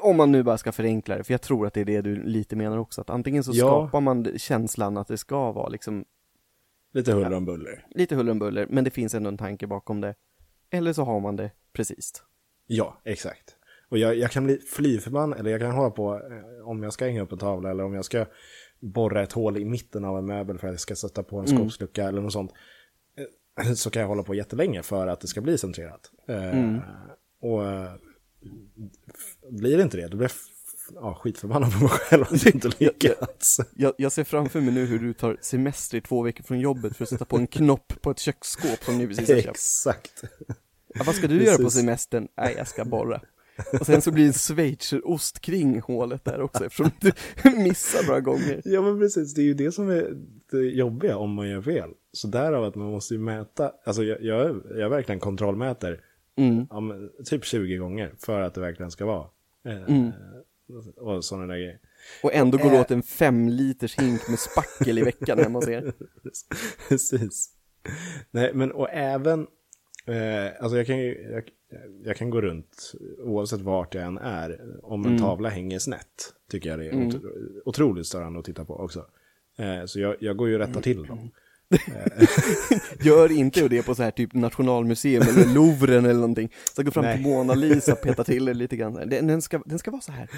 Om 0.00 0.16
man 0.16 0.32
nu 0.32 0.42
bara 0.42 0.58
ska 0.58 0.72
förenkla 0.72 1.16
det, 1.16 1.24
för 1.24 1.34
jag 1.34 1.42
tror 1.42 1.66
att 1.66 1.74
det 1.74 1.80
är 1.80 1.84
det 1.84 2.02
du 2.02 2.22
lite 2.22 2.56
menar 2.56 2.76
också, 2.78 3.00
att 3.00 3.10
antingen 3.10 3.44
så 3.44 3.50
Ja. 3.54 3.66
skapar 3.66 4.00
man 4.00 4.38
känslan 4.38 4.96
att 4.96 5.08
det 5.08 5.18
ska 5.18 5.52
vara 5.52 5.68
liksom 5.68 6.04
Lite 6.92 7.12
huller 7.12 7.32
om 7.32 7.44
buller. 7.44 7.86
lite 7.90 8.14
huller 8.16 8.32
om 8.32 8.38
buller, 8.38 8.66
men 8.70 8.84
det 8.84 8.90
finns 8.90 9.14
ändå 9.14 9.28
en 9.28 9.38
tanke 9.38 9.66
bakom 9.66 10.00
det. 10.00 10.14
Eller 10.70 10.92
så 10.92 11.02
har 11.04 11.20
man 11.20 11.36
det 11.36 11.50
precis. 11.72 12.22
Ja, 12.66 13.00
exakt. 13.04 13.56
Och 13.88 13.98
jag, 13.98 14.16
jag 14.16 14.30
kan 14.30 14.44
bli 14.44 14.58
fly 14.58 14.98
förbannad, 14.98 15.38
eller 15.38 15.50
jag 15.50 15.60
kan 15.60 15.70
hålla 15.70 15.90
på 15.90 16.14
eh, 16.14 16.68
om 16.68 16.82
jag 16.82 16.92
ska 16.92 17.04
hänga 17.04 17.22
upp 17.22 17.32
en 17.32 17.38
tavla 17.38 17.70
eller 17.70 17.84
om 17.84 17.94
jag 17.94 18.04
ska 18.04 18.26
borra 18.80 19.22
ett 19.22 19.32
hål 19.32 19.56
i 19.58 19.64
mitten 19.64 20.04
av 20.04 20.18
en 20.18 20.26
möbel 20.26 20.58
för 20.58 20.66
att 20.66 20.72
jag 20.72 20.80
ska 20.80 20.96
sätta 20.96 21.22
på 21.22 21.38
en 21.38 21.46
skåpslucka 21.46 22.04
eller 22.04 22.20
något 22.20 22.32
sånt. 22.32 22.52
eh, 23.66 23.72
Så 23.72 23.90
kan 23.90 24.00
jag 24.02 24.08
hålla 24.08 24.22
på 24.22 24.34
jättelänge 24.34 24.82
för 24.82 25.06
att 25.06 25.20
det 25.20 25.26
ska 25.26 25.40
bli 25.40 25.58
centrerat. 25.58 26.10
Eh, 26.28 26.76
Och 27.40 27.64
eh, 27.66 27.92
f- 29.08 29.36
blir 29.50 29.76
det 29.76 29.82
inte 29.82 29.96
det, 29.96 30.08
då 30.08 30.16
blir 30.16 30.28
jag 30.28 31.02
ja, 31.02 31.14
skitförbannad 31.22 31.72
på 31.72 31.78
mig 31.78 31.88
själv 31.88 32.22
att 32.30 32.44
jag 32.44 32.54
inte 32.54 32.70
lyckats. 32.78 33.60
Jag, 33.76 33.92
jag 33.98 34.12
ser 34.12 34.24
framför 34.24 34.60
mig 34.60 34.74
nu 34.74 34.86
hur 34.86 34.98
du 34.98 35.12
tar 35.12 35.38
semester 35.40 35.98
i 35.98 36.00
två 36.00 36.22
veckor 36.22 36.44
från 36.44 36.60
jobbet 36.60 36.96
för 36.96 37.04
att 37.04 37.08
sätta 37.08 37.24
på 37.24 37.36
en 37.36 37.46
knopp 37.46 37.92
på 38.02 38.10
ett 38.10 38.18
köksskåp 38.18 38.84
som 38.84 38.98
ni 38.98 39.06
precis 39.06 39.28
har 39.28 39.36
köpt. 39.36 39.48
Exakt. 39.56 40.24
Ja, 40.94 41.02
vad 41.06 41.14
ska 41.14 41.26
du 41.28 41.44
göra 41.44 41.56
på 41.56 41.62
Precis. 41.62 41.80
semestern? 41.80 42.28
Nej, 42.36 42.54
jag 42.58 42.68
ska 42.68 42.84
borra. 42.84 43.20
Och 43.80 43.86
sen 43.86 44.02
så 44.02 44.12
blir 44.12 44.24
det 44.24 44.28
en 44.28 44.32
schweizerost 44.32 45.40
kring 45.40 45.80
hålet 45.80 46.24
där 46.24 46.40
också 46.40 46.64
eftersom 46.66 46.90
du 47.00 47.12
missar 47.50 48.06
några 48.06 48.20
gånger. 48.20 48.62
Ja 48.64 48.82
men 48.82 48.98
precis, 48.98 49.34
det 49.34 49.40
är 49.42 49.44
ju 49.44 49.54
det 49.54 49.72
som 49.72 49.90
är 49.90 50.16
det 50.50 50.58
jobbiga 50.58 51.16
om 51.16 51.30
man 51.34 51.48
gör 51.48 51.62
fel. 51.62 51.90
Så 52.12 52.28
därav 52.28 52.64
att 52.64 52.74
man 52.74 52.90
måste 52.90 53.14
ju 53.14 53.20
mäta, 53.20 53.72
alltså 53.84 54.02
jag, 54.04 54.22
jag, 54.22 54.62
jag 54.76 54.90
verkligen 54.90 55.20
kontrollmäter 55.20 56.00
Mm. 56.36 56.66
ja, 56.70 56.80
men, 56.80 57.10
typ 57.24 57.44
20 57.44 57.76
gånger 57.76 58.14
för 58.18 58.40
att 58.40 58.54
det 58.54 58.60
verkligen 58.60 58.90
ska 58.90 59.06
vara. 59.06 59.26
Eh, 59.68 59.82
Mm. 59.88 60.12
Och 60.96 61.24
sådana 61.24 61.46
där 61.46 61.54
grejer. 61.54 61.78
Och 62.22 62.34
ändå 62.34 62.58
går 62.58 62.70
det 62.70 62.76
Äh. 62.76 62.80
åt 62.80 62.90
en 62.90 63.02
fem 63.02 63.48
liters 63.48 63.98
hink 63.98 64.28
med 64.28 64.38
spackel 64.38 64.98
i 64.98 65.02
veckan 65.02 65.38
hemma 65.38 65.58
hos 65.58 65.68
er. 65.68 65.92
Precis. 66.88 67.50
Nej, 68.30 68.50
men 68.54 68.72
och 68.72 68.88
även, 68.90 69.40
eh, 70.06 70.62
alltså 70.62 70.76
jag 70.76 70.86
kan 70.86 70.98
ju, 70.98 71.28
jag, 71.32 71.44
jag 72.04 72.16
kan 72.16 72.30
gå 72.30 72.40
runt 72.40 72.92
oavsett 73.18 73.60
vart 73.60 73.94
jag 73.94 74.04
än 74.04 74.18
är. 74.18 74.60
Om 74.82 75.00
en 75.00 75.06
Mm. 75.06 75.20
tavla 75.20 75.48
hänger 75.48 75.78
snett, 75.78 76.34
tycker 76.50 76.70
jag 76.70 76.78
det 76.78 76.86
är 76.88 77.06
otro, 77.06 77.20
otroligt 77.64 78.06
störande 78.06 78.38
att 78.38 78.44
titta 78.44 78.64
på 78.64 78.74
också. 78.76 79.06
Eh, 79.58 79.84
så 79.86 80.00
jag, 80.00 80.16
jag 80.20 80.36
går 80.36 80.48
ju 80.48 80.54
och 80.54 80.60
rättar 80.60 80.80
till 80.80 81.02
dem. 81.06 81.30
Gör 83.04 83.32
inte 83.32 83.68
det 83.68 83.82
på 83.82 83.94
så 83.94 84.02
här 84.02 84.10
typ 84.10 84.34
Nationalmuseum 84.34 85.22
eller 85.22 85.54
Louvren 85.54 86.04
eller 86.04 86.14
någonting. 86.20 86.52
Så 86.76 86.82
gå 86.82 86.90
fram 86.90 87.04
Nej. 87.04 87.16
till 87.16 87.26
Mona 87.26 87.54
Lisa 87.54 87.92
och 87.92 88.02
peta 88.02 88.24
till 88.24 88.44
det 88.44 88.54
lite 88.54 88.76
grann. 88.76 88.94
Den, 88.94 89.26
den, 89.26 89.42
ska, 89.42 89.62
den 89.66 89.78
ska 89.78 89.90
vara 89.90 90.00
så 90.00 90.12
här. 90.12 90.30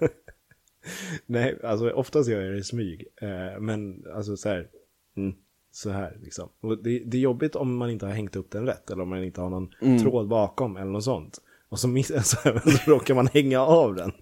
Nej, 1.26 1.58
alltså 1.62 1.90
oftast 1.90 2.28
gör 2.30 2.40
jag 2.40 2.52
det 2.52 2.58
i 2.58 2.62
smyg. 2.64 3.06
Eh, 3.22 3.60
men 3.60 4.04
alltså 4.14 4.36
så 4.36 4.48
här, 4.48 4.68
mm, 5.16 5.34
så 5.72 5.90
här 5.90 6.18
liksom. 6.22 6.48
Och 6.60 6.82
det, 6.82 6.98
det 6.98 7.16
är 7.16 7.20
jobbigt 7.20 7.56
om 7.56 7.76
man 7.76 7.90
inte 7.90 8.06
har 8.06 8.12
hängt 8.12 8.36
upp 8.36 8.50
den 8.50 8.66
rätt 8.66 8.90
eller 8.90 9.02
om 9.02 9.08
man 9.08 9.24
inte 9.24 9.40
har 9.40 9.50
någon 9.50 9.68
tråd 10.02 10.28
bakom 10.28 10.76
eller 10.76 10.90
något 10.90 11.04
sånt. 11.04 11.38
Och 11.70 11.80
så, 11.80 11.88
miss, 11.88 12.06
så, 12.28 12.36
så 12.36 12.90
råkar 12.90 13.14
man 13.14 13.26
hänga 13.26 13.60
av 13.60 13.94
den. 13.94 14.12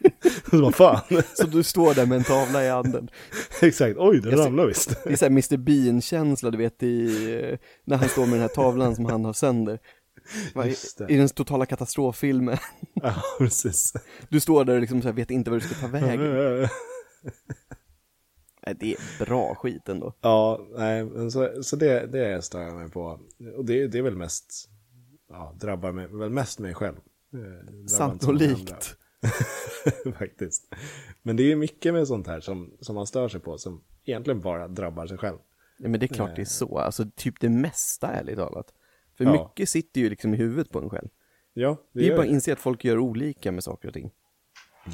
så 0.50 0.62
vad 0.62 0.74
fan. 0.74 1.00
Så 1.34 1.46
du 1.46 1.62
står 1.62 1.94
där 1.94 2.06
med 2.06 2.18
en 2.18 2.24
tavla 2.24 2.64
i 2.64 2.68
handen. 2.68 3.08
Exakt, 3.62 3.96
oj 3.98 4.20
den 4.20 4.38
ramlade 4.38 4.68
visst. 4.68 5.04
Det 5.04 5.12
är 5.12 5.16
såhär 5.16 5.30
Mr 5.30 5.56
Bean-känsla 5.56 6.50
du 6.50 6.58
vet 6.58 6.82
i, 6.82 7.06
eh, 7.34 7.58
när 7.84 7.96
han 7.96 8.08
står 8.08 8.22
med 8.22 8.32
den 8.32 8.40
här 8.40 8.48
tavlan 8.48 8.96
som 8.96 9.04
han 9.04 9.24
har 9.24 9.32
sönder. 9.32 9.78
I. 10.64 11.12
I 11.12 11.16
den 11.16 11.28
totala 11.28 11.66
katastroffilmen. 11.66 12.56
ja, 12.94 13.14
precis. 13.38 13.92
Du 14.28 14.40
står 14.40 14.64
där 14.64 14.74
och 14.74 14.80
liksom 14.80 15.02
så 15.02 15.08
här, 15.08 15.14
vet 15.14 15.30
inte 15.30 15.50
vad 15.50 15.60
du 15.60 15.66
ska 15.66 15.74
ta 15.74 15.86
vägen. 15.86 16.68
Nej, 18.66 18.76
det 18.80 18.92
är 18.92 19.24
bra 19.24 19.54
skit 19.54 19.88
ändå. 19.88 20.12
ja, 20.20 20.66
nej, 20.76 21.30
så, 21.30 21.62
så 21.62 21.76
det, 21.76 22.06
det 22.06 22.42
stör 22.44 22.60
jag 22.62 22.74
mig 22.74 22.90
på. 22.90 23.20
Och 23.56 23.64
det, 23.64 23.86
det 23.86 23.98
är 23.98 24.02
väl 24.02 24.16
mest, 24.16 24.68
ja, 25.28 25.54
drabbar 25.60 25.92
mig, 25.92 26.06
väl 26.06 26.30
mest 26.30 26.58
mig 26.58 26.74
själv. 26.74 26.96
Eh. 27.34 27.86
Sannolikt. 27.86 28.96
Faktiskt. 30.18 30.74
Men 31.22 31.36
det 31.36 31.42
är 31.42 31.46
ju 31.46 31.56
mycket 31.56 31.94
med 31.94 32.08
sånt 32.08 32.26
här 32.26 32.40
som, 32.40 32.76
som 32.80 32.94
man 32.94 33.06
stör 33.06 33.28
sig 33.28 33.40
på 33.40 33.58
som 33.58 33.82
egentligen 34.04 34.40
bara 34.40 34.68
drabbar 34.68 35.06
sig 35.06 35.18
själv. 35.18 35.38
Ja, 35.78 35.88
men 35.88 36.00
det 36.00 36.06
är 36.06 36.14
klart 36.14 36.36
det 36.36 36.42
är 36.42 36.46
så, 36.46 36.78
alltså 36.78 37.04
typ 37.16 37.40
det 37.40 37.48
mesta 37.48 38.08
ärligt 38.08 38.36
talat. 38.36 38.74
För 39.16 39.24
Ja. 39.24 39.32
mycket 39.32 39.68
sitter 39.68 40.00
ju 40.00 40.10
liksom 40.10 40.34
i 40.34 40.36
huvudet 40.36 40.70
på 40.70 40.78
en 40.78 40.90
själv. 40.90 41.08
Ja, 41.52 41.76
det, 41.92 42.00
Det 42.00 42.06
är 42.08 42.16
bara 42.16 42.22
att 42.26 42.32
inse 42.32 42.52
att 42.52 42.58
folk 42.58 42.84
gör 42.84 42.98
olika 42.98 43.52
med 43.52 43.64
saker 43.64 43.88
och 43.88 43.94
ting. 43.94 44.10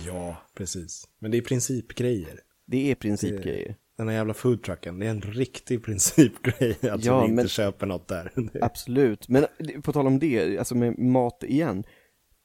Ja, 0.07 0.37
precis. 0.55 1.09
Men 1.19 1.31
det 1.31 1.39
är 1.39 1.43
principgrejer. 1.43 2.41
Det 2.71 2.91
är 2.91 2.95
principgrejer. 2.95 3.77
Den 3.97 4.09
här 4.09 4.15
jävla 4.15 4.35
foodtrucken, 4.35 4.99
det 4.99 5.07
är 5.07 5.11
en 5.11 5.21
riktig 5.21 5.85
principgrej 5.85 6.77
att 6.83 7.05
Ja, 7.05 7.23
vi 7.23 7.29
inte 7.29 7.49
köper 7.49 7.87
något 7.87 8.09
där. 8.09 8.33
Absolut, 8.61 9.29
men 9.29 9.47
på 9.83 9.93
tal 9.93 10.07
om 10.07 10.19
det, 10.19 10.59
alltså 10.59 10.75
med 10.75 10.99
mat 10.99 11.43
igen. 11.43 11.85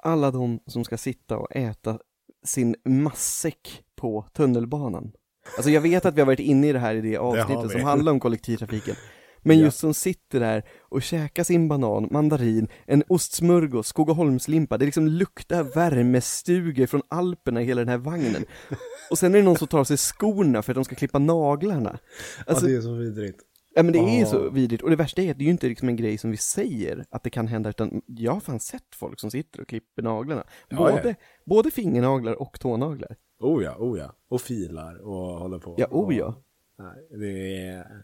Alla 0.03 0.31
de 0.31 0.59
som 0.67 0.83
ska 0.83 0.97
sitta 0.97 1.37
och 1.37 1.55
äta 1.55 1.99
sin 2.45 2.75
matsäck 2.85 3.83
på 3.95 4.25
tunnelbanan. 4.33 5.11
Alltså 5.57 5.71
jag 5.71 5.81
vet 5.81 6.05
att 6.05 6.15
vi 6.15 6.21
har 6.21 6.25
varit 6.25 6.39
inne 6.39 6.67
i 6.67 6.73
det 6.73 6.79
här 6.79 6.95
i 6.95 7.01
det 7.01 7.17
avsnittet 7.17 7.65
vi. 7.65 7.69
som 7.69 7.81
handlar 7.81 8.11
om 8.11 8.19
kollektivtrafiken. 8.19 8.95
Men 9.47 9.59
just 9.59 9.79
som 9.79 9.93
sitter 9.93 10.39
där 10.39 10.63
och 10.81 11.01
käkar 11.01 11.43
sin 11.43 11.67
banan, 11.67 12.07
mandarin, 12.11 12.67
en 12.85 13.03
ostsmörgås, 13.07 13.87
Skogaholmslimpa. 13.87 14.77
Det 14.77 14.85
liksom 14.85 15.07
luktar 15.07 15.63
värmestugor 15.63 16.85
från 16.85 17.01
Alperna 17.07 17.61
i 17.61 17.65
hela 17.65 17.81
den 17.81 17.89
här 17.89 17.97
vagnen. 17.97 18.45
Och 19.09 19.17
sen 19.17 19.33
är 19.35 19.37
det 19.37 19.43
någon 19.43 19.57
som 19.57 19.67
tar 19.67 19.79
av 19.79 19.83
sig 19.83 19.97
skorna 19.97 20.61
för 20.61 20.71
att 20.71 20.75
de 20.75 20.85
ska 20.85 20.95
klippa 20.95 21.19
naglarna. 21.19 21.99
Alltså, 22.45 22.65
ja, 22.65 22.71
det 22.71 22.77
är 22.77 22.81
så 22.81 22.93
vidrigt. 22.93 23.39
Ja 23.75 23.83
men 23.83 23.93
det 23.93 23.99
är 23.99 24.19
ju 24.19 24.25
så 24.25 24.49
vidrigt, 24.49 24.83
och 24.83 24.89
det 24.89 24.95
värsta 24.95 25.21
är 25.21 25.31
att 25.31 25.37
det 25.37 25.43
är 25.43 25.45
ju 25.45 25.51
inte 25.51 25.67
liksom 25.67 25.89
en 25.89 25.95
grej 25.95 26.17
som 26.17 26.31
vi 26.31 26.37
säger 26.37 27.05
att 27.09 27.23
det 27.23 27.29
kan 27.29 27.47
hända, 27.47 27.69
utan 27.69 28.01
jag 28.05 28.31
har 28.31 28.39
fan 28.39 28.59
sett 28.59 28.95
folk 28.95 29.19
som 29.19 29.31
sitter 29.31 29.61
och 29.61 29.67
klipper 29.67 30.01
naglarna. 30.01 30.43
Både, 30.69 31.01
ja. 31.07 31.13
både 31.45 31.71
fingernaglar 31.71 32.41
och 32.41 32.59
tånaglar. 32.59 33.15
Oh 33.39 33.63
ja, 33.63 33.75
oh 33.79 33.99
ja. 33.99 34.15
Och 34.29 34.41
filar 34.41 35.07
och 35.07 35.39
håller 35.39 35.59
på. 35.59 35.75
Ja, 35.77 35.87
oh 35.91 36.05
och, 36.05 36.13
ja. 36.13 36.43
Nej, 36.77 37.19
det 37.19 37.67
är... 37.67 38.03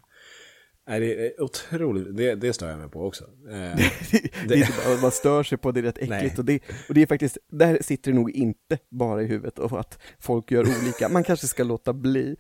Nej, 0.88 1.00
det 1.00 1.28
är 1.28 1.42
otroligt. 1.42 2.18
Det, 2.18 2.36
det 2.36 2.54
stör 2.54 2.70
jag 2.70 2.80
mig 2.80 2.90
på 2.90 3.06
också. 3.06 3.24
Eh, 3.24 3.52
det 4.48 4.68
bara 4.86 5.02
man 5.02 5.12
stör 5.12 5.44
sig 5.44 5.58
på 5.58 5.72
det, 5.72 5.80
är 5.80 5.84
rätt 5.84 5.98
äckligt. 5.98 6.40
Och 6.40 6.46
det, 6.46 6.62
och 6.90 6.94
det 6.94 7.02
är 7.02 7.06
faktiskt, 7.08 7.38
där 7.48 7.78
sitter 7.82 8.12
det 8.12 8.16
nog 8.18 8.32
inte 8.32 8.78
bara 8.90 9.22
i 9.24 9.26
huvudet 9.26 9.60
och 9.60 9.80
att 9.80 10.00
folk 10.20 10.52
gör 10.52 10.62
olika. 10.62 11.10
Man 11.10 11.24
kanske 11.24 11.48
ska 11.48 11.64
låta 11.64 11.94
bli. 11.94 12.36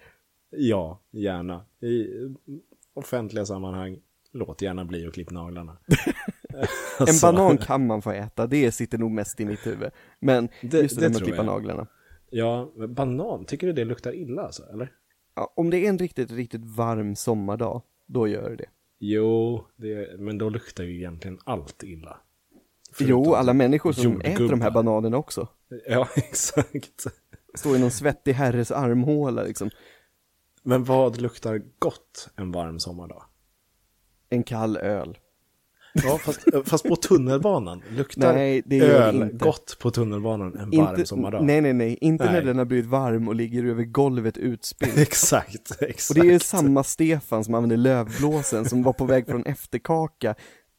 ja, 0.49 1.01
gärna. 1.11 1.65
I 1.81 2.07
offentliga 2.93 3.45
sammanhang, 3.45 3.97
låt 4.33 4.61
gärna 4.61 4.85
bli 4.85 5.07
att 5.07 5.13
klippa 5.13 5.33
naglarna. 5.33 5.77
En 6.53 6.67
Alltså, 7.07 7.25
banan 7.31 7.57
kan 7.57 7.87
man 7.87 8.01
få 8.01 8.11
äta, 8.11 8.47
det 8.47 8.71
sitter 8.71 8.97
nog 8.97 9.11
mest 9.11 9.39
i 9.39 9.45
mitt 9.45 9.67
huvud. 9.67 9.91
Men 10.19 10.49
Det- 10.61 10.77
just 10.81 10.95
det, 10.95 11.01
det 11.01 11.09
med 11.09 11.15
att 11.17 11.23
klippa 11.23 11.37
jag. 11.37 11.45
naglarna. 11.45 11.87
Ja, 12.29 12.71
banan, 12.89 13.45
tycker 13.45 13.67
du 13.67 13.73
det 13.73 13.85
luktar 13.85 14.15
illa 14.15 14.41
alltså, 14.41 14.63
eller? 14.73 14.91
Ja, 15.35 15.53
om 15.55 15.69
det 15.69 15.77
är 15.77 15.89
en 15.89 15.97
riktigt, 15.97 16.31
riktigt 16.31 16.65
varm 16.65 17.15
sommardag, 17.15 17.81
då 18.13 18.27
gör 18.27 18.55
det. 18.55 18.65
Jo, 18.99 19.65
det, 19.75 20.19
men 20.19 20.37
då 20.37 20.49
luktar 20.49 20.83
ju 20.83 20.95
egentligen 20.97 21.39
allt 21.43 21.83
illa. 21.83 22.17
Jo, 22.51 22.59
Förutom 22.93 23.33
alla 23.33 23.53
människor 23.53 23.91
som 23.91 24.03
jordgubbar. 24.03 24.29
äter 24.31 24.49
de 24.49 24.61
här 24.61 24.71
bananerna 24.71 25.17
också. 25.17 25.47
Ja, 25.87 26.07
exakt. 26.15 27.05
Står 27.53 27.75
i 27.75 27.79
någon 27.79 27.91
svettig 27.91 28.33
herres 28.33 28.71
armhåla 28.71 29.43
liksom. 29.43 29.69
Men 30.63 30.83
vad 30.83 31.21
luktar 31.21 31.61
gott 31.79 32.29
en 32.35 32.51
varm 32.51 32.79
sommardag? 32.79 33.23
En 34.29 34.43
kall 34.43 34.77
öl. 34.77 35.17
Ja, 35.93 36.17
fast, 36.17 36.39
fast 36.65 36.83
på 36.87 36.95
tunnelbanan. 36.95 37.81
Luktar 37.89 38.33
Nej, 38.33 38.61
det 38.65 38.75
gör 38.75 39.01
öl 39.01 39.15
inte. 39.15 39.45
gott 39.45 39.77
på 39.79 39.91
tunnelbanan 39.91 40.57
en 40.57 40.71
varm 40.71 41.05
sommardag? 41.05 41.43
nej, 41.45 41.61
nej, 41.61 41.73
nej. 41.73 41.97
Inte 42.01 42.25
när 42.25 42.31
Nej. 42.31 42.45
den 42.45 42.57
har 42.57 42.65
blivit 42.65 42.85
varm 42.85 43.27
och 43.27 43.35
ligger 43.35 43.65
över 43.65 43.83
golvet 43.83 44.37
utspilld. 44.37 44.97
Exakt, 44.97 45.81
exakt. 45.81 46.19
Och 46.19 46.25
det 46.25 46.33
är 46.33 46.39
samma 46.39 46.83
Stefan 46.83 47.43
som 47.43 47.53
använde 47.53 47.77
lövblåsen 47.77 48.65
som 48.65 48.83
var 48.83 48.93
på 48.93 49.05
väg 49.05 49.27
från 49.27 49.45
efterkaka 49.45 50.35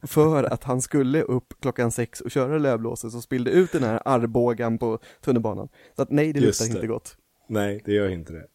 för 0.06 0.44
att 0.44 0.64
han 0.64 0.82
skulle 0.82 1.22
upp 1.22 1.54
klockan 1.62 1.92
sex 1.92 2.20
och 2.20 2.30
köra 2.30 2.58
lövblåset 2.58 3.14
och 3.14 3.22
spillde 3.22 3.50
ut 3.50 3.72
den 3.72 3.82
här 3.82 4.02
armbågan 4.04 4.78
på 4.78 4.98
tunnelbanan. 5.24 5.68
Så 5.96 6.02
att 6.02 6.10
nej, 6.10 6.32
det 6.32 6.40
Just 6.40 6.60
luktar 6.60 6.74
det. 6.74 6.78
inte 6.78 6.86
gott. 6.86 7.16
Nej, 7.48 7.82
det 7.84 7.92
gör 7.92 8.08
inte 8.08 8.32
det. 8.32 8.46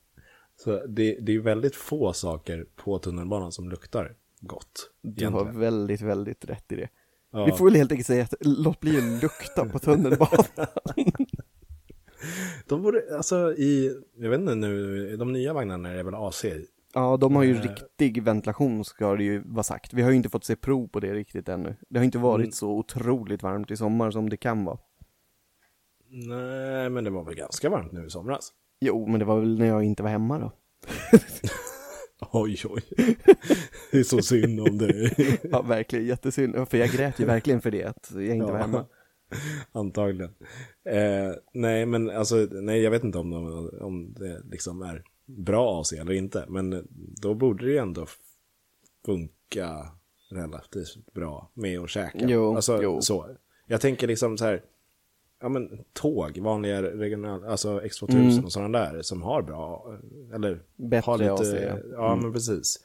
Så 0.63 0.85
det, 0.87 1.17
det 1.21 1.35
är 1.35 1.39
väldigt 1.39 1.75
få 1.75 2.13
saker 2.13 2.65
på 2.75 2.99
tunnelbanan 2.99 3.51
som 3.51 3.69
luktar 3.69 4.13
gott. 4.39 4.89
Du 5.01 5.25
har 5.25 5.31
egentligen. 5.31 5.59
väldigt, 5.59 6.01
väldigt 6.01 6.45
rätt 6.45 6.71
i 6.71 6.75
det. 6.75 6.89
Ja. 7.31 7.45
Vi 7.45 7.51
får 7.51 7.65
väl 7.65 7.75
helt 7.75 7.91
enkelt 7.91 8.07
säga 8.07 8.23
att 8.23 8.33
låt 8.41 8.79
bli 8.79 8.97
att 8.97 9.21
lukta 9.23 9.65
på 9.65 9.79
tunnelbanan. 9.79 10.45
De 12.67 12.81
borde, 12.81 13.17
alltså 13.17 13.53
i, 13.53 14.01
jag 14.17 14.29
vet 14.29 14.39
inte 14.39 14.55
nu, 14.55 15.17
de 15.17 15.33
nya 15.33 15.53
vagnarna 15.53 15.89
är 15.89 16.03
väl 16.03 16.15
AC 16.15 16.45
i? 16.45 16.65
Ja, 16.93 17.17
de 17.17 17.35
har 17.35 17.43
ju 17.43 17.55
Eh. 17.55 17.61
riktig 17.61 18.23
ventilation 18.23 18.85
ska 18.85 19.15
det 19.15 19.23
ju 19.23 19.43
vara 19.45 19.63
sagt. 19.63 19.93
Vi 19.93 20.01
har 20.01 20.09
ju 20.09 20.15
inte 20.17 20.29
fått 20.29 20.43
se 20.45 20.55
prov 20.55 20.87
på 20.87 20.99
det 20.99 21.13
riktigt 21.13 21.49
ännu. 21.49 21.75
Det 21.89 21.99
har 21.99 22.03
inte 22.05 22.17
varit 22.17 22.43
Mm. 22.43 22.51
så 22.51 22.69
otroligt 22.71 23.43
varmt 23.43 23.71
i 23.71 23.77
sommar 23.77 24.11
som 24.11 24.29
det 24.29 24.37
kan 24.37 24.65
vara. 24.65 24.77
Nej, 26.09 26.89
men 26.89 27.03
det 27.03 27.09
var 27.09 27.23
väl 27.23 27.35
ganska 27.35 27.69
varmt 27.69 27.91
nu 27.91 28.05
i 28.05 28.09
somras. 28.09 28.53
Jo, 28.79 29.07
men 29.07 29.19
det 29.19 29.25
var 29.25 29.39
väl 29.39 29.59
när 29.59 29.65
jag 29.65 29.83
inte 29.83 30.03
var 30.03 30.09
hemma 30.09 30.39
då. 30.39 30.51
Oj, 32.19 32.57
oj. 32.65 32.81
Det 33.91 33.99
är 33.99 34.03
så 34.03 34.21
synd 34.21 34.59
om 34.59 34.77
dig. 34.77 35.15
Ja, 35.51 35.61
verkligen 35.61 36.05
jättesynd. 36.05 36.69
För 36.69 36.77
jag 36.77 36.89
grät 36.89 37.19
ju 37.19 37.25
verkligen 37.25 37.61
för 37.61 37.71
det, 37.71 37.83
att 37.83 38.11
jag 38.13 38.35
inte 38.35 38.51
var 38.51 38.59
hemma. 38.59 38.85
Antagligen. 39.71 40.33
Eh, 40.85 41.31
nej, 41.53 41.85
men 41.85 42.09
alltså, 42.09 42.35
nej, 42.51 42.81
jag 42.81 42.91
vet 42.91 43.03
inte 43.03 43.17
om, 43.17 43.29
de, 43.29 43.69
om 43.81 44.13
det 44.13 44.41
liksom 44.51 44.81
är 44.81 45.03
bra 45.25 45.81
AC 45.81 45.93
eller 45.93 46.13
inte. 46.13 46.45
Men 46.49 46.87
då 47.21 47.33
borde 47.33 47.65
det 47.65 47.71
ju 47.71 47.77
ändå 47.77 48.05
funka 49.05 49.91
relativt 50.31 51.13
bra 51.13 51.51
med 51.53 51.79
att 51.79 51.89
käka. 51.89 52.27
Jo, 52.27 52.55
alltså, 52.55 52.83
jo. 52.83 53.01
Så. 53.01 53.29
Jag 53.67 53.81
tänker 53.81 54.07
liksom 54.07 54.37
så 54.37 54.45
här, 54.45 54.61
ja 55.41 55.49
men 55.49 55.83
tåg, 55.93 56.37
vanliga 56.37 56.81
regional, 56.81 57.43
alltså 57.45 57.79
X2000 57.81 58.31
Mm. 58.31 58.45
och 58.45 58.51
sådana 58.51 58.79
där 58.79 59.01
som 59.01 59.21
har 59.21 59.41
bra, 59.41 59.97
eller 60.33 60.61
Bättre 60.75 61.05
har 61.11 61.17
lite, 61.17 61.33
AC, 61.33 61.53
ja. 61.53 61.77
ja 61.91 62.07
Mm. 62.13 62.23
men 62.23 62.33
precis. 62.33 62.79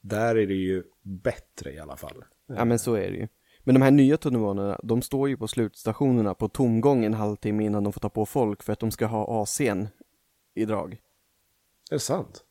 Där 0.00 0.36
är 0.36 0.46
det 0.46 0.54
ju 0.54 0.82
bättre 1.02 1.72
i 1.72 1.78
alla 1.78 1.96
fall. 1.96 2.24
Ja, 2.46 2.64
men 2.64 2.78
så 2.78 2.94
är 2.94 3.10
det 3.10 3.16
ju. 3.16 3.28
Men 3.64 3.74
de 3.74 3.82
här 3.82 3.90
nya 3.90 4.16
tunnelbanorna, 4.16 4.80
de 4.82 5.02
står 5.02 5.28
ju 5.28 5.36
på 5.36 5.48
slutstationerna 5.48 6.34
på 6.34 6.48
tomgång 6.48 7.04
en 7.04 7.14
halvtimme 7.14 7.64
innan 7.64 7.84
de 7.84 7.92
får 7.92 8.00
ta 8.00 8.08
på 8.08 8.26
folk 8.26 8.62
för 8.62 8.72
att 8.72 8.78
de 8.80 8.90
ska 8.90 9.06
ha 9.06 9.44
AC'n 9.44 9.86
i 10.54 10.64
drag. 10.64 10.92
Är 11.90 11.94
det 11.94 11.98
sant? 12.00 12.44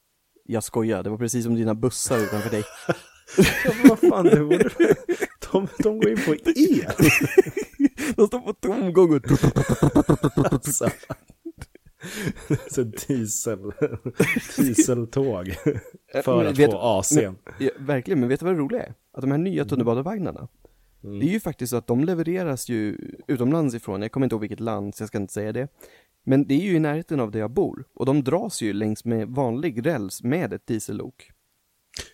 Jag 0.45 0.63
skojar, 0.63 1.03
det 1.03 1.09
var 1.09 1.17
precis 1.17 1.43
som 1.45 1.55
dina 1.55 1.75
bussar 1.75 2.17
utanför 2.17 2.49
dig. 2.49 2.63
Ja, 3.65 3.71
men 3.81 3.89
vad 3.89 3.99
fan, 3.99 4.25
det 4.25 4.39
borde... 4.39 4.69
de, 5.51 5.67
de 5.79 5.99
går 5.99 6.09
in 6.09 6.17
på 6.25 6.33
el. 6.33 6.85
De 8.15 8.27
står 8.27 8.39
på 8.39 8.53
tomgång 8.53 9.15
och... 9.15 10.51
Alltså. 10.53 10.89
Så 12.71 12.83
diesel, 12.83 13.59
dieseltåg 14.57 15.53
för 16.23 16.45
att 16.45 16.57
vet- 16.59 16.71
få 16.71 16.77
AC. 16.77 17.11
Men, 17.15 17.37
ja, 17.59 17.69
verkligen, 17.79 18.19
men 18.19 18.29
vet 18.29 18.39
du 18.39 18.45
vad 18.45 18.55
det 18.55 18.59
roliga 18.59 18.83
är? 18.83 18.93
Att 19.13 19.21
de 19.21 19.31
här 19.31 19.37
nya 19.37 19.65
tunnelbanevagnarna, 19.65 20.47
Mm. 21.03 21.19
det 21.19 21.25
är 21.25 21.29
ju 21.29 21.39
faktiskt 21.39 21.69
så 21.69 21.75
att 21.77 21.87
de 21.87 22.03
levereras 22.03 22.69
ju 22.69 22.97
utomlands 23.27 23.75
ifrån, 23.75 24.01
jag 24.01 24.11
kommer 24.11 24.25
inte 24.25 24.33
ihåg 24.33 24.41
vilket 24.41 24.59
land, 24.59 24.95
så 24.95 25.01
jag 25.01 25.07
ska 25.07 25.17
inte 25.17 25.33
säga 25.33 25.51
det. 25.51 25.67
Men 26.23 26.47
det 26.47 26.53
är 26.53 26.59
ju 26.59 26.75
i 26.75 26.79
närheten 26.79 27.19
av 27.19 27.31
där 27.31 27.39
jag 27.39 27.51
bor, 27.51 27.83
och 27.95 28.05
de 28.05 28.23
dras 28.23 28.61
ju 28.61 28.73
längs 28.73 29.05
med 29.05 29.27
vanlig 29.27 29.85
räls 29.85 30.23
med 30.23 30.53
ett 30.53 30.67
diesellok. 30.67 31.31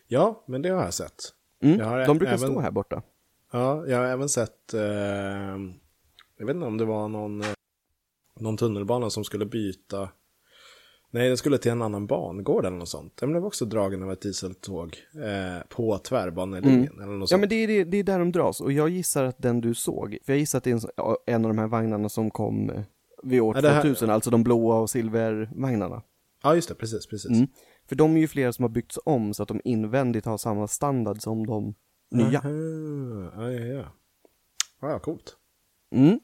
Ja, 0.07 0.43
men 0.47 0.61
det 0.61 0.69
har 0.69 0.83
jag 0.83 0.93
sett. 0.93 1.15
Mm, 1.63 1.79
Jag 1.79 1.85
har 1.85 2.05
de 2.05 2.17
brukar 2.17 2.33
även- 2.33 2.47
stå 2.49 2.59
här 2.59 2.71
borta. 2.71 3.01
Ja, 3.51 3.85
jag 3.87 3.97
har 3.97 4.05
även 4.05 4.29
sett, 4.29 4.73
eh, 4.73 4.81
jag 6.37 6.45
vet 6.45 6.55
inte 6.55 6.65
om 6.67 6.77
det 6.77 6.85
var 6.85 7.07
någon, 7.07 7.41
eh, 7.41 7.47
någon 8.39 8.57
tunnelbana 8.57 9.09
som 9.09 9.23
skulle 9.23 9.45
byta, 9.45 10.09
nej 11.11 11.27
den 11.27 11.37
skulle 11.37 11.57
till 11.57 11.71
en 11.71 11.81
annan 11.81 12.07
bangård 12.07 12.65
eller 12.65 12.77
något 12.77 12.89
sånt. 12.89 13.17
Den 13.17 13.29
blev 13.31 13.45
också 13.45 13.65
dragen 13.65 14.03
av 14.03 14.11
ett 14.11 14.21
dieseltåg 14.21 14.97
eh, 15.25 15.67
på 15.69 15.97
tvärbanelinjen 15.97 16.93
eller 16.93 17.05
något 17.05 17.07
Mm. 17.07 17.19
Ja 17.21 17.27
sånt. 17.27 17.39
men 17.39 17.49
det 17.49 17.55
är, 17.55 17.67
det, 17.67 17.83
det 17.83 17.97
är 17.97 18.03
där 18.03 18.19
de 18.19 18.31
dras, 18.31 18.61
och 18.61 18.71
jag 18.71 18.89
gissar 18.89 19.23
att 19.23 19.37
den 19.37 19.61
du 19.61 19.73
såg, 19.73 20.17
för 20.25 20.33
jag 20.33 20.39
gissar 20.39 20.57
att 20.57 20.63
det 20.63 20.71
är 20.71 20.73
en, 20.73 21.15
en 21.25 21.45
av 21.45 21.49
de 21.49 21.57
här 21.57 21.67
vagnarna 21.67 22.09
som 22.09 22.31
kom 22.31 22.69
eh, 22.69 22.81
vid 23.23 23.41
år 23.41 23.55
Ja, 23.55 23.61
det 23.61 23.69
här- 23.69 23.81
2000, 23.81 24.09
alltså 24.09 24.29
de 24.29 24.43
blåa 24.43 24.79
och 24.79 24.89
silvervagnarna. 24.89 26.01
Ja, 26.43 26.55
just 26.55 26.69
det, 26.69 26.75
precis, 26.75 27.07
precis. 27.07 27.31
Mm. 27.31 27.47
För 27.89 27.95
de 27.95 28.15
är 28.15 28.19
ju 28.19 28.27
flera 28.27 28.53
som 28.53 28.63
har 28.63 28.69
byggts 28.69 28.99
om 29.05 29.33
så 29.33 29.43
att 29.43 29.49
de 29.49 29.61
invändigt 29.63 30.25
har 30.25 30.37
samma 30.37 30.67
standard 30.67 31.21
som 31.21 31.45
de 31.45 31.75
nya. 32.09 32.39
Aha, 32.39 32.49
ja, 33.35 33.51
ja, 33.51 33.65
ja. 33.65 33.91
Ja, 34.81 34.99
coolt. 34.99 35.37
Mm. 35.91 36.19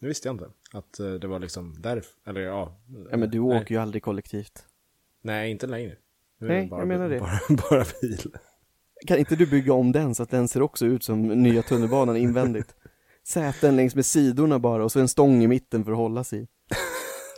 Det 0.00 0.06
visste 0.06 0.28
jag 0.28 0.34
inte. 0.34 0.50
Att 0.72 1.00
eh, 1.00 1.12
det 1.12 1.26
var 1.26 1.38
liksom 1.38 1.74
därför, 1.78 2.12
eller 2.26 2.40
ja. 2.40 2.80
Ja 3.10 3.16
men 3.16 3.30
du 3.30 3.40
nej. 3.40 3.60
åker 3.60 3.74
ju 3.74 3.80
aldrig 3.80 4.02
kollektivt. 4.02 4.64
Nej, 5.22 5.50
inte 5.50 5.66
längre. 5.66 5.96
Nu 6.38 6.48
Nej, 6.48 6.66
bara, 6.66 6.80
jag 6.80 6.88
menar 6.88 7.08
det. 7.08 7.20
Bara, 7.20 7.40
bara 7.70 7.84
bil. 8.00 8.36
Kan 9.06 9.18
inte 9.18 9.36
du 9.36 9.46
bygga 9.46 9.72
om 9.72 9.92
den 9.92 10.14
så 10.14 10.22
att 10.22 10.30
den 10.30 10.48
ser 10.48 10.62
också 10.62 10.86
ut 10.86 11.04
som 11.04 11.22
nya 11.22 11.62
tunnelbanan 11.62 12.16
invändigt? 12.16 12.74
Säten 13.24 13.76
längs 13.76 13.94
med 13.94 14.06
sidorna 14.06 14.58
bara 14.58 14.84
och 14.84 14.92
så 14.92 15.00
en 15.00 15.08
stång 15.08 15.42
i 15.42 15.46
mitten 15.46 15.84
för 15.84 15.92
att 15.92 15.98
hålla 15.98 16.24
sig 16.24 16.42
i. 16.42 16.46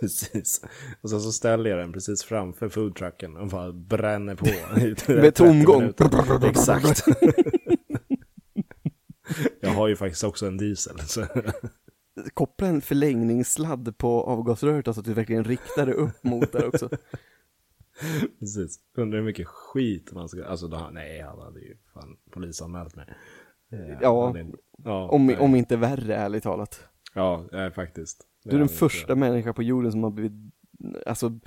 Precis. 0.02 0.64
Och 1.00 1.10
sen 1.10 1.20
så 1.20 1.32
ställer 1.32 1.70
jag 1.70 1.78
den 1.78 1.92
precis 1.92 2.22
framför 2.24 2.68
foodtrucken 2.68 3.36
och 3.36 3.48
bara 3.48 3.72
bränner 3.72 4.34
på. 4.34 4.46
i 4.80 4.94
30 4.94 5.14
Med 5.22 5.34
tomgång. 5.34 5.82
Exakt. 6.42 7.04
jag 9.60 9.70
har 9.70 9.88
ju 9.88 9.96
faktiskt 9.96 10.24
också 10.24 10.46
en 10.46 10.56
diesel. 10.56 11.00
Så. 11.00 11.26
Koppla 12.34 12.66
en 12.66 12.80
förlängningssladd 12.80 13.98
på 13.98 14.22
avgasröret 14.22 14.84
så 14.84 14.90
att 15.00 15.04
du 15.04 15.14
verkligen 15.14 15.44
riktar 15.44 15.86
det 15.86 15.94
upp 15.94 16.24
mot 16.24 16.52
där 16.52 16.66
också. 16.66 16.88
Precis. 18.38 18.78
Undrar 18.96 19.18
hur 19.18 19.26
mycket 19.26 19.46
skit 19.46 20.12
man 20.12 20.28
ska... 20.28 20.44
Alltså, 20.44 20.68
då, 20.68 20.90
nej, 20.92 21.20
han 21.20 21.38
hade 21.40 21.60
ju 21.60 21.76
fan 21.94 22.16
polisanmält 22.30 22.96
mig. 22.96 23.06
Eh, 23.72 23.78
Ja, 24.00 24.34
ja, 24.84 25.08
Om, 25.08 25.26
nej. 25.26 25.38
om 25.38 25.54
inte 25.56 25.76
värre 25.76 26.16
ärligt 26.16 26.42
talat. 26.42 26.84
Ja, 27.14 27.44
nej, 27.52 27.70
faktiskt. 27.72 28.26
Du 28.44 28.54
är 28.54 28.58
den 28.58 28.68
första 28.68 29.14
människan 29.14 29.54
på 29.54 29.62
jorden 29.62 29.92
som 29.92 30.02
har 30.02 30.10
blivit, 30.10 30.32
alltså, 31.06 31.38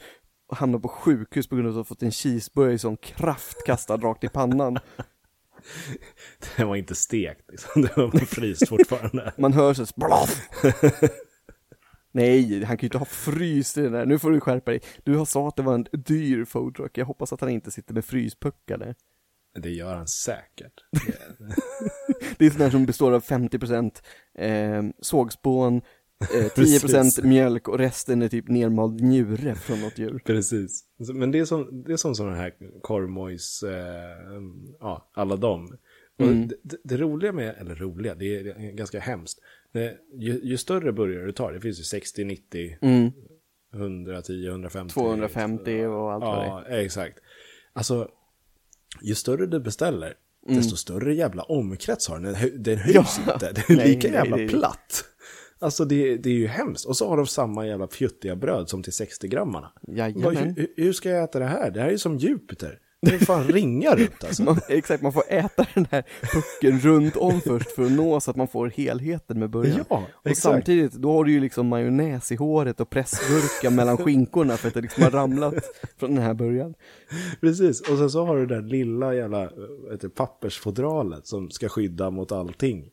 hamnat 0.52 0.82
på 0.82 0.88
sjukhus 0.88 1.48
på 1.48 1.56
grund 1.56 1.68
av 1.68 1.72
att 1.72 1.78
ha 1.78 1.84
fått 1.84 2.04
en 2.04 2.12
cheeseburgare 2.12 2.74
i 2.74 2.80
sån 2.80 2.98
kraft 2.98 3.66
kastad 3.66 3.98
rakt 3.98 4.24
i 4.24 4.30
pannan. 4.30 4.80
Den 6.58 6.68
var 6.68 6.76
inte 6.76 6.96
stekt 6.96 7.52
liksom. 7.52 7.82
Det 7.82 7.98
var 7.98 8.26
fryst 8.26 8.70
fortfarande. 8.70 9.34
Man 9.38 9.54
hör 9.54 9.74
så 9.74 9.86
splaff. 9.86 10.50
Nej, 12.12 12.64
han 12.64 12.78
kan 12.78 12.84
ju 12.84 12.88
inte 12.88 12.98
ha 12.98 13.06
fryst 13.06 13.78
i 13.78 13.82
den 13.82 13.92
där. 13.92 14.06
Nu 14.06 14.20
får 14.20 14.32
du 14.32 14.40
skärpa 14.40 14.72
dig. 14.72 14.82
Du 15.04 15.16
har 15.16 15.26
sa 15.26 15.48
att 15.48 15.56
det 15.56 15.64
var 15.64 15.74
en 15.74 15.88
dyr 15.92 16.46
foodtruck. 16.46 16.98
Jag 16.98 17.06
hoppas 17.06 17.34
att 17.34 17.42
han 17.42 17.50
inte 17.50 17.72
sitter 17.72 17.94
med 17.94 18.06
fryspuckar 18.06 18.78
där. 18.78 18.96
Det 19.60 19.70
gör 19.70 19.96
han 19.96 20.08
säkert. 20.08 20.74
Det 22.38 22.46
är 22.46 22.50
sån 22.50 22.62
här 22.62 22.70
som 22.70 22.86
består 22.86 23.12
av 23.12 23.24
50% 23.24 24.02
eh, 24.36 24.84
sågspån, 25.00 25.82
eh, 26.22 26.46
10% 26.46 26.56
Precis. 26.56 27.24
mjölk 27.24 27.68
och 27.68 27.78
resten 27.78 28.22
är 28.22 28.28
typ 28.28 28.48
nermald 28.48 29.02
njure 29.02 29.56
från 29.56 29.82
något 29.82 29.98
djur. 29.98 30.22
Precis. 30.26 30.84
Men 31.14 31.32
det 31.32 31.40
är 31.40 31.46
som, 31.46 31.84
det 31.84 31.94
är 31.94 31.98
som 31.98 32.16
sådana 32.16 32.36
här 32.36 32.54
korvmojs, 32.82 33.64
eh, 33.64 34.42
ja, 34.80 35.10
alla 35.14 35.36
dem. 35.36 35.78
Mm. 36.20 36.48
det, 36.48 36.78
det, 36.84 36.98
roliga 36.98 37.32
med, 37.32 37.56
eller 37.60 37.76
roliga, 37.76 38.16
det 38.16 38.26
är 38.40 38.72
ganska 38.72 39.00
hemskt. 39.00 39.40
Ju, 40.14 40.40
ju 40.44 40.58
större 40.58 40.92
burgare 40.94 41.26
du 41.26 41.32
tar, 41.32 41.54
det 41.54 41.62
finns 41.62 41.80
ju 41.80 41.84
60, 41.84 42.24
90, 42.24 42.78
Mm, 42.82 43.12
110, 43.74 44.48
150. 44.48 44.94
250 44.94 45.86
och 45.86 46.14
allt 46.14 46.24
vad 46.24 46.38
det 46.40 46.44
är. 46.46 46.78
Ja, 46.78 46.82
exakt. 46.84 47.20
Alltså, 47.74 48.10
ju 49.02 49.16
större 49.16 49.46
du 49.46 49.60
beställer, 49.60 50.14
Mm. 50.48 50.58
desto 50.58 50.76
större 50.76 51.16
jävla 51.16 51.44
omkrets 51.44 52.08
har 52.08 52.16
den. 52.16 52.24
Den, 52.24 52.36
hö- 52.36 52.50
den 52.58 52.78
höjs 52.78 53.20
Ja. 53.28 53.34
inte. 53.34 53.52
Den 53.52 53.64
är 53.68 53.76
Nej, 53.84 53.88
lika 53.96 54.08
nej, 54.08 54.18
jävla 54.18 54.38
är- 54.40 54.48
platt. 54.48 55.06
Alltså 55.60 55.86
det, 55.86 56.18
det 56.18 56.30
är 56.30 56.34
ju 56.34 56.48
hemskt. 56.48 56.86
Och 56.86 56.98
så 56.98 57.10
har 57.10 57.18
de 57.18 57.28
samma 57.28 57.68
jävla 57.68 57.88
fjuttiga 57.88 58.36
bröd 58.36 58.70
som 58.70 58.84
till 58.84 58.94
60-grammarna. 58.94 59.72
Bara, 59.82 59.96
Jajamän. 59.96 60.56
hur, 60.58 60.68
hur 60.76 60.94
ska 60.94 61.10
jag 61.10 61.24
äta 61.24 61.40
det 61.40 61.46
här? 61.46 61.72
Det 61.72 61.80
här 61.80 61.88
är 61.88 61.92
ju 61.92 61.98
som 61.98 62.18
Jupiter. 62.18 62.80
Det 63.02 63.16
är 63.16 63.20
fan 63.20 63.44
ringar 63.44 63.96
runt 63.96 64.24
alltså. 64.24 64.44
Man, 64.46 64.60
exakt, 64.70 65.04
man 65.04 65.14
får 65.14 65.24
äta 65.28 65.66
den 65.74 65.88
här 65.92 66.04
pucken 66.34 66.80
runt 66.80 67.16
om 67.16 67.42
först 67.42 67.72
för 67.72 67.86
att 67.86 67.92
nå 67.92 68.20
så 68.20 68.32
att 68.32 68.38
man 68.38 68.48
får 68.48 68.68
helheten 68.70 69.40
med 69.40 69.50
början. 69.50 69.86
Ja, 69.90 70.04
och 70.14 70.28
exakt. 70.28 70.54
samtidigt, 70.54 70.94
då 70.94 71.12
har 71.12 71.24
du 71.24 71.32
ju 71.32 71.40
liksom 71.40 71.68
majonnäs 71.68 72.32
i 72.32 72.36
håret 72.36 72.80
och 72.80 72.90
pressgurka 72.90 73.70
mellan 73.70 73.98
skinkorna 73.98 74.58
för 74.58 74.68
att 74.68 74.74
det 74.74 74.82
liksom 74.82 75.04
har 75.04 75.12
ramlat 75.12 75.56
från 75.98 76.16
den 76.16 76.24
här 76.24 76.34
början. 76.34 76.74
Precis, 77.42 77.82
och 77.82 77.98
sen 77.98 78.10
så 78.10 78.26
har 78.26 78.38
du 78.38 78.46
det 78.46 78.56
där 78.56 78.62
lilla 78.62 79.14
jävla 79.14 79.42
heter, 79.42 79.98
det, 80.02 80.10
pappersfodralet 80.10 81.28
som 81.28 81.52
ska 81.52 81.70
skydda 81.70 82.10
mot 82.10 82.32
allting. 82.32 82.92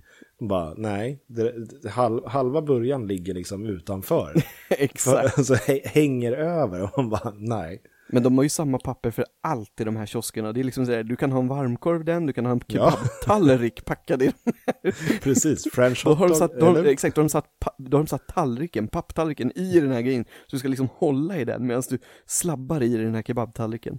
Bara, 0.49 0.75
nej, 0.77 1.23
det, 1.27 1.67
det, 1.83 1.89
halv, 1.89 2.27
halva 2.27 2.63
början 2.63 3.07
ligger 3.07 3.35
liksom 3.35 3.67
utanför. 3.67 4.33
För, 4.69 4.83
Exakt. 4.85 5.39
alltså 5.39 5.55
hä- 5.55 5.87
hänger 5.89 6.33
över 6.33 6.83
och 6.83 6.91
man 6.97 7.11
bara, 7.11 7.33
nej. 7.37 7.83
Men 8.09 8.23
de 8.23 8.37
har 8.39 8.43
ju 8.43 8.49
samma 8.49 8.79
papper 8.79 9.11
för 9.11 9.25
allt 9.43 9.81
i 9.81 9.85
de 9.85 9.97
här 9.97 10.07
kioskerna. 10.07 10.53
Det 10.53 10.61
är 10.61 10.65
liksom 10.65 10.87
såhär, 10.87 11.03
du 11.03 11.17
kan 11.17 11.33
ha 11.33 11.39
en 11.39 11.49
varmkorv 11.49 12.05
den, 12.05 12.27
du 12.27 12.33
kan 12.33 12.47
ha 12.47 12.53
en 12.53 12.61
kebabtallrik 12.69 13.85
packad 13.85 14.23
i 14.23 14.25
den 14.45 14.55
här. 14.67 15.19
Precis, 15.21 15.65
French 15.73 16.03
Då 16.05 16.15
har 16.15 16.29
de 16.29 16.33
hotdog, 16.33 16.51
satt, 16.51 16.61
då 16.61 16.91
exakt, 16.91 17.17
då 17.17 17.21
har 17.21 17.25
de 17.25 17.29
satt, 17.29 17.47
då 17.79 17.97
har 17.97 18.03
de 18.05 18.07
satt 18.07 18.29
tallriken, 18.29 18.89
papptallriken 18.89 19.59
i 19.59 19.81
den 19.81 19.91
här 19.91 20.01
grejen. 20.01 20.25
Så 20.25 20.57
du 20.57 20.59
ska 20.59 20.69
liksom 20.69 20.89
hålla 20.95 21.39
i 21.39 21.45
den 21.45 21.67
medan 21.67 21.83
du 21.89 21.99
slabbar 22.27 22.83
i 22.83 22.97
den 22.97 23.15
här 23.15 23.23
kebabtallriken. 23.23 23.99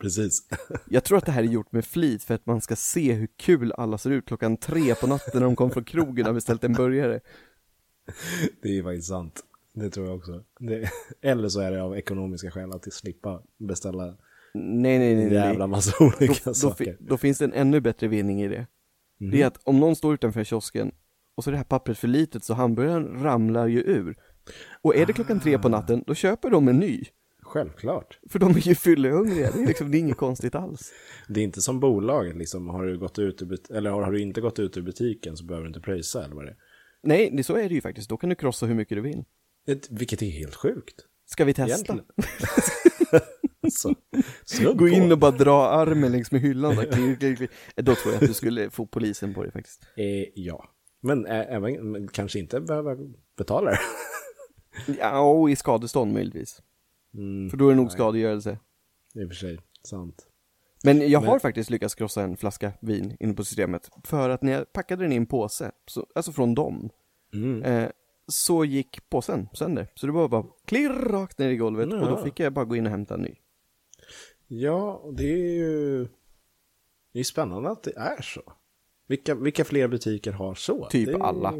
Precis. 0.00 0.48
Jag 0.88 1.04
tror 1.04 1.18
att 1.18 1.26
det 1.26 1.32
här 1.32 1.42
är 1.42 1.46
gjort 1.46 1.72
med 1.72 1.84
flit 1.84 2.24
för 2.24 2.34
att 2.34 2.46
man 2.46 2.60
ska 2.60 2.76
se 2.76 3.12
hur 3.12 3.28
kul 3.36 3.72
alla 3.72 3.98
ser 3.98 4.10
ut 4.10 4.26
klockan 4.26 4.56
tre 4.56 4.94
på 4.94 5.06
natten 5.06 5.30
när 5.34 5.40
de 5.40 5.56
kom 5.56 5.70
från 5.70 5.84
krogen 5.84 6.26
och 6.26 6.34
beställt 6.34 6.64
en 6.64 6.72
burgare. 6.72 7.20
Det 8.62 8.78
är 8.78 8.82
faktiskt 8.82 9.08
sant. 9.08 9.40
Det 9.74 9.90
tror 9.90 10.06
jag 10.06 10.16
också. 10.16 10.44
Det, 10.60 10.90
eller 11.22 11.48
så 11.48 11.60
är 11.60 11.70
det 11.70 11.82
av 11.82 11.96
ekonomiska 11.96 12.50
skäl 12.50 12.72
att 12.72 12.92
slippa 12.92 13.42
beställa 13.58 14.04
Nej, 14.54 14.98
nej, 14.98 15.14
nej, 15.14 15.24
en 15.24 15.32
jävla 15.32 15.66
massa 15.66 16.04
olika 16.04 16.26
Då, 16.44 16.50
då, 16.50 16.54
saker. 16.54 16.84
fi- 16.84 16.96
då 17.00 17.16
finns 17.16 17.38
det 17.38 17.44
en 17.44 17.52
ännu 17.52 17.80
bättre 17.80 18.08
vinning 18.08 18.42
i 18.42 18.48
det. 18.48 18.66
Det 19.30 19.42
är 19.42 19.46
att 19.46 19.60
om 19.64 19.80
någon 19.80 19.96
står 19.96 20.14
utanför 20.14 20.44
kiosken 20.44 20.92
och 21.34 21.44
så 21.44 21.50
är 21.50 21.52
det 21.52 21.56
här 21.56 21.64
pappret 21.64 21.98
för 21.98 22.08
litet 22.08 22.44
så 22.44 22.54
hamburgaren 22.54 23.22
ramlar 23.22 23.66
ju 23.66 23.80
ur. 23.80 24.16
Och 24.82 24.96
är 24.96 25.06
det 25.06 25.12
klockan 25.12 25.40
tre 25.40 25.58
på 25.58 25.68
natten, 25.68 26.04
då 26.06 26.14
köper 26.14 26.50
de 26.50 26.68
en 26.68 26.76
ny. 26.78 27.04
Självklart. 27.48 28.18
För 28.30 28.38
de 28.38 28.50
är 28.50 28.60
ju 28.68 28.74
fyllehungriga, 28.74 29.50
det 29.50 29.62
är 29.62 29.66
liksom, 29.66 29.90
det 29.90 29.98
är 29.98 30.00
inget 30.00 30.16
konstigt 30.16 30.54
alls. 30.54 30.92
Det 31.28 31.40
är 31.40 31.44
inte 31.44 31.62
som 31.62 31.80
bolaget 31.80 32.36
liksom, 32.36 32.68
har 32.68 32.86
du 32.86 32.98
gått 32.98 33.18
ut 33.18 33.42
ur 33.42 33.58
eller 33.76 33.90
har, 33.90 34.02
har 34.02 34.12
du 34.12 34.20
inte 34.20 34.40
gått 34.40 34.58
ut 34.58 34.76
ur 34.76 34.82
butiken 34.82 35.36
så 35.36 35.44
behöver 35.44 35.64
du 35.64 35.68
inte 35.68 35.80
pröjsa 35.80 36.24
eller 36.24 36.34
vad 36.34 36.44
det 36.44 36.50
är. 36.50 36.56
Nej, 37.02 37.30
det, 37.32 37.44
så 37.44 37.56
är 37.56 37.68
det 37.68 37.74
ju 37.74 37.80
faktiskt, 37.80 38.10
då 38.10 38.16
kan 38.16 38.28
du 38.28 38.34
krossa 38.36 38.66
hur 38.66 38.74
mycket 38.74 38.96
du 38.96 39.02
vill. 39.02 39.24
Ett, 39.68 39.90
vilket 39.90 40.22
är 40.22 40.26
helt 40.26 40.54
sjukt. 40.54 40.94
Ska 41.26 41.44
vi 41.44 41.54
testa? 41.54 41.98
Så, 43.70 43.94
Gå 44.74 44.88
in 44.88 45.12
och 45.12 45.18
bara 45.18 45.30
dra 45.30 45.68
armen 45.68 46.12
längs 46.12 46.32
med 46.32 46.40
hyllan 46.40 46.74
så 46.74 46.80
här, 46.80 46.92
klir, 46.92 47.16
klir, 47.16 47.36
klir. 47.36 47.48
Då 47.76 47.94
tror 47.94 48.14
jag 48.14 48.22
att 48.22 48.28
du 48.28 48.34
skulle 48.34 48.70
få 48.70 48.86
polisen 48.86 49.34
på 49.34 49.42
dig 49.42 49.52
faktiskt. 49.52 49.82
Eh, 49.96 50.24
ja. 50.34 50.70
Men 51.00 51.26
ä- 51.26 51.44
även, 51.48 51.90
men 51.92 52.08
kanske 52.08 52.38
inte 52.38 52.60
behöva 52.60 52.96
betala 53.38 53.70
det. 53.70 53.78
Ja, 54.98 55.20
och 55.20 55.50
i 55.50 55.56
skadestånd 55.56 56.12
möjligtvis. 56.12 56.62
Mm, 57.18 57.50
För 57.50 57.56
då 57.56 57.66
är 57.66 57.70
det 57.70 57.76
nog 57.76 57.84
nej. 57.86 57.92
skadegörelse. 57.92 58.58
I 59.14 59.24
och 59.24 59.28
för 59.28 59.34
sig, 59.34 59.58
sant. 59.82 60.26
Men 60.84 61.10
jag 61.10 61.20
har 61.20 61.30
Men- 61.30 61.40
faktiskt 61.40 61.70
lyckats 61.70 61.94
krossa 61.94 62.22
en 62.22 62.36
flaska 62.36 62.72
vin 62.80 63.16
inne 63.20 63.34
på 63.34 63.44
systemet. 63.44 63.90
För 64.04 64.30
att 64.30 64.42
när 64.42 64.52
jag 64.52 64.72
packade 64.72 65.02
den 65.04 65.12
i 65.12 65.16
en 65.16 65.26
påse, 65.26 65.72
så, 65.86 66.06
alltså 66.14 66.32
från 66.32 66.54
dem, 66.54 66.90
Mm. 67.34 67.62
eh, 67.62 67.90
så 68.26 68.64
gick 68.64 69.08
påsen 69.10 69.48
sönder. 69.52 69.86
Så 69.94 70.06
det 70.06 70.12
var 70.12 70.28
bara 70.28 70.46
klirr 70.64 70.90
rakt 71.10 71.38
ner 71.38 71.48
i 71.48 71.56
golvet 71.56 71.92
och 71.92 72.08
då 72.08 72.16
fick 72.16 72.40
jag 72.40 72.52
bara 72.52 72.64
gå 72.64 72.76
in 72.76 72.86
och 72.86 72.90
hämta 72.90 73.14
en 73.14 73.20
ny. 73.20 73.34
Ja, 74.46 75.10
det 75.16 75.32
är 75.32 75.54
ju 75.54 76.08
det 77.12 77.18
är 77.20 77.24
spännande 77.24 77.70
att 77.70 77.82
det 77.82 77.96
är 77.96 78.22
så. 78.22 78.52
Vilka, 79.06 79.34
vilka 79.34 79.64
fler 79.64 79.88
butiker 79.88 80.32
har 80.32 80.54
så? 80.54 80.86
Typ 80.90 81.08
är... 81.08 81.18
alla. 81.22 81.54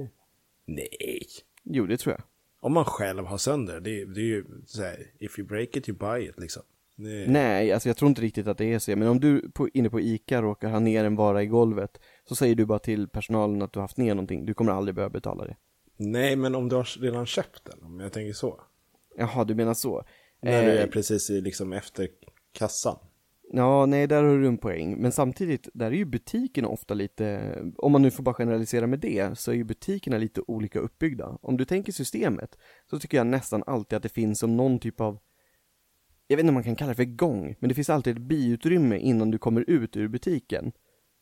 Nej. 0.64 1.26
Jo, 1.62 1.86
det 1.86 1.96
tror 1.96 2.12
jag. 2.14 2.22
Om 2.60 2.72
man 2.72 2.84
själv 2.84 3.24
har 3.24 3.38
sönder, 3.38 3.80
det, 3.80 4.04
det 4.04 4.20
är 4.20 4.24
ju 4.24 4.44
så 4.66 4.82
här, 4.82 4.96
if 5.18 5.38
you 5.38 5.48
break 5.48 5.76
it 5.76 5.88
you 5.88 5.98
buy 5.98 6.28
it 6.28 6.38
liksom. 6.38 6.62
Det, 6.96 7.26
Nej, 7.28 7.72
alltså 7.72 7.88
jag 7.88 7.96
tror 7.96 8.08
inte 8.08 8.22
riktigt 8.22 8.46
att 8.46 8.58
det 8.58 8.72
är 8.72 8.78
så. 8.78 8.96
Men 8.96 9.08
om 9.08 9.20
du 9.20 9.50
på, 9.50 9.68
inne 9.68 9.90
på 9.90 10.00
ICA 10.00 10.42
råkar 10.42 10.68
ha 10.68 10.78
ner 10.78 11.04
en 11.04 11.16
vara 11.16 11.42
i 11.42 11.46
golvet, 11.46 12.00
så 12.24 12.34
säger 12.36 12.54
du 12.54 12.66
bara 12.66 12.78
till 12.78 13.08
personalen 13.08 13.62
att 13.62 13.72
du 13.72 13.78
har 13.78 13.84
haft 13.84 13.96
ner 13.96 14.14
någonting. 14.14 14.46
Du 14.46 14.54
kommer 14.54 14.72
aldrig 14.72 14.94
behöva 14.94 15.10
betala 15.12 15.44
det. 15.44 15.56
Nej, 15.96 16.36
men 16.36 16.54
om 16.54 16.68
du 16.68 16.76
har 16.76 17.00
redan 17.00 17.26
köpt 17.26 17.64
den, 17.64 17.82
om 17.82 18.00
jag 18.00 18.12
tänker 18.12 18.32
så. 18.32 18.60
Jaha, 19.16 19.44
du 19.44 19.54
menar 19.54 19.74
så? 19.74 20.04
När 20.40 20.62
du 20.62 20.70
Eh, 20.72 20.82
är 20.82 20.86
precis 20.86 21.30
i, 21.30 21.40
liksom 21.40 21.72
efter 21.72 22.08
kassan. 22.52 22.98
Ja, 23.50 23.86
nej, 23.86 24.06
där 24.06 24.22
har 24.22 24.38
du 24.38 24.46
en 24.46 24.58
poäng. 24.58 24.96
Men 25.02 25.12
samtidigt, 25.12 25.68
där 25.74 25.86
är 25.86 25.96
ju 25.96 26.04
butikerna 26.04 26.68
ofta 26.68 26.94
lite, 26.94 27.54
om 27.76 27.92
man 27.92 28.02
nu 28.02 28.10
får 28.10 28.22
bara 28.22 28.34
generalisera 28.34 28.86
med 28.86 29.00
det, 29.00 29.38
så 29.38 29.50
är 29.50 29.54
ju 29.54 29.64
butikerna 29.64 30.18
lite 30.18 30.42
olika 30.46 30.78
uppbyggda. 30.78 31.38
Om 31.42 31.56
du 31.56 31.64
tänker 31.64 31.92
systemet, 31.92 32.58
så 32.90 32.98
tycker 32.98 33.16
jag 33.16 33.26
nästan 33.26 33.62
alltid 33.66 33.96
att 33.96 34.02
det 34.02 34.08
finns 34.08 34.38
som 34.38 34.56
någon 34.56 34.78
typ 34.78 35.00
av, 35.00 35.18
jag 36.26 36.36
vet 36.36 36.44
inte 36.44 36.50
om 36.50 36.54
man 36.54 36.62
kan 36.62 36.76
kalla 36.76 36.88
det 36.88 36.96
för 36.96 37.04
gång, 37.04 37.56
men 37.58 37.68
det 37.68 37.74
finns 37.74 37.90
alltid 37.90 38.16
ett 38.16 38.22
biutrymme 38.22 38.98
innan 38.98 39.30
du 39.30 39.38
kommer 39.38 39.70
ut 39.70 39.96
ur 39.96 40.08
butiken. 40.08 40.72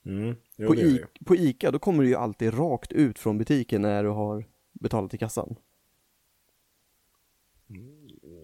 Mm. 0.06 0.36
Jo, 0.56 0.68
På, 0.68 0.74
I, 0.74 1.04
på 1.26 1.36
ICA, 1.36 1.70
då 1.70 1.78
kommer 1.78 2.02
du 2.02 2.08
ju 2.08 2.14
alltid 2.14 2.58
rakt 2.58 2.92
ut 2.92 3.18
från 3.18 3.38
butiken 3.38 3.82
när 3.82 4.04
du 4.04 4.10
har 4.10 4.44
betalat 4.72 5.14
i 5.14 5.18
kassan. 5.18 5.56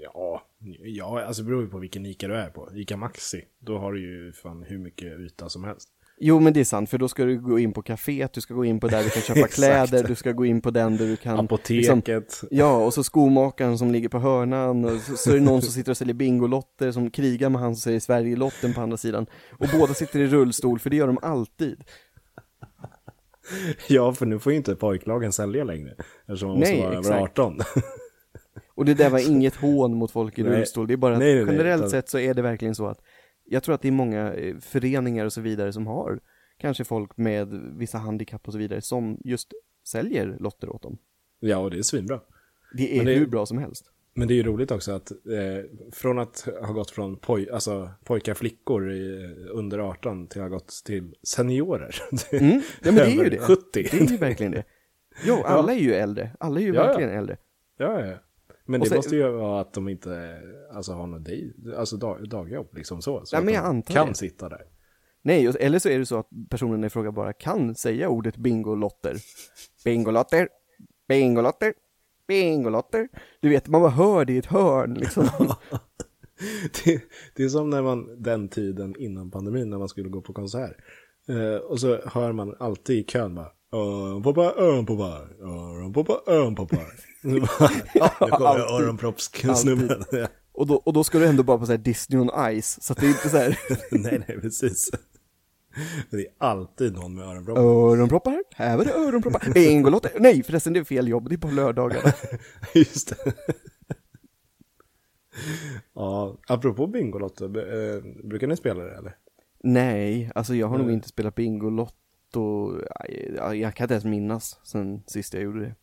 Ja, 0.01 0.43
ja, 0.83 1.23
alltså 1.23 1.43
det 1.43 1.47
beror 1.47 1.63
ju 1.63 1.69
på 1.69 1.79
vilken 1.79 2.07
Ica 2.07 2.29
du 2.29 2.37
är 2.37 2.51
på. 2.51 2.69
Ica 2.75 2.97
Maxi, 2.97 3.45
då 3.59 3.79
har 3.79 3.93
du 3.93 4.01
ju 4.01 4.33
fan 4.33 4.63
hur 4.63 4.79
mycket 4.79 5.21
yta 5.21 5.49
som 5.49 5.65
helst. 5.65 5.89
Jo 6.25 6.41
men 6.41 6.53
det 6.53 6.61
är 6.61 6.65
sant, 6.65 6.91
för 6.91 6.99
då 6.99 7.09
ska 7.09 7.25
du 7.25 7.41
gå 7.41 7.59
in 7.59 7.73
på 7.73 7.83
kaféet, 7.83 8.35
du 8.35 8.41
ska 8.41 8.55
gå 8.55 8.65
in 8.65 8.81
på 8.81 8.89
där 8.89 9.05
du 9.05 9.11
kan 9.11 9.23
köpa 9.35 9.49
kläder, 9.49 10.05
du 10.09 10.15
ska 10.15 10.33
gå 10.33 10.47
in 10.47 10.61
på 10.61 10.71
den 10.71 10.97
där 10.97 11.07
du 11.07 11.17
kan 11.17 11.37
liksom, 11.37 11.45
Apoteket. 11.45 12.41
Ja, 12.51 12.77
och 12.77 12.95
så 12.95 13.05
skomakaren 13.05 13.79
som 13.79 13.91
ligger 13.91 14.09
på 14.09 14.19
hörnan, 14.19 14.85
och 14.85 15.01
så, 15.01 15.17
så 15.17 15.31
är 15.31 15.35
det 15.35 15.41
någon 15.41 15.63
som 15.63 15.73
sitter 15.73 15.91
och 15.91 15.97
säljer 15.97 16.15
Bingolotter 16.15 16.93
som 16.93 17.11
krigar 17.11 17.49
med 17.49 17.61
han 17.61 17.77
som 17.77 17.81
säger 17.81 18.01
Sverigelotten 18.01 18.75
på 18.75 18.81
andra 18.81 18.97
sidan. 18.97 19.27
Och 19.59 19.67
båda 19.73 19.95
sitter 19.95 20.21
i 20.21 20.27
rullstol, 20.27 20.79
för 20.79 20.91
det 20.91 20.97
gör 20.97 21.07
de 21.07 21.19
alltid. 21.23 21.85
Ja, 23.89 24.13
för 24.13 24.27
nu 24.27 24.39
får 24.39 24.53
ju 24.53 24.59
inte 24.59 24.77
pojklagen 24.77 25.33
sälja 25.33 25.65
längre. 25.65 25.95
Eftersom 26.27 26.49
man 26.49 26.59
måste 26.59 26.73
Nej, 26.73 26.83
vara 26.83 26.93
över 26.93 27.01
exakt. 27.01 27.39
18. 27.39 27.59
Och 28.75 28.85
det 28.85 28.95
där 28.95 29.11
var 29.11 29.19
inget 29.31 29.55
hån 29.57 29.95
mot 29.95 30.11
folk 30.11 30.39
i 30.39 30.43
Nej. 30.43 30.53
rullstol, 30.59 30.87
det 30.87 30.93
är 30.93 30.97
bara 30.97 31.13
att 31.13 31.19
Nej, 31.19 31.35
nej, 31.35 31.45
generellt 31.55 31.91
sett 31.91 32.09
så 32.09 32.19
är 32.19 32.35
det 32.35 32.43
verkligen 32.43 32.75
så 32.75 32.87
att 32.87 33.01
jag 33.45 33.63
tror 33.63 33.75
att 33.75 33.83
det 33.83 33.89
är 33.89 33.93
många 33.93 34.35
eh, 34.35 34.57
föreningar 34.59 35.25
och 35.25 35.33
så 35.33 35.41
vidare 35.41 35.73
som 35.73 35.87
har 35.87 36.21
kanske 36.59 36.85
folk 36.85 37.17
med 37.17 37.49
vissa 37.79 37.99
handikapp 37.99 38.47
och 38.47 38.53
så 38.53 38.59
vidare 38.59 38.81
som 38.81 39.19
just 39.25 39.53
säljer 39.89 40.37
lotter 40.41 40.69
åt 40.69 40.83
dem. 40.83 40.99
ja, 41.41 41.57
och 41.59 41.71
det 41.71 41.79
är 41.79 41.83
svinbra. 41.83 42.21
Det 42.77 42.99
är 42.99 43.05
det- 43.05 43.15
hur 43.15 43.27
bra 43.27 43.47
som 43.47 43.59
helst. 43.59 43.89
Men 44.15 44.29
det 44.29 44.35
är 44.35 44.37
ju 44.37 44.43
roligt 44.43 44.71
också 44.71 44.93
att 44.93 45.11
eh, 45.11 45.19
från 45.93 46.19
att 46.19 46.49
ha 46.61 46.73
gått 46.73 46.91
från 46.91 47.17
poj 47.17 47.51
alltså, 47.51 47.91
pojkar 48.05 48.35
flickor 48.35 48.93
i, 48.93 49.35
under 49.53 49.79
18 49.79 50.27
till 50.27 50.41
att 50.41 50.51
ha 50.51 50.57
gått 50.57 50.83
till 50.85 51.15
seniorer. 51.23 51.95
Mm, 52.33 52.51
ja 52.83 52.93
men 52.93 52.95
det 52.95 53.03
är 53.03 53.25
ju 53.25 53.31
det. 53.31 53.39
70. 53.39 53.63
Det 53.73 53.93
är 53.93 54.11
ju 54.11 54.17
verkligen 54.17 54.53
det. 54.53 54.65
Jo, 55.25 55.35
alla 55.45 55.73
är 55.75 55.79
ju 55.79 55.95
äldre. 55.95 56.31
Alla 56.41 56.61
är 56.61 56.65
ju 56.65 56.75
Ja, 56.75 56.81
ja. 56.81 56.87
verkligen 56.87 57.11
äldre. 57.11 57.37
Ja, 57.77 58.07
ja. 58.07 58.15
Men 58.73 58.81
det 58.81 58.87
sen- 58.89 58.97
måste 58.97 59.17
ju 59.17 59.29
vara 59.31 59.61
att 59.61 59.73
de 59.73 59.89
inte 59.89 60.41
alltså, 60.73 60.93
har 60.93 61.07
något 61.07 61.25
day, 61.25 61.53
alltså, 61.77 61.97
dag, 61.97 62.29
dagjobb, 62.29 62.69
liksom 62.77 63.03
så. 63.03 63.25
så 63.25 63.37
Ja, 63.37 63.41
men 63.41 63.55
jag 63.55 63.65
antar 63.65 63.95
kan 63.95 64.09
det. 64.09 64.15
sitta 64.15 64.49
där. 64.49 64.63
Nej, 65.23 65.47
eller 65.61 65.79
så 65.79 65.89
är 65.89 65.99
det 65.99 66.07
så 66.07 66.19
att 66.19 66.29
personen 66.51 66.85
i 66.85 66.91
fråga 66.91 67.13
bara 67.13 67.33
kan 67.33 67.75
säga 67.75 68.09
ordet 68.09 68.37
bingolotter. 68.37 69.17
Bingolotter, 69.85 70.49
bingolotter, 71.09 71.75
bingolotter. 72.29 73.09
Du 73.41 73.49
vet, 73.49 73.69
man 73.69 73.81
bara 73.81 73.91
hör 73.91 74.25
det 74.25 74.33
i 74.33 74.39
ett 74.39 74.47
hörn 74.47 74.95
liksom. 74.95 75.25
det, 76.85 77.03
det 77.37 77.45
är 77.45 77.49
som 77.49 77.71
när 77.71 77.83
man, 77.83 78.23
den 78.23 78.49
tiden 78.49 78.97
innan 78.99 79.31
pandemin, 79.31 79.71
när 79.71 79.79
man 79.79 79.89
skulle 79.89 80.09
gå 80.09 80.21
på 80.21 80.33
konsert. 80.33 80.77
Eh, 81.29 81.57
och 81.57 81.81
så 81.81 82.01
hör 82.07 82.33
man 82.33 82.55
alltid 82.59 82.99
i 82.99 83.05
kön 83.05 83.35
bara, 83.35 83.53
öronpoppar, 83.73 84.45
öronpoppar, 84.63 85.29
öronpoppar, 85.41 86.17
öronpoppar. 86.27 86.87
Ja, 87.23 88.11
nu 88.21 88.29
kommer 88.29 88.81
öronproppssnubben. 88.81 90.05
Ja. 90.13 90.27
Och 90.53 90.67
då, 90.67 90.75
och 90.75 90.93
då 90.93 91.05
ska 91.05 91.19
du 91.19 91.27
ändå 91.27 91.43
bara 91.43 91.59
på 91.59 91.67
så 91.67 91.77
Disney 91.77 92.21
on 92.21 92.61
Ice, 92.63 92.83
så 92.83 92.93
att 92.93 93.01
det 93.01 93.07
är 93.07 93.11
inte 93.11 93.29
så 93.29 93.37
här 93.37 93.59
nej, 93.91 94.25
nej, 94.29 94.41
precis. 94.41 94.91
Det 96.11 96.17
är 96.17 96.27
alltid 96.39 96.93
någon 96.93 97.15
med 97.15 97.25
öronproppar. 97.25 97.63
öronproppar, 97.63 98.43
här 98.55 98.77
var 98.77 98.85
det 98.85 98.93
öronproppar, 98.93 99.51
bingolotter. 99.55 100.13
Nej 100.21 100.43
förresten, 100.43 100.73
det 100.73 100.81
är 100.81 100.85
fel 100.85 101.09
jobb, 101.09 101.29
det 101.29 101.35
är 101.35 101.39
på 101.39 101.51
lördagar. 101.51 102.15
Just 102.75 103.09
det. 103.09 103.33
ja, 105.95 106.39
apropå 106.47 106.87
Bingolotto, 106.87 107.45
eh, 107.45 108.03
brukar 108.25 108.47
ni 108.47 108.57
spela 108.57 108.85
det 108.85 108.97
eller? 108.97 109.17
Nej, 109.65 110.31
alltså 110.35 110.55
jag 110.55 110.67
har 110.67 110.79
nog 110.79 110.87
Nej. 110.87 110.95
inte 110.95 111.09
spelat 111.09 111.35
Bingolotto, 111.35 112.75
jag, 113.37 113.57
jag 113.57 113.75
kan 113.75 113.85
inte 113.85 113.95
ens 113.95 114.05
minnas 114.05 114.61
sen 114.65 115.03
sist 115.07 115.35
jag 115.35 115.43
gjorde 115.43 115.61
det. 115.61 115.75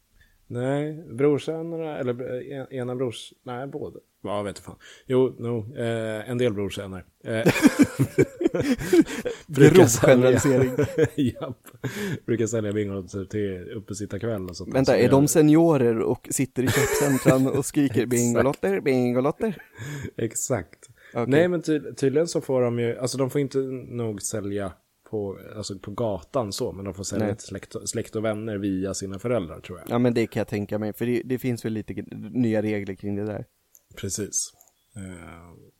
Nej, 0.51 1.03
brorsönerna, 1.09 1.97
eller 1.97 2.35
eh, 2.51 2.57
en- 2.59 2.73
ena 2.73 2.95
brors, 2.95 3.33
nej 3.43 3.67
båda. 3.67 3.99
Ja, 4.23 4.41
vet 4.41 4.51
inte 4.51 4.61
fan. 4.61 4.75
Jo, 5.05 5.35
no, 5.39 5.77
eh, 5.77 6.29
en 6.29 6.37
del 6.37 6.53
brorsöner. 6.53 7.05
Eh, 7.23 7.53
generalisering. 10.01 10.71
Japp. 11.15 11.57
Brukar 12.25 12.47
sälja 12.47 12.71
Bingolotto 12.73 13.25
till 13.25 13.71
uppesittarkväll 13.75 14.49
och 14.49 14.57
sånt. 14.57 14.75
Vänta, 14.75 14.97
är 14.97 15.09
de 15.09 15.27
seniorer 15.27 15.99
och 15.99 16.27
sitter 16.31 16.63
i 16.63 16.67
köpcentran 16.67 17.47
och 17.47 17.65
skriker 17.71 18.05
bingolotter, 18.05 18.81
bingolotter? 18.81 19.55
Exakt. 20.17 20.89
Okej. 21.13 21.25
Nej, 21.27 21.47
men 21.47 21.61
ty 21.61 21.79
tydligen 21.93 22.27
så 22.27 22.41
får 22.41 22.61
de 22.61 22.79
ju, 22.79 22.97
alltså 22.97 23.17
de 23.17 23.29
får 23.29 23.41
inte 23.41 23.57
nog 23.87 24.21
sälja 24.21 24.71
på, 25.09 25.39
alltså 25.55 25.79
på 25.79 25.91
gatan 25.91 26.53
så, 26.53 26.71
men 26.71 26.85
de 26.85 26.93
får 26.93 27.03
sälja 27.03 27.25
Nej. 27.25 27.35
till 27.35 27.47
släkt, 27.47 27.75
släkt 27.85 28.15
och 28.15 28.25
vänner 28.25 28.57
via 28.57 28.93
sina 28.93 29.19
föräldrar 29.19 29.59
tror 29.59 29.79
jag. 29.79 29.89
Ja 29.89 29.99
men 29.99 30.13
det 30.13 30.27
kan 30.27 30.39
jag 30.39 30.47
tänka 30.47 30.79
mig, 30.79 30.93
för 30.93 31.05
det, 31.05 31.21
det 31.25 31.39
finns 31.39 31.65
väl 31.65 31.73
lite 31.73 31.93
nya 32.31 32.61
regler 32.61 32.95
kring 32.95 33.15
det 33.15 33.25
där. 33.25 33.45
Precis. 33.95 34.53
Eh, 34.95 35.01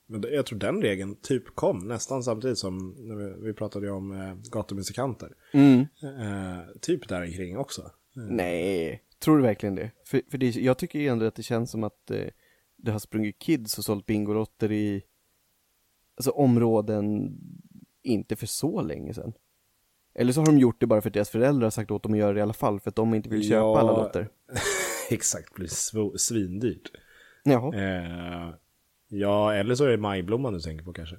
men 0.08 0.24
jag 0.32 0.46
tror 0.46 0.60
den 0.60 0.82
regeln 0.82 1.16
typ 1.22 1.56
kom 1.56 1.88
nästan 1.88 2.24
samtidigt 2.24 2.58
som 2.58 2.96
när 2.98 3.16
vi, 3.16 3.48
vi 3.48 3.54
pratade 3.54 3.86
ju 3.86 3.92
om 3.92 4.12
eh, 4.12 4.36
gatumusikanter. 4.52 5.34
Mm. 5.54 5.80
Eh, 6.04 6.60
typ 6.82 7.10
där 7.10 7.34
kring 7.34 7.58
också. 7.58 7.92
Nej, 8.16 9.04
tror 9.20 9.38
du 9.38 9.44
verkligen 9.44 9.76
det? 9.76 9.92
För, 10.06 10.22
för 10.32 10.38
det, 10.38 10.56
jag 10.56 10.78
tycker 10.78 11.00
ju 11.00 11.08
ändå 11.08 11.26
att 11.26 11.36
det 11.36 11.44
känns 11.44 11.72
som 11.72 11.84
att 11.84 12.12
det 12.78 12.92
har 12.92 13.00
sprungit 13.00 13.40
kids 13.40 13.78
och 13.78 13.84
sålt 13.86 14.06
Bingolotter 14.06 14.72
i 14.72 15.04
alltså, 16.18 16.32
områden 16.32 17.34
inte 18.04 18.36
för 18.36 18.46
så 18.48 18.82
länge 18.82 19.14
sedan. 19.14 19.34
Eller 20.14 20.34
så 20.34 20.42
har 20.42 20.46
de 20.46 20.58
gjort 20.58 20.80
det 20.80 20.88
bara 20.88 21.02
för 21.02 21.10
att 21.10 21.14
deras 21.14 21.30
föräldrar 21.30 21.66
har 21.66 21.72
sagt 21.72 21.92
åt 21.92 22.04
dem 22.04 22.14
att 22.14 22.20
göra 22.20 22.34
det 22.34 22.40
i 22.40 22.42
alla 22.42 22.54
fall 22.54 22.80
för 22.80 22.90
att 22.90 22.96
de 22.96 23.14
inte 23.14 23.30
vill 23.30 23.44
köpa 23.44 23.56
Ja. 23.60 23.80
alla 23.80 23.92
lotter. 24.04 24.30
Exakt, 25.10 25.54
blir 25.54 25.68
sv- 25.68 26.18
svindyrt. 26.18 26.92
Jaha. 27.44 27.76
Eh, 27.76 28.54
ja, 29.08 29.54
eller 29.54 29.76
så 29.76 29.84
är 29.86 29.90
det 29.90 29.98
majblomman 29.98 30.54
du 30.54 30.60
tänker 30.60 30.86
på 30.86 30.94
kanske. 30.94 31.16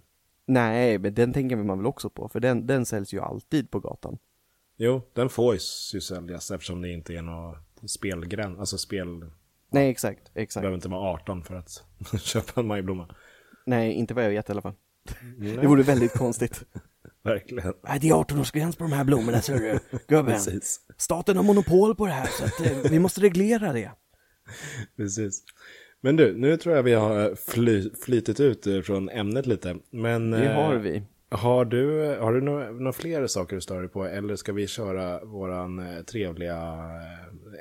Nej, 0.47 0.99
men 0.99 1.14
den 1.14 1.33
tänker 1.33 1.57
man 1.57 1.78
väl 1.78 1.87
också 1.87 2.11
på, 2.11 2.28
för 2.28 2.41
den, 2.41 2.66
den 2.66 2.87
säljs 2.87 3.14
ju 3.14 3.20
alltid 3.20 3.70
på 3.70 3.81
gatan. 3.81 4.18
Jo, 4.76 5.03
den 5.12 5.28
får 5.28 5.55
ju 5.55 6.01
säljas 6.01 6.51
eftersom 6.51 6.83
det 6.83 6.89
inte 6.93 7.14
är 7.14 7.22
någon 7.22 7.57
spelgräns, 7.89 8.59
alltså 8.59 8.78
spel, 8.78 9.20
det 9.20 9.26
Nej, 9.70 9.91
exakt, 9.91 10.31
exakt. 10.35 10.62
behöver 10.62 10.74
inte 10.74 10.89
vara 10.89 11.11
18 11.14 11.43
för 11.45 11.55
att 11.55 11.85
köpa 12.20 12.61
en 12.61 12.66
majblomma. 12.66 13.14
Nej, 13.66 13.93
inte 13.93 14.14
vad 14.14 14.24
jag 14.24 14.31
vet 14.31 14.49
i 14.49 14.53
alla 14.53 14.62
fall. 14.62 14.74
Det 15.38 15.66
vore 15.66 15.82
väldigt 15.82 16.12
konstigt. 16.12 16.62
Verkligen. 17.22 17.72
Nej, 17.88 17.98
det 18.00 18.08
är 18.08 18.14
18-årsgräns 18.14 18.76
på 18.78 18.84
de 18.84 18.92
här 18.92 19.04
blommorna, 19.04 19.40
ser 19.40 19.58
du. 19.58 19.78
Gubben. 20.08 20.32
Precis. 20.34 20.80
Staten 20.96 21.36
har 21.36 21.44
monopol 21.44 21.94
på 21.94 22.06
det 22.06 22.12
här, 22.12 22.26
så 22.26 22.44
att, 22.44 22.61
eh, 22.66 22.90
vi 22.90 22.98
måste 22.98 23.20
reglera 23.20 23.72
det. 23.72 23.90
Precis. 24.96 25.42
Men 26.00 26.16
du, 26.16 26.36
nu 26.36 26.56
tror 26.56 26.76
jag 26.76 26.82
vi 26.82 26.92
har 26.94 27.34
fly, 27.50 27.90
flytit 28.04 28.40
ut 28.40 28.66
eh, 28.66 28.80
från 28.80 29.08
ämnet 29.08 29.46
lite. 29.46 29.76
Men 29.90 30.30
Det 30.30 30.44
eh, 30.48 30.54
har 30.54 30.74
vi. 30.76 31.02
har 31.30 31.64
du, 31.64 32.16
har 32.20 32.32
du 32.32 32.40
några, 32.40 32.70
några 32.70 32.92
fler 32.92 33.26
saker 33.26 33.56
du 33.56 33.61
stör 33.62 33.80
dig 33.80 33.88
på? 33.90 34.04
Eller 34.04 34.36
ska 34.36 34.52
vi 34.52 34.66
köra 34.66 35.24
våran 35.24 35.78
eh, 35.78 36.02
trevliga 36.02 36.56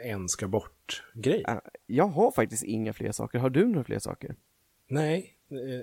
eh, 0.03 0.11
en 0.11 0.29
ska 0.29 0.47
bort-grej? 0.47 1.43
Ah, 1.47 1.59
Jag 1.87 2.07
har 2.07 2.31
faktiskt 2.31 2.63
inga 2.63 2.93
fler 2.93 3.11
saker. 3.11 3.39
Har 3.39 3.49
du 3.49 3.65
några 3.67 3.83
fler 3.83 3.99
saker? 3.99 4.35
Nej. 4.89 5.35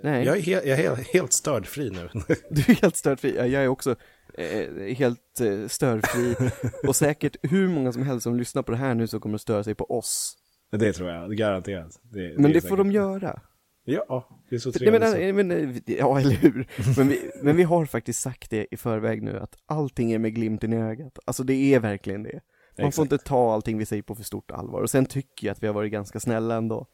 Nej. 0.02 0.24
Jag 0.26 0.36
är, 0.36 0.40
he- 0.42 0.50
jag 0.66 0.68
är 0.68 0.76
helt, 0.76 1.08
helt 1.08 1.32
stördfri 1.32 1.90
nu. 1.90 2.08
Du 2.50 2.60
är 2.72 2.82
helt 2.82 2.96
störfri. 2.96 3.34
Ja, 3.36 3.46
Jag 3.46 3.64
är 3.64 3.68
också 3.68 3.96
eh, 4.34 4.94
helt 4.96 5.40
eh, 5.40 5.66
störfri. 5.68 6.50
Och 6.88 6.96
säkert 6.96 7.36
hur 7.42 7.68
många 7.68 7.92
som 7.92 8.02
helst 8.02 8.22
som 8.24 8.36
lyssnar 8.36 8.62
på 8.62 8.72
det 8.72 8.78
här 8.78 8.94
nu 8.94 9.06
som 9.06 9.20
kommer 9.20 9.34
att 9.34 9.40
störa 9.40 9.64
sig 9.64 9.74
på 9.74 9.84
oss. 9.90 10.36
det 10.70 10.92
tror 10.92 11.10
jag, 11.10 11.36
garanterat. 11.36 12.00
Det, 12.02 12.34
Men 12.38 12.42
det 12.52 12.60
säkert. 12.60 12.68
får 12.68 12.76
de 12.76 12.90
göra. 12.92 13.40
Ja, 13.88 14.28
det 14.50 14.54
är 14.54 14.58
så 14.58 14.72
trevligt. 14.72 15.00
nej, 15.02 15.32
men, 15.32 15.80
ja, 15.86 16.20
eller 16.20 16.30
hur? 16.34 16.68
Men 16.96 17.08
vi, 17.08 17.30
men 17.42 17.56
vi 17.56 17.62
har 17.62 17.86
faktiskt 17.86 18.20
sagt 18.20 18.50
det 18.50 18.66
i 18.70 18.76
förväg 18.76 19.22
nu, 19.22 19.38
att 19.38 19.56
allting 19.66 20.12
är 20.12 20.18
med 20.18 20.34
glimten 20.34 20.72
i 20.72 20.76
ögat. 20.76 21.18
Alltså 21.24 21.42
det 21.42 21.74
är 21.74 21.80
verkligen 21.80 22.22
det. 22.22 22.40
Man 22.78 22.92
får 22.92 23.02
Exakt. 23.02 23.12
inte 23.12 23.24
ta 23.24 23.52
allting 23.54 23.78
vi 23.78 23.86
säger 23.86 24.02
på 24.02 24.14
för 24.14 24.24
stort 24.24 24.50
allvar. 24.50 24.82
Och 24.82 24.90
sen 24.90 25.06
tycker 25.06 25.46
jag 25.46 25.52
att 25.52 25.62
vi 25.62 25.66
har 25.66 25.74
varit 25.74 25.92
ganska 25.92 26.20
snälla 26.20 26.54
ändå. 26.56 26.86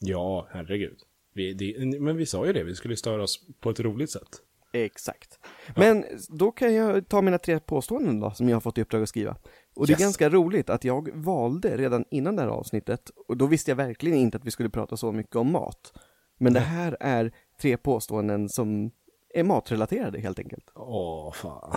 Ja, 0.00 0.48
herregud. 0.52 0.98
Vi, 1.32 1.52
det, 1.54 2.00
men 2.00 2.16
vi 2.16 2.26
sa 2.26 2.46
ju 2.46 2.52
det, 2.52 2.64
vi 2.64 2.74
skulle 2.74 2.96
störa 2.96 3.22
oss 3.22 3.40
på 3.60 3.70
ett 3.70 3.80
roligt 3.80 4.10
sätt. 4.10 4.28
Exakt. 4.72 5.38
Men 5.76 6.04
då 6.28 6.50
kan 6.52 6.74
jag 6.74 7.08
ta 7.08 7.22
mina 7.22 7.38
tre 7.38 7.60
påståenden 7.60 8.20
då, 8.20 8.30
som 8.30 8.48
jag 8.48 8.56
har 8.56 8.60
fått 8.60 8.78
i 8.78 8.82
uppdrag 8.82 9.02
att 9.02 9.08
skriva. 9.08 9.36
Och 9.76 9.86
det 9.86 9.90
är 9.90 9.94
Yes. 9.94 10.00
ganska 10.00 10.28
roligt 10.28 10.70
att 10.70 10.84
jag 10.84 11.08
valde 11.14 11.76
redan 11.76 12.04
innan 12.10 12.36
det 12.36 12.42
här 12.42 12.48
avsnittet, 12.48 13.10
och 13.28 13.36
då 13.36 13.46
visste 13.46 13.70
jag 13.70 13.76
verkligen 13.76 14.18
inte 14.18 14.36
att 14.38 14.44
vi 14.44 14.50
skulle 14.50 14.70
prata 14.70 14.96
så 14.96 15.12
mycket 15.12 15.36
om 15.36 15.52
mat. 15.52 15.92
Men 16.38 16.52
det 16.52 16.60
här 16.60 16.96
är 17.00 17.32
tre 17.60 17.76
påståenden 17.76 18.48
som 18.48 18.90
är 19.34 19.44
matrelaterade 19.44 20.20
helt 20.20 20.38
enkelt. 20.38 20.64
Åh, 20.74 21.32
fan. 21.32 21.76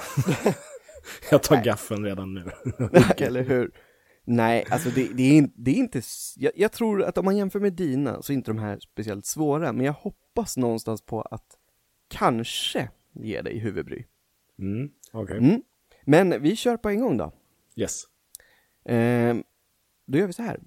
jag 1.32 1.44
tar 1.44 1.64
gaffeln 1.64 2.06
redan 2.06 2.34
nu. 2.34 2.52
Eller 3.18 3.44
hur? 3.44 3.72
Nej, 4.26 4.66
alltså 4.70 4.90
det, 4.90 5.08
det, 5.14 5.38
är, 5.38 5.50
det 5.56 5.72
är 5.72 5.76
inte, 5.76 6.02
jag, 6.36 6.52
jag 6.56 6.72
tror 6.72 7.04
att 7.04 7.18
om 7.18 7.26
man 7.26 7.38
jämför 7.38 7.60
med 7.60 7.74
dina 7.74 8.22
så 8.22 8.32
är 8.32 8.36
inte 8.36 8.52
de 8.52 8.60
här 8.60 8.80
speciellt 8.80 9.26
svåra, 9.26 9.74
men 9.74 9.86
jag 9.86 9.94
hoppas 9.94 10.58
någonstans 10.58 11.02
på 11.02 11.22
att 11.22 11.58
kanske 12.08 12.90
ge 13.14 13.42
dig 13.42 13.60
huvudbry. 13.60 14.06
Mm, 14.60 14.92
okej. 15.12 15.38
Mm. 15.38 15.62
Men 16.06 16.42
vi 16.42 16.56
kör 16.56 16.78
på 16.78 16.90
en 16.90 17.00
gång 17.00 17.18
då. 17.18 17.32
Yes. 17.76 18.04
Ehm, 18.86 19.44
då 20.06 20.18
gör 20.18 20.28
vi 20.28 20.34
så 20.34 20.44
här. 20.44 20.60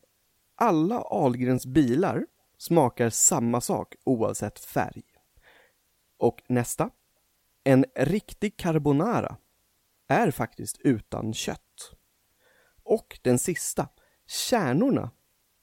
Alla 0.54 1.00
Ahlgrens 1.00 1.66
bilar 1.66 2.26
smakar 2.58 3.10
samma 3.10 3.60
sak 3.60 3.94
oavsett 4.04 4.58
färg. 4.58 5.02
Och 6.18 6.42
nästa. 6.48 6.90
En 7.64 7.84
riktig 7.94 8.56
carbonara 8.56 9.36
är 10.08 10.30
faktiskt 10.30 10.78
utan 10.80 11.34
kött. 11.34 11.65
Och 12.88 13.18
den 13.22 13.38
sista. 13.38 13.88
Kärnorna 14.26 15.10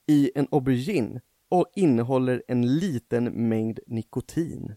i 0.07 0.32
en 0.36 0.47
aubergine 0.51 1.21
och 1.49 1.71
innehåller 1.76 2.43
en 2.47 2.76
liten 2.78 3.24
mängd 3.49 3.80
nikotin. 3.88 4.76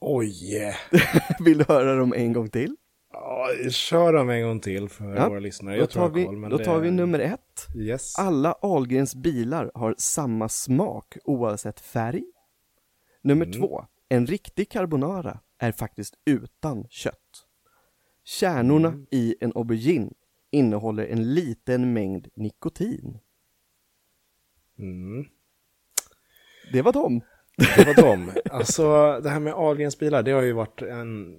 Oj! 0.00 0.74
Vill 1.44 1.58
du 1.58 1.64
höra 1.68 1.94
dem 1.94 2.12
en 2.16 2.32
gång 2.32 2.48
till? 2.50 2.76
Ja, 3.12 3.48
kör 3.70 4.12
dem 4.12 4.30
en 4.30 4.42
gång 4.42 4.60
till 4.60 4.88
för 4.88 5.14
Ja, 5.16 5.28
våra 5.28 5.38
lyssnare. 5.40 5.74
Då 5.76 5.82
Jag 5.82 5.90
tror 5.90 6.02
tar 6.08 6.14
vi, 6.14 6.24
koll, 6.24 6.40
då 6.50 6.56
det... 6.56 6.64
tar 6.64 6.78
vi 6.80 6.90
nummer 6.90 7.18
ett. 7.18 7.66
Yes. 7.76 8.18
Alla 8.18 8.52
Ahlgrens 8.62 9.14
bilar 9.14 9.70
har 9.74 9.94
samma 9.98 10.48
smak 10.48 11.16
oavsett 11.24 11.80
färg. 11.80 12.24
Nummer 13.22 13.46
Mm. 13.46 13.60
två. 13.60 13.84
En 14.08 14.26
riktig 14.26 14.70
carbonara 14.70 15.40
är 15.58 15.72
faktiskt 15.72 16.14
utan 16.24 16.86
kött. 16.90 17.46
Kärnorna 18.30 18.88
Mm. 18.88 19.06
i 19.10 19.34
en 19.40 19.52
aubergine 19.54 20.10
innehåller 20.50 21.06
en 21.06 21.34
liten 21.34 21.92
mängd 21.92 22.28
nikotin. 22.34 23.18
Mm. 24.78 25.24
Det 26.72 26.82
var 26.82 26.92
dem. 26.92 27.20
Det 27.76 27.84
var 27.86 27.94
dem. 27.94 28.32
Alltså, 28.50 28.82
det 29.22 29.30
här 29.30 29.40
med 29.40 29.52
Ahlgrens 29.54 29.98
bilar, 29.98 30.22
det 30.22 30.30
har 30.30 30.42
ju 30.42 30.52
varit 30.52 30.82
en, 30.82 31.36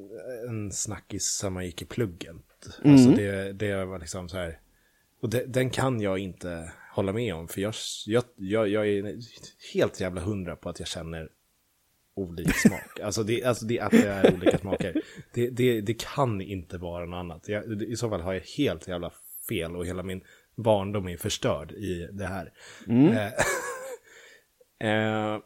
en 0.48 0.72
snackis 0.72 1.24
sen 1.24 1.54
man 1.54 1.66
gick 1.66 1.82
i 1.82 1.86
pluggen. 1.86 2.42
Alltså, 2.86 3.08
Mm. 3.10 3.16
det, 3.16 3.54
det 3.54 3.86
var 3.86 4.00
liksom 4.00 4.30
så 4.30 4.38
här... 4.38 4.60
Och 5.22 5.30
det, 5.30 5.46
den 5.46 5.70
kan 5.70 6.02
jag 6.02 6.20
inte 6.20 6.72
hålla 6.94 7.14
med 7.14 7.36
om, 7.36 7.48
för 7.48 7.62
jag, 7.62 7.74
jag, 8.06 8.24
jag, 8.36 8.68
jag 8.68 8.88
är 8.88 9.16
helt 9.74 10.00
jävla 10.00 10.22
hundra 10.22 10.56
på 10.56 10.70
att 10.70 10.80
jag 10.80 10.88
känner 10.88 11.30
olika 12.16 12.54
smak. 12.54 13.00
Alltså, 13.00 13.24
det, 13.24 13.44
alltså 13.44 13.66
det, 13.66 13.80
att 13.80 13.92
det 13.92 14.08
är 14.08 14.34
olika 14.34 14.58
smaker. 14.58 15.02
Det, 15.34 15.50
det, 15.50 15.82
det 15.82 15.94
kan 15.94 16.42
inte 16.42 16.78
vara 16.78 17.06
något 17.06 17.18
annat. 17.18 17.48
Jag, 17.48 17.82
I 17.82 17.96
så 17.96 18.10
fall 18.10 18.22
har 18.22 18.34
jag 18.34 18.42
helt 18.42 18.88
jävla 18.88 19.12
fel 19.50 19.76
och 19.76 19.86
hela 19.86 20.04
min 20.04 20.24
barndom 20.56 21.08
är 21.08 21.18
förstörd 21.18 21.72
i 21.72 22.10
det 22.12 22.26
här. 22.26 22.54
Eh, 22.90 23.28
eh, 24.90 25.40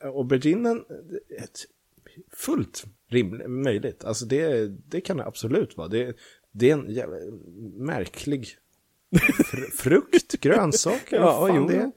auberginen, 0.00 0.84
fullt 2.32 2.84
rimligt, 3.08 3.50
möjligt. 3.50 4.04
Alltså 4.04 4.24
det, 4.24 4.68
det 4.68 5.00
kan 5.00 5.16
det 5.16 5.24
absolut 5.24 5.76
vara. 5.76 5.88
Det, 5.88 6.16
det 6.52 6.70
är 6.70 6.74
en 6.74 6.90
jävla 6.90 7.16
märklig 7.76 8.48
fr, 9.20 9.76
frukt, 9.76 10.40
grönsak, 10.40 11.02
Ja, 11.10 11.22
vad 11.22 11.48
fan 11.48 11.56
jo. 11.56 11.68
det 11.68 11.76
är. 11.76 11.92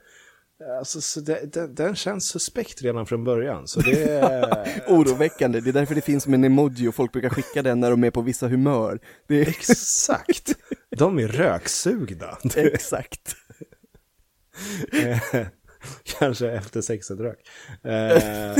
Alltså, 0.79 1.01
så 1.01 1.19
det, 1.19 1.53
den, 1.53 1.75
den 1.75 1.95
känns 1.95 2.25
suspekt 2.25 2.81
redan 2.81 3.05
från 3.05 3.23
början. 3.23 3.67
Så 3.67 3.79
det 3.79 4.03
är... 4.03 4.83
Oroväckande. 4.87 5.59
Det 5.59 5.69
är 5.69 5.73
därför 5.73 5.95
det 5.95 6.01
finns 6.01 6.23
som 6.23 6.33
en 6.33 6.43
emoji 6.43 6.87
och 6.87 6.95
folk 6.95 7.11
brukar 7.11 7.29
skicka 7.29 7.61
den 7.61 7.79
när 7.79 7.91
de 7.91 8.03
är 8.03 8.11
på 8.11 8.21
vissa 8.21 8.47
humör. 8.47 8.99
Är 9.29 9.47
Exakt! 9.47 10.55
De 10.89 11.19
är 11.19 11.27
röksugna. 11.27 12.37
exakt. 12.55 13.35
Eh, 14.91 15.47
Kanske 16.03 16.51
efter 16.51 16.81
sexet 16.81 17.19
rök. 17.19 17.39
Eh, 17.83 18.57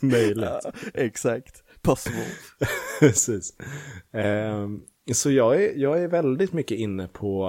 Möjligt. 0.02 0.44
Ja, 0.64 0.72
exakt. 0.94 1.62
Possible. 1.82 2.26
Precis. 3.00 3.52
Ehm, 4.12 4.80
så 5.12 5.30
jag 5.30 5.62
är, 5.64 5.74
jag 5.76 6.02
är 6.02 6.08
väldigt 6.08 6.52
mycket 6.52 6.78
inne 6.78 7.08
på, 7.08 7.46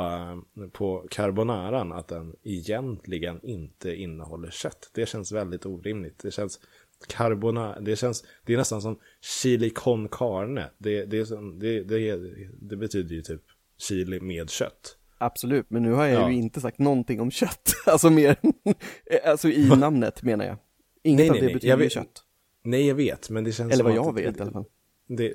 eh, 0.57 0.67
på 0.69 1.07
carbonaran, 1.11 1.91
att 1.91 2.07
den 2.07 2.35
egentligen 2.43 3.39
inte 3.43 3.95
innehåller 3.95 4.49
kött. 4.51 4.89
Det 4.93 5.05
känns 5.09 5.31
väldigt 5.31 5.65
orimligt. 5.65 6.19
Det 6.19 6.31
känns 6.31 6.59
carbona, 7.07 7.79
det 7.79 7.95
känns, 7.95 8.23
det 8.45 8.53
är 8.53 8.57
nästan 8.57 8.81
som 8.81 8.99
chili 9.41 9.69
con 9.69 10.07
carne. 10.09 10.69
Det, 10.77 11.05
det, 11.05 11.25
som, 11.25 11.59
det, 11.59 11.83
det, 11.83 12.15
det 12.61 12.75
betyder 12.75 13.15
ju 13.15 13.21
typ 13.21 13.41
chili 13.77 14.19
med 14.19 14.49
kött. 14.49 14.97
Absolut, 15.17 15.69
men 15.69 15.83
nu 15.83 15.91
har 15.91 16.05
jag 16.05 16.21
Ja. 16.21 16.29
ju 16.31 16.35
inte 16.37 16.61
sagt 16.61 16.79
någonting 16.79 17.21
om 17.21 17.31
kött. 17.31 17.73
Alltså 17.85 18.09
mer, 18.09 18.35
alltså 19.25 19.47
i 19.49 19.69
namnet 19.69 20.23
menar 20.23 20.45
jag. 20.45 20.57
Inget 21.03 21.17
Nej, 21.19 21.29
av 21.29 21.33
nej, 21.33 21.41
det 21.41 21.45
nej. 21.45 21.53
betyder 21.53 21.71
Jag 21.73 21.77
vet- 21.77 21.91
kött. 21.91 22.23
Nej, 22.63 22.87
jag 22.87 22.95
vet, 22.95 23.29
men 23.29 23.43
det 23.43 23.51
känns 23.51 23.73
Eller 23.73 23.83
vad 23.83 23.95
jag 23.95 24.15
det- 24.15 24.21
vet 24.21 24.37
i 24.39 24.41
alla 24.41 24.51
fall. 24.51 24.65
Det, 25.07 25.33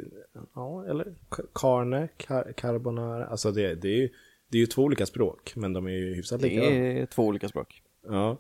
ja, 0.55 0.85
eller 0.89 1.15
carne, 1.55 2.09
car, 2.17 2.53
carbonara, 2.57 3.27
alltså 3.27 3.53
det, 3.53 3.75
det 3.75 3.89
är 3.89 3.97
ju 3.97 4.09
det 4.49 4.57
är 4.59 4.61
ju 4.61 4.67
två 4.67 4.83
olika 4.83 5.07
språk, 5.07 5.53
men 5.57 5.73
de 5.73 5.87
är 5.87 5.91
ju 5.91 6.15
hyfsat 6.15 6.41
Det 6.41 6.49
likadana. 6.49 6.77
är 6.77 7.07
två 7.07 7.25
olika 7.27 7.49
språk. 7.49 7.83
Ja, 8.09 8.31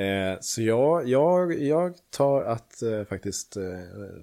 eh, 0.00 0.38
så 0.40 0.62
jag, 0.62 1.08
jag, 1.08 1.60
jag 1.62 1.94
tar 2.10 2.42
att 2.42 2.82
eh, 2.82 3.04
faktiskt 3.04 3.56
eh, 3.56 3.62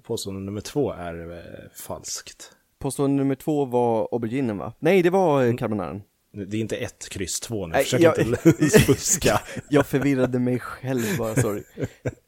påstående 0.02 0.40
nummer 0.40 0.60
två 0.60 0.92
är 0.92 1.32
eh, 1.32 1.70
falskt. 1.74 2.52
Påstående 2.78 3.16
nummer 3.16 3.34
två 3.34 3.64
var 3.64 4.08
auberginen 4.12 4.58
va? 4.58 4.72
Nej, 4.78 5.02
det 5.02 5.10
var 5.10 5.42
Mm. 5.42 5.54
eh, 5.54 5.58
carbonaran. 5.58 6.02
Nu- 6.32 6.44
Det 6.44 6.56
är 6.56 6.60
inte 6.60 6.76
ett 6.76 7.08
kryss 7.08 7.40
två 7.40 7.66
nu, 7.66 7.72
Nej, 7.72 7.82
försök 7.84 8.00
jag- 8.00 8.18
inte 8.18 8.36
fuska. 8.86 9.40
Jag 9.70 9.86
förvirrade 9.86 10.38
mig 10.38 10.58
själv 10.58 11.02
bara, 11.18 11.34
sorry. 11.34 11.62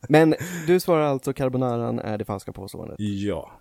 Men 0.08 0.34
du 0.66 0.80
svarar 0.80 1.02
alltså 1.02 1.32
carbonaran 1.32 1.98
är 1.98 2.18
det 2.18 2.24
falska 2.24 2.52
påståendet. 2.52 2.96
Ja. 2.98 3.52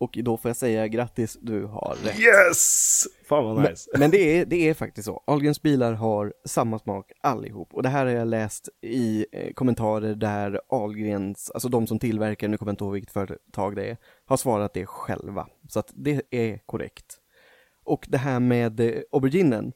Och 0.00 0.18
då 0.22 0.36
får 0.36 0.48
jag 0.48 0.56
säga 0.56 0.88
grattis, 0.88 1.38
du 1.40 1.64
har 1.64 1.96
rätt. 2.04 2.20
Yes! 2.20 3.04
Fan 3.28 3.44
vad 3.44 3.54
Men, 3.54 3.70
nice. 3.70 3.90
men 3.98 4.10
det, 4.10 4.38
är, 4.38 4.46
det 4.46 4.68
är 4.68 4.74
faktiskt 4.74 5.06
så. 5.06 5.22
Ahlgrens 5.26 5.62
bilar 5.62 5.92
har 5.92 6.34
samma 6.44 6.78
smak 6.78 7.12
allihop. 7.20 7.74
Och 7.74 7.82
det 7.82 7.88
här 7.88 8.06
har 8.06 8.12
jag 8.12 8.28
läst 8.28 8.68
i 8.80 9.26
eh, 9.32 9.52
kommentarer 9.52 10.14
där 10.14 10.60
Ahlgrens, 10.68 11.50
alltså 11.50 11.68
de 11.68 11.86
som 11.86 11.98
tillverkar, 11.98 12.48
nu 12.48 12.56
kommer 12.56 12.70
jag 12.70 12.72
inte 12.72 12.84
ihåg 12.84 12.92
vilket 12.92 13.12
företag 13.12 13.76
det 13.76 13.90
är, 13.90 13.96
har 14.24 14.36
svarat 14.36 14.74
det 14.74 14.86
själva. 14.86 15.46
Så 15.68 15.78
att 15.78 15.92
det 15.94 16.22
är 16.30 16.58
korrekt. 16.66 17.18
Och 17.84 18.06
det 18.08 18.18
här 18.18 18.40
med 18.40 18.80
eh, 18.80 19.02
auberginen, 19.12 19.72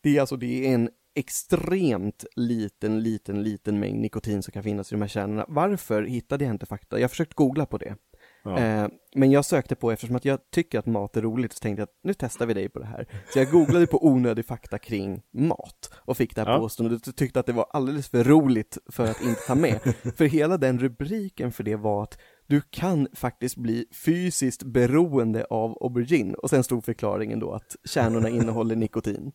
det 0.00 0.16
är 0.16 0.20
alltså 0.20 0.36
det 0.36 0.66
är 0.66 0.74
en 0.74 0.90
extremt 1.14 2.24
liten, 2.36 3.02
liten, 3.02 3.42
liten 3.42 3.80
mängd 3.80 4.00
nikotin 4.00 4.42
som 4.42 4.52
kan 4.52 4.62
finnas 4.62 4.92
i 4.92 4.94
de 4.94 5.00
här 5.00 5.08
kärnorna. 5.08 5.44
Varför 5.48 6.02
hittade 6.02 6.44
jag 6.44 6.54
inte 6.54 6.66
fakta? 6.66 6.98
Jag 6.98 7.04
har 7.04 7.08
försökt 7.08 7.34
googla 7.34 7.66
på 7.66 7.78
det. 7.78 7.96
Ja. 8.42 8.58
Eh, 8.58 8.88
men 9.14 9.30
jag 9.30 9.44
sökte 9.44 9.74
på, 9.74 9.90
eftersom 9.90 10.16
att 10.16 10.24
jag 10.24 10.50
tycker 10.50 10.78
att 10.78 10.86
mat 10.86 11.16
är 11.16 11.22
roligt, 11.22 11.52
så 11.52 11.58
tänkte 11.60 11.80
jag 11.80 11.84
att 11.86 11.98
nu 12.02 12.14
testar 12.14 12.46
vi 12.46 12.54
dig 12.54 12.68
på 12.68 12.78
det 12.78 12.84
här. 12.86 13.06
Så 13.32 13.38
jag 13.38 13.50
googlade 13.50 13.86
på 13.86 14.06
onödig 14.06 14.44
fakta 14.46 14.78
kring 14.78 15.22
mat 15.32 15.92
och 15.94 16.16
fick 16.16 16.34
det 16.34 16.40
här 16.44 16.52
Ja. 16.52 16.58
påståendet 16.58 17.06
och 17.06 17.16
tyckte 17.16 17.40
att 17.40 17.46
det 17.46 17.52
var 17.52 17.66
alldeles 17.70 18.08
för 18.08 18.24
roligt 18.24 18.78
för 18.92 19.04
att 19.04 19.22
inte 19.22 19.40
ta 19.46 19.54
med. 19.54 19.80
för 20.16 20.24
hela 20.24 20.56
den 20.56 20.78
rubriken 20.78 21.52
för 21.52 21.64
det 21.64 21.76
var 21.76 22.02
att 22.02 22.18
du 22.46 22.60
kan 22.70 23.08
faktiskt 23.14 23.56
bli 23.56 23.86
fysiskt 24.04 24.62
beroende 24.62 25.44
av 25.44 25.78
aubergine 25.80 26.34
och 26.34 26.50
sen 26.50 26.64
stod 26.64 26.84
förklaringen 26.84 27.40
då 27.40 27.52
att 27.52 27.76
kärnorna 27.84 28.28
innehåller 28.38 28.76
nikotin. 28.76 29.32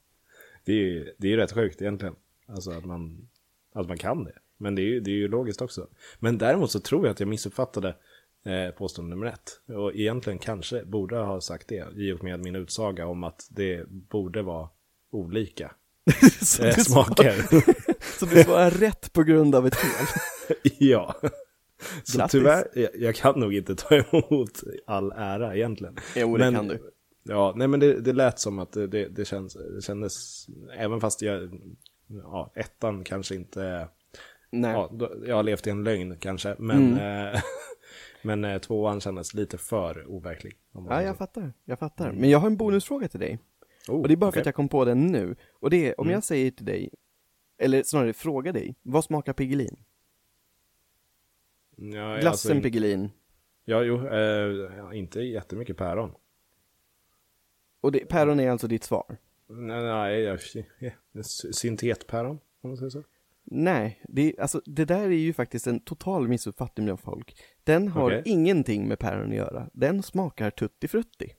Det 0.65 0.71
är 0.71 0.75
ju 0.85 1.13
det 1.17 1.27
är 1.27 1.31
ju 1.31 1.37
rätt 1.37 1.51
sjukt 1.51 1.81
egentligen. 1.81 2.15
Alltså 2.47 2.71
att 2.71 2.85
man, 2.85 3.27
att 3.73 3.87
man 3.87 3.97
kan 3.97 4.23
det. 4.23 4.33
Men 4.57 4.75
det 4.75 4.81
är, 4.81 4.85
ju, 4.85 4.99
det 4.99 5.11
är 5.11 5.15
ju 5.15 5.27
logiskt 5.27 5.61
också. 5.61 5.87
Men 6.19 6.37
däremot 6.37 6.71
så 6.71 6.79
tror 6.79 7.05
jag 7.05 7.11
att 7.11 7.19
jag 7.19 7.29
missuppfattade 7.29 7.95
eh, 8.45 8.71
påstående 8.77 9.15
nummer 9.15 9.25
ett. 9.27 9.75
Och 9.77 9.95
egentligen 9.95 10.39
kanske 10.39 10.85
borde 10.85 11.17
ha 11.17 11.41
sagt 11.41 11.67
det. 11.67 11.85
I 11.95 12.11
och 12.11 12.23
med 12.23 12.39
min 12.43 12.55
utsaga 12.55 13.07
om 13.07 13.23
att 13.23 13.47
det 13.49 13.83
borde 13.89 14.41
vara 14.41 14.69
olika 15.11 15.71
så, 16.41 16.63
eh, 16.65 16.75
smaker. 16.75 17.33
Så 18.19 18.25
du 18.25 18.43
svarar 18.43 18.71
rätt 18.71 19.13
på 19.13 19.23
grund 19.23 19.55
av 19.55 19.67
ett 19.67 19.75
fel. 19.75 20.07
ja. 20.79 21.15
Så 22.03 22.17
Grattis. 22.17 22.31
tyvärr, 22.31 22.67
jag, 22.73 22.89
jag 22.95 23.15
kan 23.15 23.39
nog 23.39 23.53
inte 23.53 23.75
ta 23.75 23.95
emot 23.95 24.63
all 24.85 25.11
ära 25.11 25.55
egentligen. 25.55 25.95
Jo, 26.15 26.37
det 26.37 26.51
kan 26.51 26.67
du. 26.67 26.91
Ja, 27.23 27.53
nej 27.55 27.67
men 27.67 27.79
det, 27.79 27.99
det 28.01 28.13
lät 28.13 28.39
som 28.39 28.59
att 28.59 28.71
det, 28.71 28.87
det, 28.87 29.07
det, 29.07 29.25
känns, 29.25 29.53
det 29.75 29.81
kändes, 29.83 30.45
även 30.77 31.01
fast 31.01 31.21
jag, 31.21 31.49
ja, 32.07 32.51
ettan 32.55 33.03
kanske 33.03 33.35
inte, 33.35 33.87
Nej. 34.51 34.71
ja, 34.71 34.89
då, 34.93 35.11
jag 35.25 35.35
har 35.35 35.43
levt 35.43 35.67
i 35.67 35.69
en 35.69 35.83
lögn 35.83 36.17
kanske, 36.19 36.55
men, 36.59 36.93
Mm. 36.93 37.27
eh, 37.33 37.41
men 38.25 38.43
eh, 38.45 38.57
tvåan 38.57 39.01
kändes 39.01 39.33
lite 39.33 39.57
för 39.57 40.05
overklig. 40.07 40.57
Ja, 40.71 41.01
jag 41.01 41.17
fattar. 41.17 41.53
Jag 41.65 41.79
fattar. 41.79 42.11
Men 42.11 42.29
jag 42.29 42.39
har 42.39 42.47
en 42.47 42.57
bonusfråga 42.57 43.07
till 43.07 43.19
dig. 43.19 43.39
Oh, 43.87 44.01
Och 44.01 44.07
det 44.07 44.13
är 44.13 44.15
bara 44.15 44.31
för 44.31 44.33
okej. 44.33 44.39
att 44.41 44.45
jag 44.45 44.55
kom 44.55 44.69
på 44.69 44.85
den 44.85 45.07
nu. 45.07 45.35
Och 45.51 45.69
det 45.69 45.87
är, 45.89 45.99
om 45.99 46.07
Mm. 46.07 46.13
jag 46.13 46.23
säger 46.23 46.51
till 46.51 46.65
dig, 46.65 46.89
eller 47.57 47.83
snarare 47.83 48.13
frågar 48.13 48.53
dig, 48.53 48.75
vad 48.81 49.03
smakar 49.03 49.33
Piggelin? 49.33 49.77
ja, 51.75 52.17
Glassen 52.17 52.27
alltså, 52.51 52.61
Piggelin. 52.61 53.09
Ja, 53.65 53.83
jo, 53.83 54.07
eh, 54.07 54.97
inte 54.99 55.21
jättemycket 55.21 55.77
päron. 55.77 56.11
Och 57.81 57.91
det, 57.91 57.99
päron 58.05 58.39
är 58.39 58.49
alltså 58.51 58.67
ditt 58.67 58.83
svar? 58.83 59.17
Nej, 59.47 59.83
nej 59.83 60.21
ja, 60.21 60.37
syntetpäron, 61.51 62.39
om 62.61 62.69
man 62.69 62.77
säger 62.77 62.89
så. 62.89 63.03
Nej, 63.47 64.01
det, 64.07 64.35
alltså, 64.39 64.61
det 64.65 64.85
där 64.85 65.03
är 65.03 65.09
ju 65.09 65.33
faktiskt 65.33 65.67
en 65.67 65.79
total 65.79 66.27
missuppfattning 66.27 66.91
av 66.91 66.97
folk. 66.97 67.41
Den 67.63 67.87
har 67.87 68.05
Okej. 68.05 68.21
ingenting 68.25 68.87
med 68.87 68.99
päron 68.99 69.29
att 69.29 69.35
göra. 69.35 69.69
Den 69.73 70.03
smakar 70.03 70.51
tutti 70.51 70.87
frutti. 70.87 71.33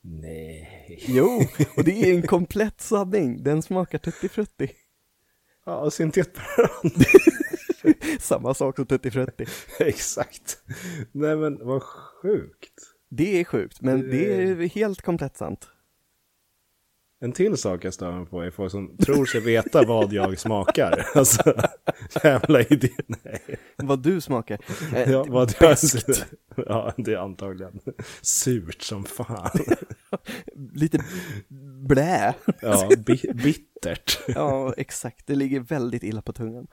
Nej. 0.00 1.04
Jo, 1.08 1.42
och 1.76 1.84
det 1.84 2.10
är 2.10 2.14
en 2.14 2.22
komplett 2.22 2.80
sanning. 2.80 3.42
Den 3.42 3.62
smakar 3.62 3.98
tutti 3.98 4.28
frutti. 4.28 4.70
Ja, 5.66 5.90
syntetpäron. 5.90 6.90
Samma 8.20 8.54
sak 8.54 8.76
som 8.76 8.86
tutti 8.86 9.10
frutti. 9.10 9.46
Exakt. 9.80 10.62
Nej 11.12 11.36
men 11.36 11.66
vad 11.66 11.82
sjukt. 11.82 12.74
Det 13.10 13.40
är 13.40 13.44
sjukt, 13.44 13.80
men 13.80 14.10
det 14.10 14.42
är 14.42 14.68
helt 14.68 15.02
komplett 15.02 15.36
sant. 15.36 15.68
En 17.20 17.32
till 17.32 17.56
sak 17.56 17.84
jag 17.84 17.94
stör 17.94 18.12
mig 18.12 18.26
på 18.26 18.42
är 18.42 18.50
folk 18.50 18.70
som 18.70 18.96
tror 18.96 19.26
sig 19.26 19.40
veta 19.40 19.82
vad 19.86 20.12
jag 20.12 20.38
smakar. 20.38 21.06
Alltså, 21.14 21.54
jävla 22.24 22.62
idé. 22.62 22.90
Nej. 23.06 23.42
Vad 23.76 24.02
du 24.02 24.20
smakar. 24.20 24.58
Eh, 24.94 25.10
Ja, 25.10 25.24
vad 25.28 25.54
beskt. 25.60 26.26
Ja, 26.56 26.92
det 26.96 27.12
är 27.12 27.16
antagligen 27.18 27.80
surt 28.22 28.82
som 28.82 29.04
fan. 29.04 29.50
Lite 30.74 30.98
blä. 31.88 32.34
Ja, 32.62 32.88
bi- 33.06 33.32
bittert. 33.44 34.18
Ja, 34.28 34.74
exakt. 34.76 35.26
Det 35.26 35.34
ligger 35.34 35.60
väldigt 35.60 36.02
illa 36.02 36.22
på 36.22 36.32
tungan. 36.32 36.66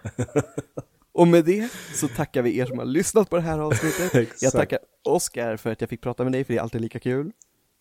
Och 1.13 1.27
med 1.27 1.45
det 1.45 1.69
så 1.93 2.07
tackar 2.07 2.41
vi 2.41 2.57
er 2.59 2.65
som 2.65 2.77
har 2.79 2.85
lyssnat 2.85 3.29
på 3.29 3.35
det 3.35 3.41
här 3.41 3.59
avsnittet. 3.59 4.41
Jag 4.41 4.51
tackar 4.51 4.79
Oskar 5.03 5.57
för 5.57 5.71
att 5.71 5.81
jag 5.81 5.89
fick 5.89 6.01
prata 6.01 6.23
med 6.23 6.31
dig, 6.33 6.43
för 6.43 6.53
det 6.53 6.57
är 6.59 6.61
alltid 6.63 6.81
lika 6.81 6.99
kul. 6.99 7.31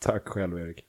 Tack 0.00 0.28
själv 0.28 0.58
Erik. 0.58 0.84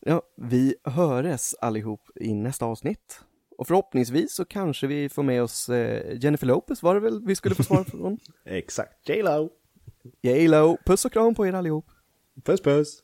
Ja, 0.00 0.22
vi 0.36 0.74
höres 0.84 1.54
allihop 1.60 2.00
i 2.14 2.34
nästa 2.34 2.66
avsnitt. 2.66 3.20
Och 3.58 3.66
förhoppningsvis 3.66 4.34
så 4.34 4.44
kanske 4.44 4.86
vi 4.86 5.08
får 5.08 5.22
med 5.22 5.42
oss 5.42 5.68
eh, 5.68 6.18
Jennifer 6.22 6.46
Lopez, 6.46 6.82
var 6.82 6.94
det 6.94 7.00
väl 7.00 7.26
vi 7.26 7.34
skulle 7.34 7.54
få 7.54 7.62
svar 7.62 7.84
från? 7.84 8.18
Exakt. 8.44 9.08
J-Lo. 9.08 9.50
J.Lo, 10.22 10.76
puss 10.86 11.04
och 11.04 11.12
kram 11.12 11.34
på 11.34 11.46
er 11.46 11.52
allihop. 11.52 11.86
Puss 12.44 12.62
puss. 12.62 13.02